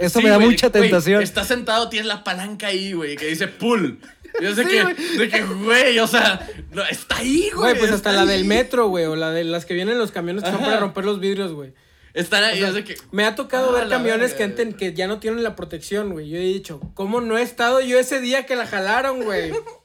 Eso 0.00 0.18
Sí, 0.18 0.24
me 0.24 0.30
da 0.30 0.38
mucha 0.38 0.70
tentación. 0.70 1.22
Estás 1.22 1.46
sentado, 1.48 1.88
tienes 1.88 2.06
la 2.06 2.24
palanca 2.24 2.68
ahí, 2.68 2.92
güey, 2.92 3.16
que 3.16 3.26
dice 3.26 3.48
pull. 3.48 4.00
Yo 4.40 4.54
sé 4.54 4.62
Sí, 4.64 4.70
que, 4.70 4.82
güey. 4.82 4.94
de 5.18 5.28
que, 5.28 5.42
güey, 5.42 5.98
o 5.98 6.06
sea, 6.06 6.48
no, 6.72 6.82
está 6.84 7.16
ahí, 7.18 7.50
güey. 7.54 7.72
Güey, 7.72 7.78
pues 7.78 7.90
hasta 7.92 8.12
la 8.12 8.24
del 8.26 8.44
metro, 8.44 8.88
güey, 8.88 9.04
o 9.06 9.16
la 9.16 9.30
de 9.30 9.44
las 9.44 9.64
que 9.66 9.74
vienen 9.74 9.94
en 9.94 9.98
los 9.98 10.12
camiones 10.12 10.44
que 10.44 10.50
son 10.50 10.60
para 10.60 10.78
romper 10.78 11.04
los 11.04 11.18
vidrios, 11.20 11.52
güey. 11.52 11.72
Están 12.14 12.42
ahí, 12.44 12.54
O 12.54 12.58
sea, 12.58 12.68
yo 12.68 12.74
sé 12.74 12.84
que. 12.84 12.96
Me 13.12 13.24
ha 13.24 13.34
tocado 13.36 13.70
Ah, 13.76 13.80
ver 13.80 13.88
camiones 13.88 14.34
que, 14.34 14.52
que 14.76 14.94
ya 14.94 15.06
no 15.06 15.18
tienen 15.20 15.42
la 15.44 15.54
protección, 15.54 16.10
güey. 16.10 16.28
Yo 16.28 16.38
he 16.38 16.40
dicho, 16.40 16.80
¿cómo 16.94 17.20
no 17.20 17.38
he 17.38 17.42
estado 17.42 17.80
yo 17.80 17.98
ese 17.98 18.20
día 18.20 18.46
que 18.46 18.56
la 18.56 18.66
jalaron, 18.66 19.22
güey? 19.22 19.52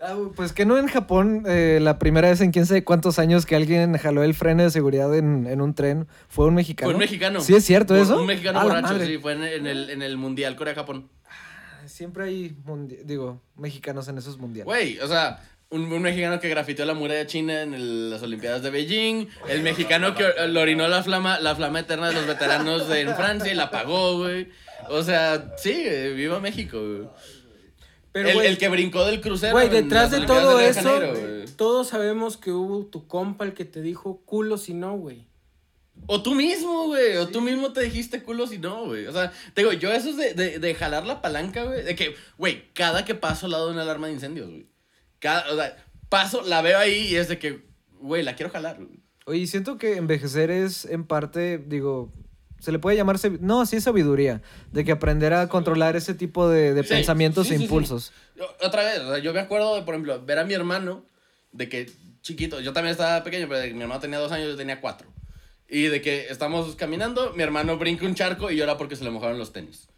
Ah, 0.00 0.16
pues 0.36 0.52
que 0.52 0.64
no 0.64 0.78
en 0.78 0.86
Japón, 0.86 1.42
eh, 1.48 1.80
la 1.82 1.98
primera 1.98 2.28
vez 2.28 2.40
en 2.40 2.52
quién 2.52 2.66
sabe 2.66 2.84
cuántos 2.84 3.18
años 3.18 3.46
que 3.46 3.56
alguien 3.56 3.96
jaló 3.98 4.22
el 4.22 4.32
freno 4.34 4.62
de 4.62 4.70
seguridad 4.70 5.12
en, 5.16 5.46
en 5.48 5.60
un 5.60 5.74
tren 5.74 6.06
fue 6.28 6.46
un 6.46 6.54
mexicano. 6.54 6.86
Fue 6.88 6.94
un 6.94 7.00
mexicano. 7.00 7.40
Sí, 7.40 7.54
es 7.56 7.64
cierto 7.64 7.94
Por- 7.94 8.02
eso. 8.04 8.20
Un 8.20 8.26
mexicano 8.26 8.62
borracho, 8.62 8.98
sí, 9.04 9.18
fue 9.18 9.32
en, 9.32 9.42
en 9.42 9.66
el, 9.66 9.90
en 9.90 10.02
el 10.02 10.16
Mundial 10.16 10.54
Corea-Japón. 10.54 11.08
Siempre 11.86 12.24
hay, 12.24 12.56
digo, 13.04 13.42
mexicanos 13.56 14.06
en 14.08 14.18
esos 14.18 14.38
mundiales. 14.38 14.66
Güey, 14.66 14.98
o 15.00 15.08
sea, 15.08 15.42
un, 15.70 15.90
un 15.92 16.02
mexicano 16.02 16.38
que 16.38 16.48
grafiteó 16.48 16.84
la 16.84 16.94
muralla 16.94 17.26
china 17.26 17.62
en 17.62 17.74
el- 17.74 18.10
las 18.10 18.22
Olimpiadas 18.22 18.62
de 18.62 18.70
Beijing, 18.70 19.26
el 19.48 19.62
mexicano 19.62 20.14
que 20.14 20.24
or- 20.26 20.48
le 20.48 20.60
orinó 20.60 20.86
la 20.86 21.02
flama, 21.02 21.40
la 21.40 21.56
flama 21.56 21.80
eterna 21.80 22.08
de 22.08 22.14
los 22.14 22.26
veteranos 22.26 22.88
de, 22.88 23.00
en 23.00 23.16
Francia 23.16 23.50
y 23.50 23.56
la 23.56 23.64
apagó, 23.64 24.18
güey. 24.18 24.48
O 24.90 25.02
sea, 25.02 25.54
sí, 25.56 25.72
eh, 25.74 26.12
viva 26.14 26.38
México, 26.38 26.78
güey. 26.78 27.08
Pero, 28.12 28.30
el, 28.30 28.40
el 28.40 28.58
que 28.58 28.68
brincó 28.68 29.04
del 29.04 29.20
crucero. 29.20 29.52
güey, 29.52 29.68
detrás 29.68 30.10
de 30.10 30.26
todo 30.26 30.56
de 30.58 30.68
eso, 30.68 30.82
Janeiro, 30.82 31.44
todos 31.56 31.88
sabemos 31.88 32.36
que 32.36 32.50
hubo 32.50 32.86
tu 32.86 33.06
compa 33.06 33.44
el 33.44 33.54
que 33.54 33.64
te 33.64 33.82
dijo 33.82 34.22
culo 34.24 34.58
si 34.58 34.74
no, 34.74 34.96
güey. 34.96 35.26
O 36.06 36.22
tú 36.22 36.34
mismo, 36.34 36.86
güey. 36.86 37.16
O 37.16 37.28
tú 37.28 37.40
mismo 37.40 37.72
te 37.72 37.82
dijiste 37.82 38.22
culo 38.22 38.46
si 38.46 38.58
no, 38.58 38.86
güey. 38.86 39.06
O 39.06 39.12
sea, 39.12 39.32
te 39.52 39.62
digo, 39.62 39.72
yo 39.72 39.92
eso 39.92 40.10
es 40.10 40.16
de, 40.16 40.34
de, 40.34 40.58
de 40.58 40.74
jalar 40.74 41.06
la 41.06 41.20
palanca, 41.20 41.64
güey. 41.64 41.82
De 41.84 41.94
que, 41.94 42.14
güey, 42.38 42.72
cada 42.72 43.04
que 43.04 43.14
paso 43.14 43.46
al 43.46 43.52
lado 43.52 43.66
de 43.66 43.72
una 43.72 43.82
alarma 43.82 44.06
de 44.06 44.14
incendios, 44.14 44.48
güey. 44.48 44.66
Cada, 45.18 45.52
o 45.52 45.56
sea, 45.56 45.76
paso, 46.08 46.42
la 46.42 46.62
veo 46.62 46.78
ahí 46.78 47.08
y 47.08 47.16
es 47.16 47.28
de 47.28 47.38
que, 47.38 47.64
güey, 48.00 48.22
la 48.22 48.36
quiero 48.36 48.50
jalar, 48.50 48.76
güey. 48.76 49.00
Oye, 49.26 49.46
siento 49.46 49.76
que 49.76 49.96
envejecer 49.96 50.50
es 50.50 50.86
en 50.86 51.04
parte, 51.04 51.58
digo, 51.58 52.12
se 52.58 52.72
le 52.72 52.78
puede 52.78 52.96
llamar, 52.96 53.16
no, 53.40 53.64
sí 53.66 53.76
es 53.76 53.84
sabiduría, 53.84 54.42
de 54.72 54.84
que 54.84 54.92
aprender 54.92 55.32
a 55.34 55.48
controlar 55.48 55.96
ese 55.96 56.14
tipo 56.14 56.48
de, 56.48 56.74
de 56.74 56.82
Sí, 56.82 56.88
pensamientos 56.90 57.46
sí, 57.48 57.54
e 57.54 57.56
sí. 57.58 57.62
impulsos. 57.64 58.12
Otra 58.64 58.82
vez, 58.84 58.98
o 59.00 59.08
sea, 59.14 59.18
yo 59.18 59.32
me 59.32 59.40
acuerdo 59.40 59.76
de, 59.76 59.82
por 59.82 59.94
ejemplo, 59.94 60.24
ver 60.24 60.38
a 60.38 60.44
mi 60.44 60.54
hermano, 60.54 61.04
de 61.52 61.68
que 61.68 61.90
chiquito, 62.22 62.60
yo 62.60 62.72
también 62.72 62.92
estaba 62.92 63.22
pequeño, 63.24 63.46
pero 63.48 63.60
de 63.60 63.68
que 63.68 63.74
mi 63.74 63.82
hermano 63.82 64.00
tenía 64.00 64.18
dos 64.18 64.32
años, 64.32 64.48
yo 64.48 64.56
tenía 64.56 64.80
cuatro. 64.80 65.08
Y 65.68 65.82
de 65.84 66.00
que 66.02 66.26
estamos 66.30 66.74
caminando, 66.76 67.32
mi 67.34 67.42
hermano 67.42 67.76
brinca 67.78 68.06
un 68.06 68.14
charco 68.14 68.50
y 68.50 68.56
llora 68.56 68.76
porque 68.76 68.96
se 68.96 69.04
le 69.04 69.10
mojaron 69.10 69.38
los 69.38 69.52
tenis. 69.52 69.88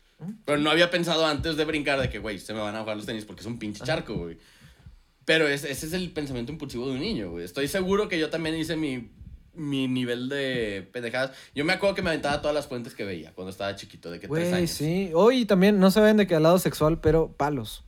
Pero 0.44 0.58
no 0.58 0.70
había 0.70 0.90
pensado 0.90 1.24
antes 1.26 1.56
de 1.56 1.64
brincar 1.64 1.98
de 2.00 2.10
que, 2.10 2.18
güey, 2.18 2.38
se 2.38 2.52
me 2.52 2.60
van 2.60 2.74
a 2.76 2.80
mojar 2.80 2.96
los 2.96 3.06
tenis 3.06 3.24
porque 3.24 3.40
es 3.40 3.46
un 3.46 3.58
pinche 3.58 3.82
charco, 3.84 4.14
güey. 4.16 4.36
Pero 5.24 5.48
es- 5.48 5.64
ese 5.64 5.86
es 5.86 5.92
el 5.92 6.10
pensamiento 6.10 6.52
impulsivo 6.52 6.86
de 6.88 6.92
un 6.94 7.00
niño, 7.00 7.30
güey. 7.30 7.44
Estoy 7.44 7.68
seguro 7.68 8.08
que 8.08 8.18
yo 8.18 8.28
también 8.30 8.56
hice 8.56 8.76
mi, 8.76 9.08
mi 9.54 9.88
nivel 9.88 10.28
de 10.28 10.88
pendejadas. 10.92 11.32
Yo 11.54 11.64
me 11.64 11.72
acuerdo 11.72 11.94
que 11.94 12.02
me 12.02 12.10
aventaba 12.10 12.40
todas 12.40 12.54
las 12.54 12.66
fuentes 12.66 12.94
que 12.94 13.04
veía 13.04 13.32
cuando 13.32 13.50
estaba 13.50 13.74
chiquito, 13.76 14.10
de 14.10 14.20
que 14.20 14.28
tres 14.28 14.52
años. 14.52 14.70
sí. 14.70 15.10
Hoy 15.14 15.44
también, 15.44 15.78
no 15.78 15.90
se 15.90 16.00
ven 16.00 16.16
de 16.16 16.26
que 16.26 16.34
al 16.34 16.42
lado 16.42 16.58
sexual, 16.58 17.00
pero 17.00 17.32
palos. 17.32 17.84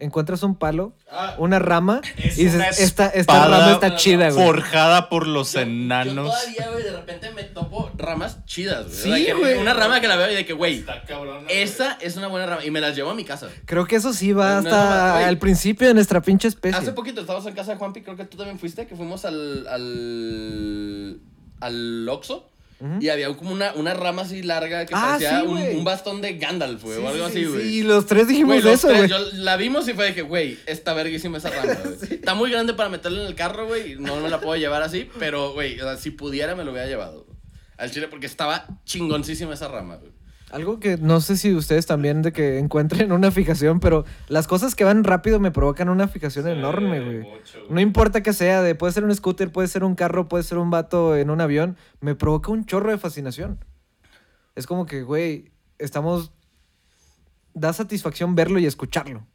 Encuentras 0.00 0.44
un 0.44 0.54
palo, 0.54 0.92
Ah. 1.10 1.34
una 1.38 1.58
rama, 1.58 2.02
Es 2.18 2.38
y 2.38 2.44
dices, 2.44 2.54
una 2.54 2.68
esta, 2.68 3.08
esta 3.08 3.48
rama 3.48 3.72
está 3.72 3.96
chida, 3.96 4.30
güey. 4.30 4.46
Forjada 4.46 5.08
por 5.08 5.26
los 5.26 5.54
Yo- 5.54 5.60
enanos. 5.62 6.26
Yo 6.26 6.30
todavía, 6.30 6.68
güey, 6.70 6.84
de 6.84 6.92
repente 6.92 7.30
me 7.32 7.42
topo 7.42 7.90
ramas 7.96 8.44
chidas, 8.44 8.84
güey. 8.86 8.96
Sí, 8.96 9.10
O 9.10 9.16
sea, 9.16 9.26
que 9.26 9.34
güey. 9.34 9.58
Una 9.58 9.74
rama 9.74 10.00
que 10.00 10.06
la 10.06 10.14
veo 10.14 10.30
y 10.30 10.36
de 10.36 10.46
que, 10.46 10.52
güey, 10.52 10.78
Está 10.78 11.02
cabrón. 11.02 11.46
esa 11.48 11.98
es 12.00 12.16
una 12.16 12.28
buena 12.28 12.46
rama. 12.46 12.64
Y 12.64 12.70
me 12.70 12.80
las 12.80 12.94
llevo 12.94 13.10
a 13.10 13.14
mi 13.14 13.24
casa. 13.24 13.48
Creo 13.64 13.86
que 13.86 13.96
eso 13.96 14.12
sí 14.12 14.32
va 14.32 14.60
No, 14.60 14.68
hasta 14.68 15.28
el 15.28 15.38
principio 15.38 15.88
de 15.88 15.94
nuestra 15.94 16.20
pinche 16.20 16.46
especie. 16.46 16.78
Hace 16.78 16.92
poquito 16.92 17.20
estábamos 17.22 17.48
en 17.48 17.54
casa 17.56 17.72
de 17.72 17.78
Juanpi, 17.78 18.02
creo 18.02 18.16
que 18.16 18.24
tú 18.24 18.36
también 18.36 18.60
fuiste, 18.60 18.86
que 18.86 18.94
fuimos 18.94 19.24
al. 19.24 19.66
al. 19.66 21.20
al 21.60 22.08
Oxxo. 22.08 22.48
Y 23.00 23.08
había 23.08 23.34
como 23.36 23.50
una, 23.50 23.72
una 23.74 23.92
rama 23.92 24.22
así 24.22 24.42
larga 24.42 24.86
que 24.86 24.94
Ah, 24.94 25.16
parecía 25.18 25.40
sí, 25.40 25.46
un, 25.46 25.82
bastón 25.84 26.20
de 26.20 26.38
Gandalf, 26.38 26.82
güey, 26.82 26.96
Sí, 26.96 27.02
o 27.04 27.08
algo 27.08 27.28
sí, 27.28 27.30
así, 27.32 27.44
sí, 27.44 27.50
güey. 27.50 27.68
Sí, 27.68 27.82
los 27.82 28.06
tres 28.06 28.28
dijimos 28.28 28.62
Güey, 28.62 28.62
los 28.62 28.84
eso, 28.84 28.88
güey. 28.88 29.10
la 29.34 29.56
vimos 29.56 29.88
y 29.88 29.94
fue 29.94 30.06
de 30.06 30.14
que, 30.14 30.22
güey, 30.22 30.58
está 30.66 30.94
verguísima 30.94 31.38
esa 31.38 31.50
rama, 31.50 31.74
güey. 31.84 31.96
Está 32.14 32.34
muy 32.34 32.50
grande 32.50 32.74
para 32.74 32.88
meterla 32.88 33.22
en 33.22 33.26
el 33.26 33.34
carro, 33.34 33.66
güey. 33.66 33.96
No 33.96 34.16
me 34.20 34.28
la 34.28 34.40
puedo 34.40 34.56
llevar 34.56 34.82
así, 34.82 35.08
pero, 35.18 35.52
güey, 35.54 35.80
o 35.80 35.84
sea, 35.84 35.96
si 35.96 36.10
pudiera 36.12 36.54
me 36.54 36.64
lo 36.64 36.70
hubiera 36.70 36.86
llevado. 36.86 37.26
Al 37.78 37.90
chile, 37.90 38.06
porque 38.08 38.26
estaba 38.26 38.66
chingoncísima 38.84 39.54
esa 39.54 39.68
rama, 39.68 39.96
güey. 39.96 40.12
Algo 40.50 40.80
que 40.80 40.96
no 40.96 41.20
sé 41.20 41.36
si 41.36 41.54
ustedes 41.54 41.86
también 41.86 42.22
de 42.22 42.32
que 42.32 42.58
encuentren 42.58 43.12
una 43.12 43.30
fijación, 43.30 43.80
pero 43.80 44.04
las 44.28 44.46
cosas 44.46 44.74
que 44.74 44.84
van 44.84 45.04
rápido 45.04 45.40
me 45.40 45.50
provocan 45.50 45.88
una 45.88 46.08
fijación 46.08 46.48
enorme, 46.48 47.00
güey. 47.00 47.18
mucho, 47.18 47.58
güey. 47.60 47.70
No 47.70 47.80
importa 47.80 48.22
que 48.22 48.32
sea, 48.32 48.62
de, 48.62 48.74
puede 48.74 48.92
ser 48.92 49.04
un 49.04 49.14
scooter, 49.14 49.52
puede 49.52 49.68
ser 49.68 49.84
un 49.84 49.94
carro, 49.94 50.28
puede 50.28 50.44
ser 50.44 50.58
un 50.58 50.70
vato 50.70 51.16
en 51.16 51.30
un 51.30 51.40
avión, 51.40 51.76
me 52.00 52.14
provoca 52.14 52.50
un 52.50 52.64
chorro 52.64 52.90
de 52.90 52.98
fascinación. 52.98 53.64
Es 54.54 54.66
como 54.66 54.86
que, 54.86 55.02
güey, 55.02 55.50
estamos... 55.78 56.32
Da 57.54 57.72
satisfacción 57.72 58.34
verlo 58.36 58.60
y 58.60 58.66
escucharlo. 58.66 59.26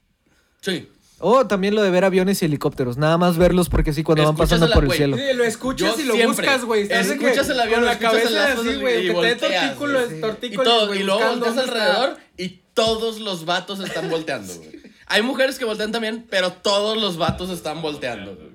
Sí. 0.62 0.90
O 1.26 1.48
también 1.48 1.74
lo 1.74 1.82
de 1.82 1.90
ver 1.90 2.04
aviones 2.04 2.42
y 2.42 2.46
helicópteros, 2.46 2.98
nada 2.98 3.18
más 3.18 3.38
verlos 3.38 3.70
porque 3.70 3.94
sí, 3.94 4.04
cuando 4.04 4.26
van 4.26 4.36
pasando 4.36 4.70
por 4.70 4.84
el 4.84 4.88
güey. 4.88 4.98
cielo. 4.98 5.16
Sí, 5.16 5.24
lo 5.34 5.46
escuchas 5.46 5.96
Yo 5.96 6.04
y 6.04 6.06
lo 6.06 6.16
siempre. 6.16 6.46
buscas, 6.46 6.66
güey. 6.66 6.88
Que 6.88 7.00
Escuchas 7.00 7.50
el 7.50 7.60
avión, 7.62 7.80
con 7.80 7.86
la 7.86 7.92
escuchas 7.94 8.14
el 8.14 8.22
cabeza 8.22 8.50
lazo 8.50 8.62
así, 8.62 8.70
y 8.70 8.76
güey. 8.82 8.96
Que 8.96 9.02
te 9.02 9.08
dé 9.08 9.14
volteas, 9.14 9.40
tortícolis, 9.78 10.10
sí. 10.10 10.16
Y, 10.16 10.22
tortícolis, 10.22 10.64
todo, 10.70 10.88
güey, 10.88 11.00
y 11.00 11.04
luego 11.04 11.20
buscando 11.22 11.46
volteas 11.46 11.66
dónde 11.66 11.72
está. 11.80 11.94
alrededor 11.94 12.18
y 12.38 12.50
todos 12.74 13.20
los 13.22 13.46
vatos 13.46 13.80
están 13.80 14.10
volteando, 14.10 14.54
güey. 14.54 14.84
Hay 15.08 15.22
mujeres 15.22 15.58
que 15.58 15.64
voltean 15.64 15.94
también, 15.94 16.28
pero 16.30 16.52
todos 16.52 17.02
los 17.02 17.18
vatos 17.18 17.50
están 17.52 17.82
volteando, 17.82 18.36
güey. 18.36 18.50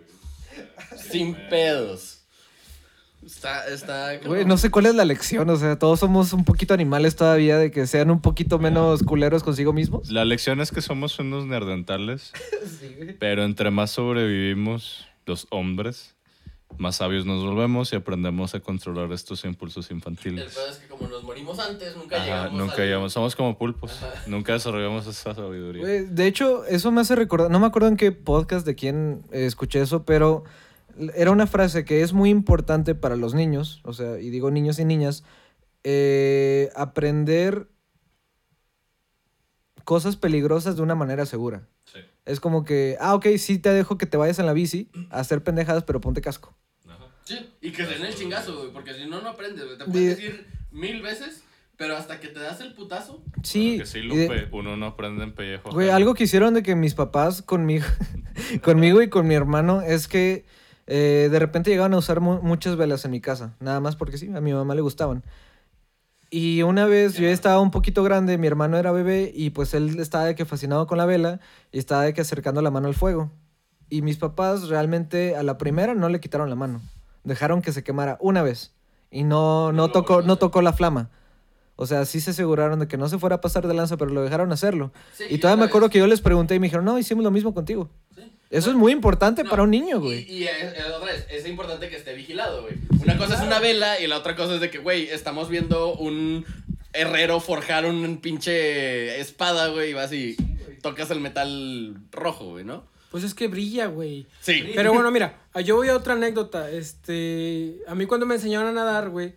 Sin 1.11 1.35
pedos. 1.49 2.18
Está, 3.29 3.67
está... 3.69 4.17
Güey, 4.25 4.47
no 4.47 4.57
sé 4.57 4.71
cuál 4.71 4.87
es 4.87 4.95
la 4.95 5.05
lección, 5.05 5.51
o 5.51 5.57
sea, 5.57 5.79
todos 5.79 6.01
somos 6.01 6.33
un 6.33 6.47
poquito 6.47 6.73
animales 6.73 7.15
todavía 7.15 7.59
de 7.59 7.71
que 7.71 7.87
sean 7.87 8.11
un 8.11 8.23
poquito 8.23 8.59
menos 8.59 9.03
culeros 9.03 9.43
consigo 9.43 9.75
mismos. 9.75 10.11
La 10.11 10.25
lección 10.25 10.63
es 10.63 10.71
que 10.71 10.81
somos 10.81 11.19
unos 11.19 11.45
nerdentales, 11.45 12.33
pero 13.19 13.45
entre 13.45 13.71
más 13.71 13.91
sobrevivimos 13.91 15.05
los 15.27 15.47
hombres, 15.51 16.15
más 16.79 16.97
sabios 16.97 17.27
nos 17.27 17.45
volvemos 17.45 17.93
y 17.93 17.97
aprendemos 17.97 18.55
a 18.55 18.61
controlar 18.61 19.13
estos 19.13 19.45
impulsos 19.45 19.91
El 19.91 19.97
infantiles. 19.97 20.55
pedo 20.55 20.71
es 20.71 20.77
que 20.79 20.89
como 20.89 21.07
nos 21.09 21.23
morimos 21.23 21.59
antes, 21.59 21.95
nunca 21.97 22.17
Ajá, 22.17 22.25
llegamos 22.25 22.53
nunca 22.55 22.75
al- 22.77 22.81
llegamos, 22.89 23.13
somos 23.13 23.37
como 23.37 23.59
pulpos, 23.59 24.01
nunca 24.27 24.55
desarrollamos 24.55 25.07
esa 25.07 25.35
sabiduría. 25.35 25.85
De 25.85 26.27
hecho, 26.27 26.65
eso 26.65 26.91
me 26.93 27.03
hace 27.03 27.15
recordar, 27.15 27.51
no 27.51 27.61
me 27.61 27.67
acuerdo 27.67 27.89
en 27.89 27.99
qué 27.99 28.11
podcast 28.11 28.65
de 28.65 28.75
quién 28.75 29.21
eh, 29.33 29.45
escuché 29.45 29.83
eso, 29.83 30.05
pero 30.05 30.45
era 31.15 31.31
una 31.31 31.47
frase 31.47 31.85
que 31.85 32.03
es 32.03 32.13
muy 32.13 32.31
importante 32.31 32.95
para 32.95 33.17
los 33.17 33.35
niños, 33.35 33.81
o 33.85 33.93
sea, 33.93 34.19
y 34.21 34.31
digo 34.31 34.51
niños 34.51 34.79
y 34.79 34.85
niñas, 34.85 35.25
eh, 35.85 36.71
aprender 36.75 37.69
cosas 39.85 40.17
peligrosas 40.17 40.77
de 40.77 40.83
una 40.83 40.95
manera 40.95 41.25
segura. 41.27 41.67
Sí. 41.85 42.01
Es 42.27 42.41
como 42.41 42.65
que, 42.65 42.97
ah, 43.01 43.15
ok, 43.15 43.27
sí 43.39 43.59
te 43.59 43.71
dejo 43.73 43.97
que 43.97 44.07
te 44.07 44.17
vayas 44.17 44.39
en 44.39 44.47
la 44.47 44.53
bici 44.53 44.91
a 45.11 45.21
hacer 45.21 45.43
pendejadas, 45.43 45.85
pero 45.85 46.01
ponte 46.01 46.21
casco. 46.21 46.55
Sí, 47.25 47.39
y 47.61 47.73
que 47.73 47.85
se 47.85 47.93
den 47.93 48.07
el 48.07 48.15
chingazo, 48.15 48.57
güey, 48.57 48.73
porque 48.73 48.95
si 48.95 49.07
no, 49.07 49.21
no 49.21 49.29
aprendes, 49.29 49.65
güey. 49.67 49.77
Te 49.77 49.85
puedes 49.85 50.17
decir 50.17 50.47
mil 50.71 51.03
veces, 51.03 51.43
pero 51.77 51.95
hasta 51.95 52.21
que 52.21 52.29
te 52.29 52.41
das 52.41 52.61
el 52.63 52.73
putazo... 52.73 53.23
Sí, 53.43 53.77
Porque 53.77 53.87
sí, 53.87 53.99
de- 54.01 54.07
Lupe, 54.07 54.49
uno 54.53 54.79
no 54.79 54.87
aprende 54.87 55.25
en 55.25 55.35
pellejo. 55.35 55.71
Güey, 55.71 55.91
algo 55.91 56.15
que 56.15 56.25
hicieron 56.25 56.55
de 56.55 56.63
que 56.63 56.75
mis 56.75 56.95
papás 56.95 57.43
conmigo, 57.43 57.85
conmigo 58.63 59.03
y 59.03 59.11
con 59.11 59.27
mi 59.29 59.35
hermano 59.35 59.83
es 59.83 60.09
que 60.09 60.47
eh, 60.89 61.29
de 61.31 61.39
repente 61.39 61.71
llegaban 61.71 61.95
a 61.95 61.99
usar 61.99 62.21
mu- 62.21 62.41
muchas 62.43 62.75
velas 62.77 63.05
en 63.05 63.13
mi 63.13 63.21
casa. 63.21 63.55
Nada 63.61 63.79
más 63.79 63.95
porque 63.95 64.19
sí, 64.19 64.29
a 64.35 64.41
mi 64.41 64.53
mamá 64.53 64.75
le 64.75 64.81
gustaban. 64.81 65.23
Y 66.31 66.63
una 66.63 66.85
vez 66.87 67.15
yo 67.15 67.29
estaba 67.29 67.59
un 67.61 67.71
poquito 67.71 68.03
grande, 68.03 68.37
mi 68.37 68.47
hermano 68.47 68.77
era 68.77 68.93
bebé 68.93 69.33
y 69.35 69.51
pues 69.51 69.73
él 69.73 69.99
estaba 69.99 70.25
de 70.27 70.35
que 70.35 70.45
fascinado 70.45 70.87
con 70.87 70.99
la 70.99 71.07
vela 71.07 71.41
y 71.73 71.79
estaba 71.79 72.03
de 72.03 72.13
que 72.13 72.21
acercando 72.21 72.61
la 72.61 72.71
mano 72.71 72.89
al 72.89 72.95
fuego. 72.95 73.31
Y 73.89 74.03
mis 74.03 74.19
papás 74.19 74.69
realmente 74.69 75.37
a 75.37 75.43
la 75.43 75.57
primera 75.57 75.95
no 75.95 76.09
le 76.11 76.21
quitaron 76.21 76.51
la 76.51 76.57
mano. 76.57 76.83
Dejaron 77.25 77.63
que 77.63 77.73
se 77.73 77.83
quemara 77.83 78.19
una 78.21 78.43
vez 78.43 78.75
y 79.11 79.25
no, 79.25 79.73
no, 79.73 79.89
tocó, 79.91 80.21
no 80.21 80.37
tocó 80.37 80.61
la 80.61 80.75
flama. 80.75 81.09
O 81.77 81.87
sea, 81.87 82.05
sí 82.05 82.21
se 82.21 82.33
aseguraron 82.33 82.81
de 82.81 82.89
que 82.89 82.99
no 82.99 83.09
se 83.09 83.19
fuera 83.19 83.37
a 83.37 83.41
pasar 83.41 83.67
de 83.67 83.73
lanza, 83.73 83.97
pero 83.97 84.11
lo 84.11 84.21
dejaron 84.23 84.53
hacerlo. 84.53 84.93
Sí, 85.15 85.25
y 85.31 85.39
todavía 85.39 85.63
me 85.65 85.69
acuerdo 85.69 85.87
vez. 85.87 85.93
que 85.93 85.99
yo 86.01 86.07
les 86.09 86.21
pregunté 86.21 86.57
y 86.57 86.59
me 86.59 86.67
dijeron, 86.67 86.85
no, 86.85 86.99
hicimos 86.99 87.23
lo 87.25 87.31
mismo 87.31 87.55
contigo. 87.55 87.89
Sí. 88.15 88.31
Eso 88.51 88.71
es 88.71 88.77
muy 88.77 88.93
importante 88.93 89.45
No, 89.45 89.51
para 89.51 89.63
un 89.63 89.71
niño, 89.71 90.01
güey. 90.01 90.31
Y, 90.31 90.45
otra 90.45 91.13
vez, 91.13 91.27
es 91.31 91.47
importante 91.47 91.89
que 91.89 91.97
esté 91.97 92.15
vigilado, 92.15 92.63
güey. 92.63 92.75
Una 93.03 93.19
cosa 93.19 93.35
es 93.35 93.43
una 93.43 93.59
vela 93.59 94.01
y 94.01 94.07
la 94.07 94.17
otra 94.17 94.37
cosa 94.37 94.55
es 94.55 94.61
de 94.61 94.71
que, 94.71 94.79
güey, 94.79 95.09
estamos 95.11 95.51
viendo 95.51 95.95
un 95.95 96.47
herrero 96.93 97.41
forjar 97.41 97.85
un 97.85 98.19
pinche 98.19 99.21
espada, 99.21 99.69
güey, 99.69 99.91
y 99.91 99.93
vas 99.93 100.13
y 100.13 100.37
tocas 100.81 101.11
el 101.11 101.21
metal 101.21 101.97
rojo, 102.11 102.47
güey, 102.51 102.65
¿no? 102.65 102.87
Pues 103.11 103.25
es 103.25 103.35
que 103.35 103.49
brilla, 103.49 103.87
güey. 103.87 104.27
Sí. 104.41 104.65
Pero 104.75 104.93
bueno, 104.93 105.11
mira, 105.11 105.41
ah, 105.53 105.61
yo 105.61 105.77
voy 105.77 105.89
a 105.89 105.97
otra 105.97 106.15
anécdota. 106.15 106.71
Este, 106.71 107.79
a 107.87 107.95
mí 107.95 108.07
cuando 108.07 108.27
me 108.27 108.35
enseñaron 108.35 108.69
a 108.69 108.73
nadar, 108.73 109.11
güey, 109.11 109.35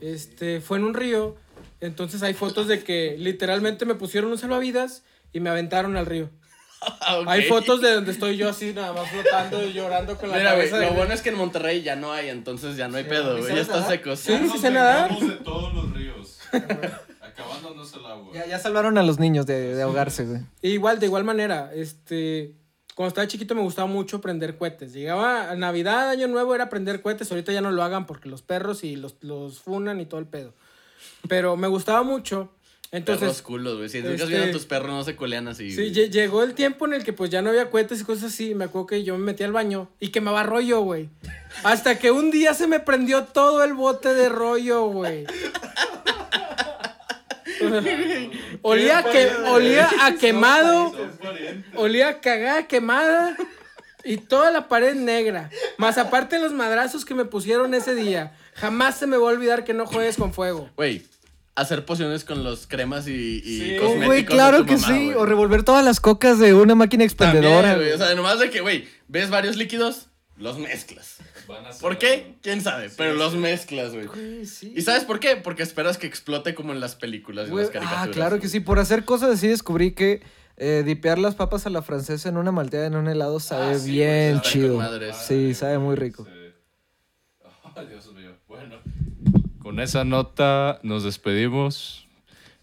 este, 0.00 0.60
fue 0.60 0.76
en 0.76 0.84
un 0.84 0.92
río 0.92 1.36
Entonces 1.80 2.22
hay 2.22 2.34
fotos 2.34 2.68
de 2.68 2.84
que 2.84 3.16
literalmente 3.18 3.86
me 3.86 3.94
pusieron 3.94 4.30
un 4.30 4.38
salvavidas 4.38 5.04
y 5.32 5.40
me 5.40 5.50
aventaron 5.50 5.96
al 5.96 6.06
río. 6.06 6.30
Hay 7.26 7.42
fotos 7.44 7.80
de 7.80 7.94
donde 7.94 8.12
estoy 8.12 8.36
yo 8.36 8.48
así 8.48 8.72
nada 8.72 8.92
más 8.92 9.10
flotando 9.10 9.62
y 9.66 9.72
llorando 9.72 10.16
con 10.16 10.30
la 10.30 10.36
Mira, 10.38 10.54
güey, 10.54 10.70
cabeza 10.70 10.88
lo 10.90 10.96
bueno 10.96 11.14
es 11.14 11.22
que 11.22 11.28
en 11.30 11.36
Monterrey 11.36 11.82
ya 11.82 11.96
no 11.96 12.12
hay, 12.12 12.28
entonces 12.28 12.76
ya 12.76 12.88
no 12.88 12.96
hay 12.96 13.04
Sí, 13.04 13.10
pedo, 13.10 13.38
¿y 13.38 13.40
güey. 13.42 13.54
Ya 13.54 13.60
está 13.62 13.86
seco. 13.86 14.14
Sí, 14.16 14.32
Ya 14.32 14.46
sí 14.52 14.58
sé 14.58 14.70
nadar. 14.70 15.18
de 15.18 15.36
todos 15.36 15.72
los 15.74 15.92
ríos. 15.92 16.38
Acabándonos 17.20 17.92
el 17.94 18.06
agua. 18.06 18.32
Ya, 18.34 18.46
ya 18.46 18.58
salvaron 18.58 18.98
a 18.98 19.02
los 19.02 19.18
niños 19.18 19.46
de, 19.46 19.74
de 19.74 19.82
ahogarse, 19.82 20.24
güey. 20.24 20.40
Igual, 20.62 21.00
de 21.00 21.06
igual 21.06 21.24
manera, 21.24 21.70
este, 21.74 22.54
cuando 22.94 23.08
estaba 23.08 23.26
chiquito 23.26 23.54
me 23.54 23.62
gustaba 23.62 23.88
mucho 23.88 24.20
prender 24.20 24.56
cohetes. 24.56 24.92
Llegaba 24.92 25.50
a 25.50 25.54
Navidad, 25.56 26.10
Año 26.10 26.28
Nuevo, 26.28 26.54
era 26.54 26.68
prender 26.68 27.02
cohetes. 27.02 27.30
Ahorita 27.30 27.52
ya 27.52 27.60
no 27.60 27.70
lo 27.72 27.82
hagan 27.82 28.06
porque 28.06 28.28
los 28.28 28.42
perros 28.42 28.84
y 28.84 28.96
los, 28.96 29.16
los 29.20 29.60
funan 29.60 30.00
y 30.00 30.06
todo 30.06 30.20
el 30.20 30.26
pedo. 30.26 30.54
Pero 31.28 31.56
me 31.56 31.68
gustaba 31.68 32.02
mucho. 32.02 32.52
Entonces, 32.92 33.22
Entonces, 33.22 33.42
culos, 33.42 33.76
güey. 33.78 33.88
Si 33.88 33.98
nunca 34.00 34.14
has 34.14 34.20
este- 34.22 34.34
visto 34.34 34.48
a 34.48 34.52
tus 34.52 34.66
perros, 34.66 34.90
no 34.90 35.04
se 35.04 35.16
colean 35.16 35.48
así. 35.48 35.72
sí, 35.72 35.90
llegó 35.92 36.42
el 36.42 36.54
tiempo 36.54 36.86
en 36.86 36.94
el 36.94 37.04
que 37.04 37.12
pues 37.12 37.30
ya 37.30 37.42
no 37.42 37.50
había 37.50 37.70
cohetes 37.70 38.00
y 38.00 38.04
cosas 38.04 38.32
así. 38.32 38.54
Me 38.54 38.64
acuerdo 38.66 38.86
que 38.86 39.04
yo 39.04 39.18
me 39.18 39.24
metí 39.24 39.42
al 39.42 39.52
baño 39.52 39.88
y 39.98 40.08
quemaba 40.08 40.42
rollo, 40.44 40.80
güey. 40.80 41.08
Hasta 41.64 41.98
que 41.98 42.10
un 42.10 42.30
día 42.30 42.54
se 42.54 42.66
me 42.66 42.80
prendió 42.80 43.24
todo 43.24 43.64
el 43.64 43.74
bote 43.74 44.14
de 44.14 44.28
rollo, 44.28 44.86
güey. 44.86 45.26
olía, 48.62 48.98
a 48.98 49.04
que, 49.04 49.30
olía 49.48 49.88
a 50.02 50.14
quemado. 50.14 50.92
Olía 51.74 52.08
a 52.08 52.20
cagada 52.20 52.66
quemada 52.66 53.36
y 54.04 54.18
toda 54.18 54.50
la 54.50 54.68
pared 54.68 54.94
negra. 54.94 55.50
Más 55.78 55.98
aparte 55.98 56.38
los 56.38 56.52
madrazos 56.52 57.04
que 57.04 57.14
me 57.14 57.24
pusieron 57.24 57.74
ese 57.74 57.94
día. 57.94 58.32
Jamás 58.54 58.98
se 58.98 59.06
me 59.06 59.16
va 59.16 59.28
a 59.28 59.32
olvidar 59.32 59.64
que 59.64 59.74
no 59.74 59.86
juegues 59.86 60.16
con 60.16 60.32
fuego. 60.32 60.70
Güey, 60.76 61.02
hacer 61.56 61.84
pociones 61.84 62.24
con 62.24 62.44
los 62.44 62.66
cremas 62.66 63.08
y, 63.08 63.42
y 63.44 63.58
Sí. 63.60 63.76
Oh, 63.78 63.82
cosméticos. 63.82 64.06
güey, 64.06 64.20
de 64.22 64.26
claro 64.26 64.58
tu 64.58 64.66
que 64.66 64.76
mamá, 64.76 64.86
sí. 64.88 65.10
O 65.16 65.26
revolver 65.26 65.62
todas 65.64 65.84
las 65.84 66.00
cocas 66.00 66.38
de 66.38 66.54
una 66.54 66.74
máquina 66.74 67.04
También, 67.08 67.42
expendedora. 67.44 67.74
güey. 67.76 67.92
O 67.92 67.98
sea, 67.98 68.14
nomás 68.14 68.38
de 68.38 68.50
que, 68.50 68.60
güey, 68.60 68.86
ves 69.08 69.30
varios 69.30 69.56
líquidos, 69.56 70.08
los 70.36 70.58
mezclas. 70.58 71.16
Van 71.48 71.64
a 71.64 71.72
ser- 71.72 71.80
¿Por 71.80 71.96
qué? 71.98 72.34
¿Quién 72.42 72.60
sabe? 72.60 72.90
Pero 72.96 73.14
los 73.14 73.34
mezclas, 73.36 73.92
güey. 73.94 74.06
Sí. 74.46 74.72
¿Y 74.76 74.82
sabes 74.82 75.04
por 75.04 75.18
qué? 75.20 75.36
Porque 75.36 75.62
esperas 75.62 75.96
que 75.96 76.06
explote 76.06 76.54
como 76.54 76.72
en 76.72 76.80
las 76.80 76.94
películas 76.96 77.48
y 77.48 77.54
las 77.54 77.70
caricaturas. 77.70 78.08
ah, 78.08 78.10
claro 78.12 78.38
que 78.40 78.48
sí. 78.48 78.60
Por 78.60 78.78
hacer 78.78 79.04
cosas 79.04 79.30
así 79.30 79.46
descubrí 79.48 79.92
que 79.92 80.22
eh, 80.58 80.82
dipear 80.84 81.18
las 81.18 81.34
papas 81.36 81.66
a 81.66 81.70
la 81.70 81.82
francesa 81.82 82.28
en 82.28 82.36
una 82.36 82.50
malteada 82.50 82.86
en 82.86 82.96
un 82.96 83.08
helado 83.08 83.40
sabe 83.40 83.74
Ah, 83.76 83.78
sí, 83.78 83.90
bien 83.92 84.36
sabe 84.38 84.48
chido. 84.48 84.82
Sí, 85.26 85.54
sabe 85.54 85.78
muy 85.78 85.94
rico. 85.96 86.26
Dios. 87.88 88.06
Con 89.66 89.80
esa 89.80 90.04
nota 90.04 90.78
nos 90.84 91.02
despedimos. 91.02 92.06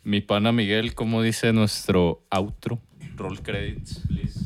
Mi 0.05 0.21
pana 0.21 0.53
Miguel, 0.53 0.95
como 0.95 1.21
dice 1.21 1.51
nuestro 1.51 2.23
outro. 2.29 2.79
Roll 3.17 3.41
credits, 3.41 3.99
please. 4.07 4.39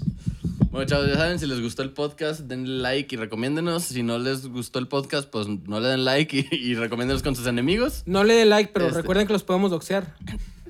Bueno, 0.72 0.88
chavos, 0.88 1.08
ya 1.08 1.18
saben, 1.18 1.38
si 1.38 1.46
les 1.46 1.62
gustó 1.62 1.84
el 1.84 1.92
podcast, 1.92 2.40
denle 2.40 2.82
like 2.82 3.14
y 3.14 3.18
recomiéndenos. 3.20 3.84
Si 3.84 4.02
no 4.02 4.18
les 4.18 4.48
gustó 4.48 4.80
el 4.80 4.88
podcast, 4.88 5.30
pues 5.30 5.48
no 5.48 5.80
le 5.80 5.90
den 5.90 6.04
like 6.04 6.48
y, 6.52 6.56
y 6.72 6.74
recomiéndenos 6.74 7.22
con 7.22 7.36
sus 7.36 7.46
enemigos. 7.46 8.02
No 8.08 8.24
le 8.24 8.34
dé 8.34 8.46
like, 8.46 8.72
pero 8.74 8.88
Este- 8.88 9.02
recuerden 9.02 9.28
que 9.28 9.34
los 9.34 9.44
podemos 9.44 9.70
doxear. 9.70 10.16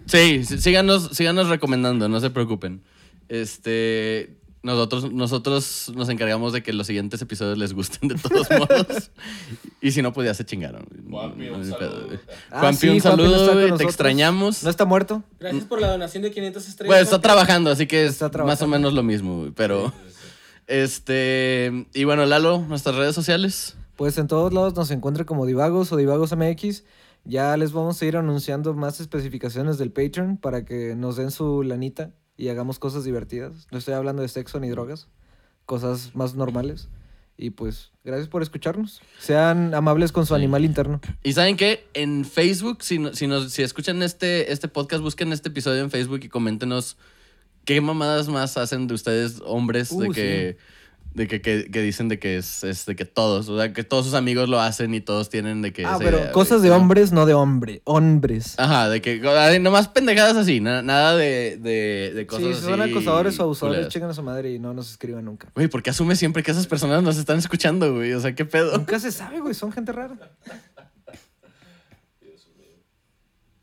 Sí, 0.08 0.44
sí, 0.44 0.58
síganos, 0.58 1.12
síganos 1.14 1.48
recomendando, 1.48 2.10
no 2.10 2.20
se 2.20 2.32
preocupen. 2.32 2.82
Este, 3.30 4.36
nosotros, 4.68 5.12
nosotros 5.14 5.92
nos 5.96 6.10
encargamos 6.10 6.52
de 6.52 6.62
que 6.62 6.74
los 6.74 6.88
siguientes 6.88 7.22
episodios 7.22 7.58
les 7.58 7.74
gusten 7.74 8.10
de 8.10 8.16
todos 8.16 8.50
modos. 8.52 9.12
y 9.82 9.92
si 9.92 10.02
no, 10.02 10.12
pues 10.12 10.28
ya 10.28 10.34
se 10.34 10.46
chingaron. 10.46 10.86
Juanpi, 11.10 11.50
un 11.50 11.66
saludo. 11.66 12.10
Ah, 12.52 12.60
Juanpi, 12.60 12.78
sí, 12.78 12.90
un 12.90 13.00
Juanpi 13.00 13.24
no 13.24 13.30
está 13.30 13.38
saludo, 13.40 13.48
con 13.48 13.62
güey, 13.70 13.78
te 13.78 13.84
extrañamos. 13.86 14.64
¿No 14.64 14.70
está 14.70 14.86
muerto? 14.86 15.24
Gracias 15.40 15.64
por 15.64 15.80
la 15.80 15.90
donación 15.90 16.24
de 16.24 16.32
500 16.32 16.68
estrellas. 16.68 16.88
Bueno, 16.90 17.02
está 17.02 17.12
Juanpi. 17.12 17.24
trabajando, 17.24 17.72
así 17.72 17.88
que 17.88 18.06
es 18.06 18.22
Está 18.22 18.44
más 18.44 18.62
o 18.62 18.68
menos 18.68 18.94
lo 18.94 19.04
mismo, 19.04 19.40
güey, 19.40 19.52
pero... 19.52 19.94
Este, 20.68 21.88
y 21.94 22.04
bueno, 22.04 22.26
Lalo, 22.26 22.60
nuestras 22.60 22.96
redes 22.96 23.16
sociales. 23.16 23.78
Pues 23.96 24.18
en 24.18 24.28
todos 24.28 24.54
lados 24.54 24.76
nos 24.76 24.92
encuentra 24.92 25.24
como 25.24 25.46
Divagos 25.46 25.94
o 25.94 25.96
Divagos 25.96 26.36
MX. 26.36 26.84
Ya 27.24 27.56
les 27.56 27.72
vamos 27.72 28.02
a 28.02 28.06
ir 28.06 28.18
anunciando 28.18 28.74
más 28.74 29.00
especificaciones 29.00 29.78
del 29.78 29.92
Patreon 29.92 30.38
para 30.38 30.66
que 30.66 30.94
nos 30.96 31.16
den 31.16 31.32
su 31.32 31.64
lanita 31.64 32.12
y 32.38 32.50
hagamos 32.50 32.80
cosas 32.80 33.04
divertidas. 33.04 33.68
No 33.72 33.78
estoy 33.78 33.96
hablando 33.96 34.22
de 34.22 34.28
sexo 34.28 34.60
ni 34.60 34.70
drogas, 34.70 35.08
cosas 35.66 36.16
más 36.16 36.36
normales. 36.36 36.88
Y 37.40 37.52
pues, 37.52 37.92
gracias 38.04 38.28
por 38.30 38.42
escucharnos. 38.42 39.02
Sean 39.20 39.76
amables 39.76 40.12
con 40.12 40.26
su 40.26 40.34
animal 40.34 40.66
interno. 40.66 41.00
Y 41.24 41.34
saben 41.34 41.56
qué, 41.56 41.86
en 41.94 42.26
Facebook, 42.26 42.82
si, 42.82 42.98
no- 42.98 43.14
si, 43.14 43.28
nos, 43.28 43.52
si 43.52 43.62
escuchan 43.62 44.02
este, 44.02 44.52
este 44.52 44.68
podcast, 44.68 45.04
busquen 45.04 45.32
este 45.34 45.50
episodio 45.50 45.84
en 45.84 45.92
Facebook 45.92 46.22
y 46.24 46.30
coméntenos 46.30 46.98
qué 47.64 47.80
mamadas 47.80 48.28
más 48.28 48.58
hacen 48.58 48.88
de 48.88 48.96
ustedes, 48.96 49.40
hombres, 49.46 49.90
de 49.96 50.10
Uh, 50.10 50.12
que, 50.12 50.58
de 51.18 51.28
que, 51.28 51.42
que- 51.42 51.70
que 51.72 51.82
dicen 51.82 52.08
de 52.10 52.20
que 52.20 52.38
es, 52.38 52.64
es 52.64 52.86
de 52.86 52.96
que 52.96 53.04
todos, 53.04 53.50
o 53.50 53.58
sea, 53.58 53.74
que 53.74 53.84
todos 53.84 54.06
sus 54.06 54.14
amigos 54.14 54.48
lo 54.48 54.62
hacen 54.62 54.94
y 54.94 55.02
todos 55.02 55.30
tienen 55.30 55.62
de 55.64 55.74
que... 55.74 55.84
Ah, 55.86 55.96
esa 55.96 55.98
pero 56.00 56.20
idea, 56.20 56.32
cosas 56.32 56.62
de 56.62 56.70
¿no? 56.70 56.76
hombres, 56.76 57.12
no 57.12 57.26
de 57.26 57.34
hombre. 57.34 57.82
Hombres. 57.86 58.54
Ajá, 58.60 58.88
de 58.88 59.02
que 59.02 59.20
nomás 59.60 59.88
pendejadas 59.88 60.38
así, 60.38 60.60
na- 60.62 60.82
nada 60.84 61.16
de, 61.18 61.58
de, 61.58 62.14
de 62.16 62.28
cosas 62.28 62.46
Sí, 62.46 62.52
así. 62.52 62.62
si 62.62 62.68
son 62.68 62.82
acosadores 62.82 63.40
o 63.40 63.44
abusadores, 63.44 63.88
chingan 63.90 64.12
a 64.12 64.14
su 64.14 64.22
madre 64.24 64.54
y 64.54 64.60
no 64.60 64.74
nos 64.74 64.92
escriban 64.92 65.26
nunca. 65.26 65.50
Güey, 65.56 65.68
porque 65.68 65.90
asume 65.90 66.16
siempre 66.16 66.44
que 66.44 66.52
esas 66.52 66.68
personas 66.68 67.02
nos 67.04 67.18
están 67.18 67.40
escuchando, 67.40 67.94
güey. 67.96 68.14
O 68.14 68.20
sea, 68.22 68.36
¿qué 68.36 68.46
pedo? 68.46 68.78
Nunca 68.78 69.00
se 69.00 69.12
sabe, 69.12 69.40
güey. 69.40 69.54
Son 69.56 69.72
gente 69.72 69.92
rara. 69.92 70.16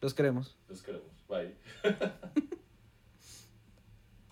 Los 0.01 0.13
queremos. 0.13 0.57
Los 0.69 0.83
queremos. 0.83 1.07
Bye. 1.29 1.55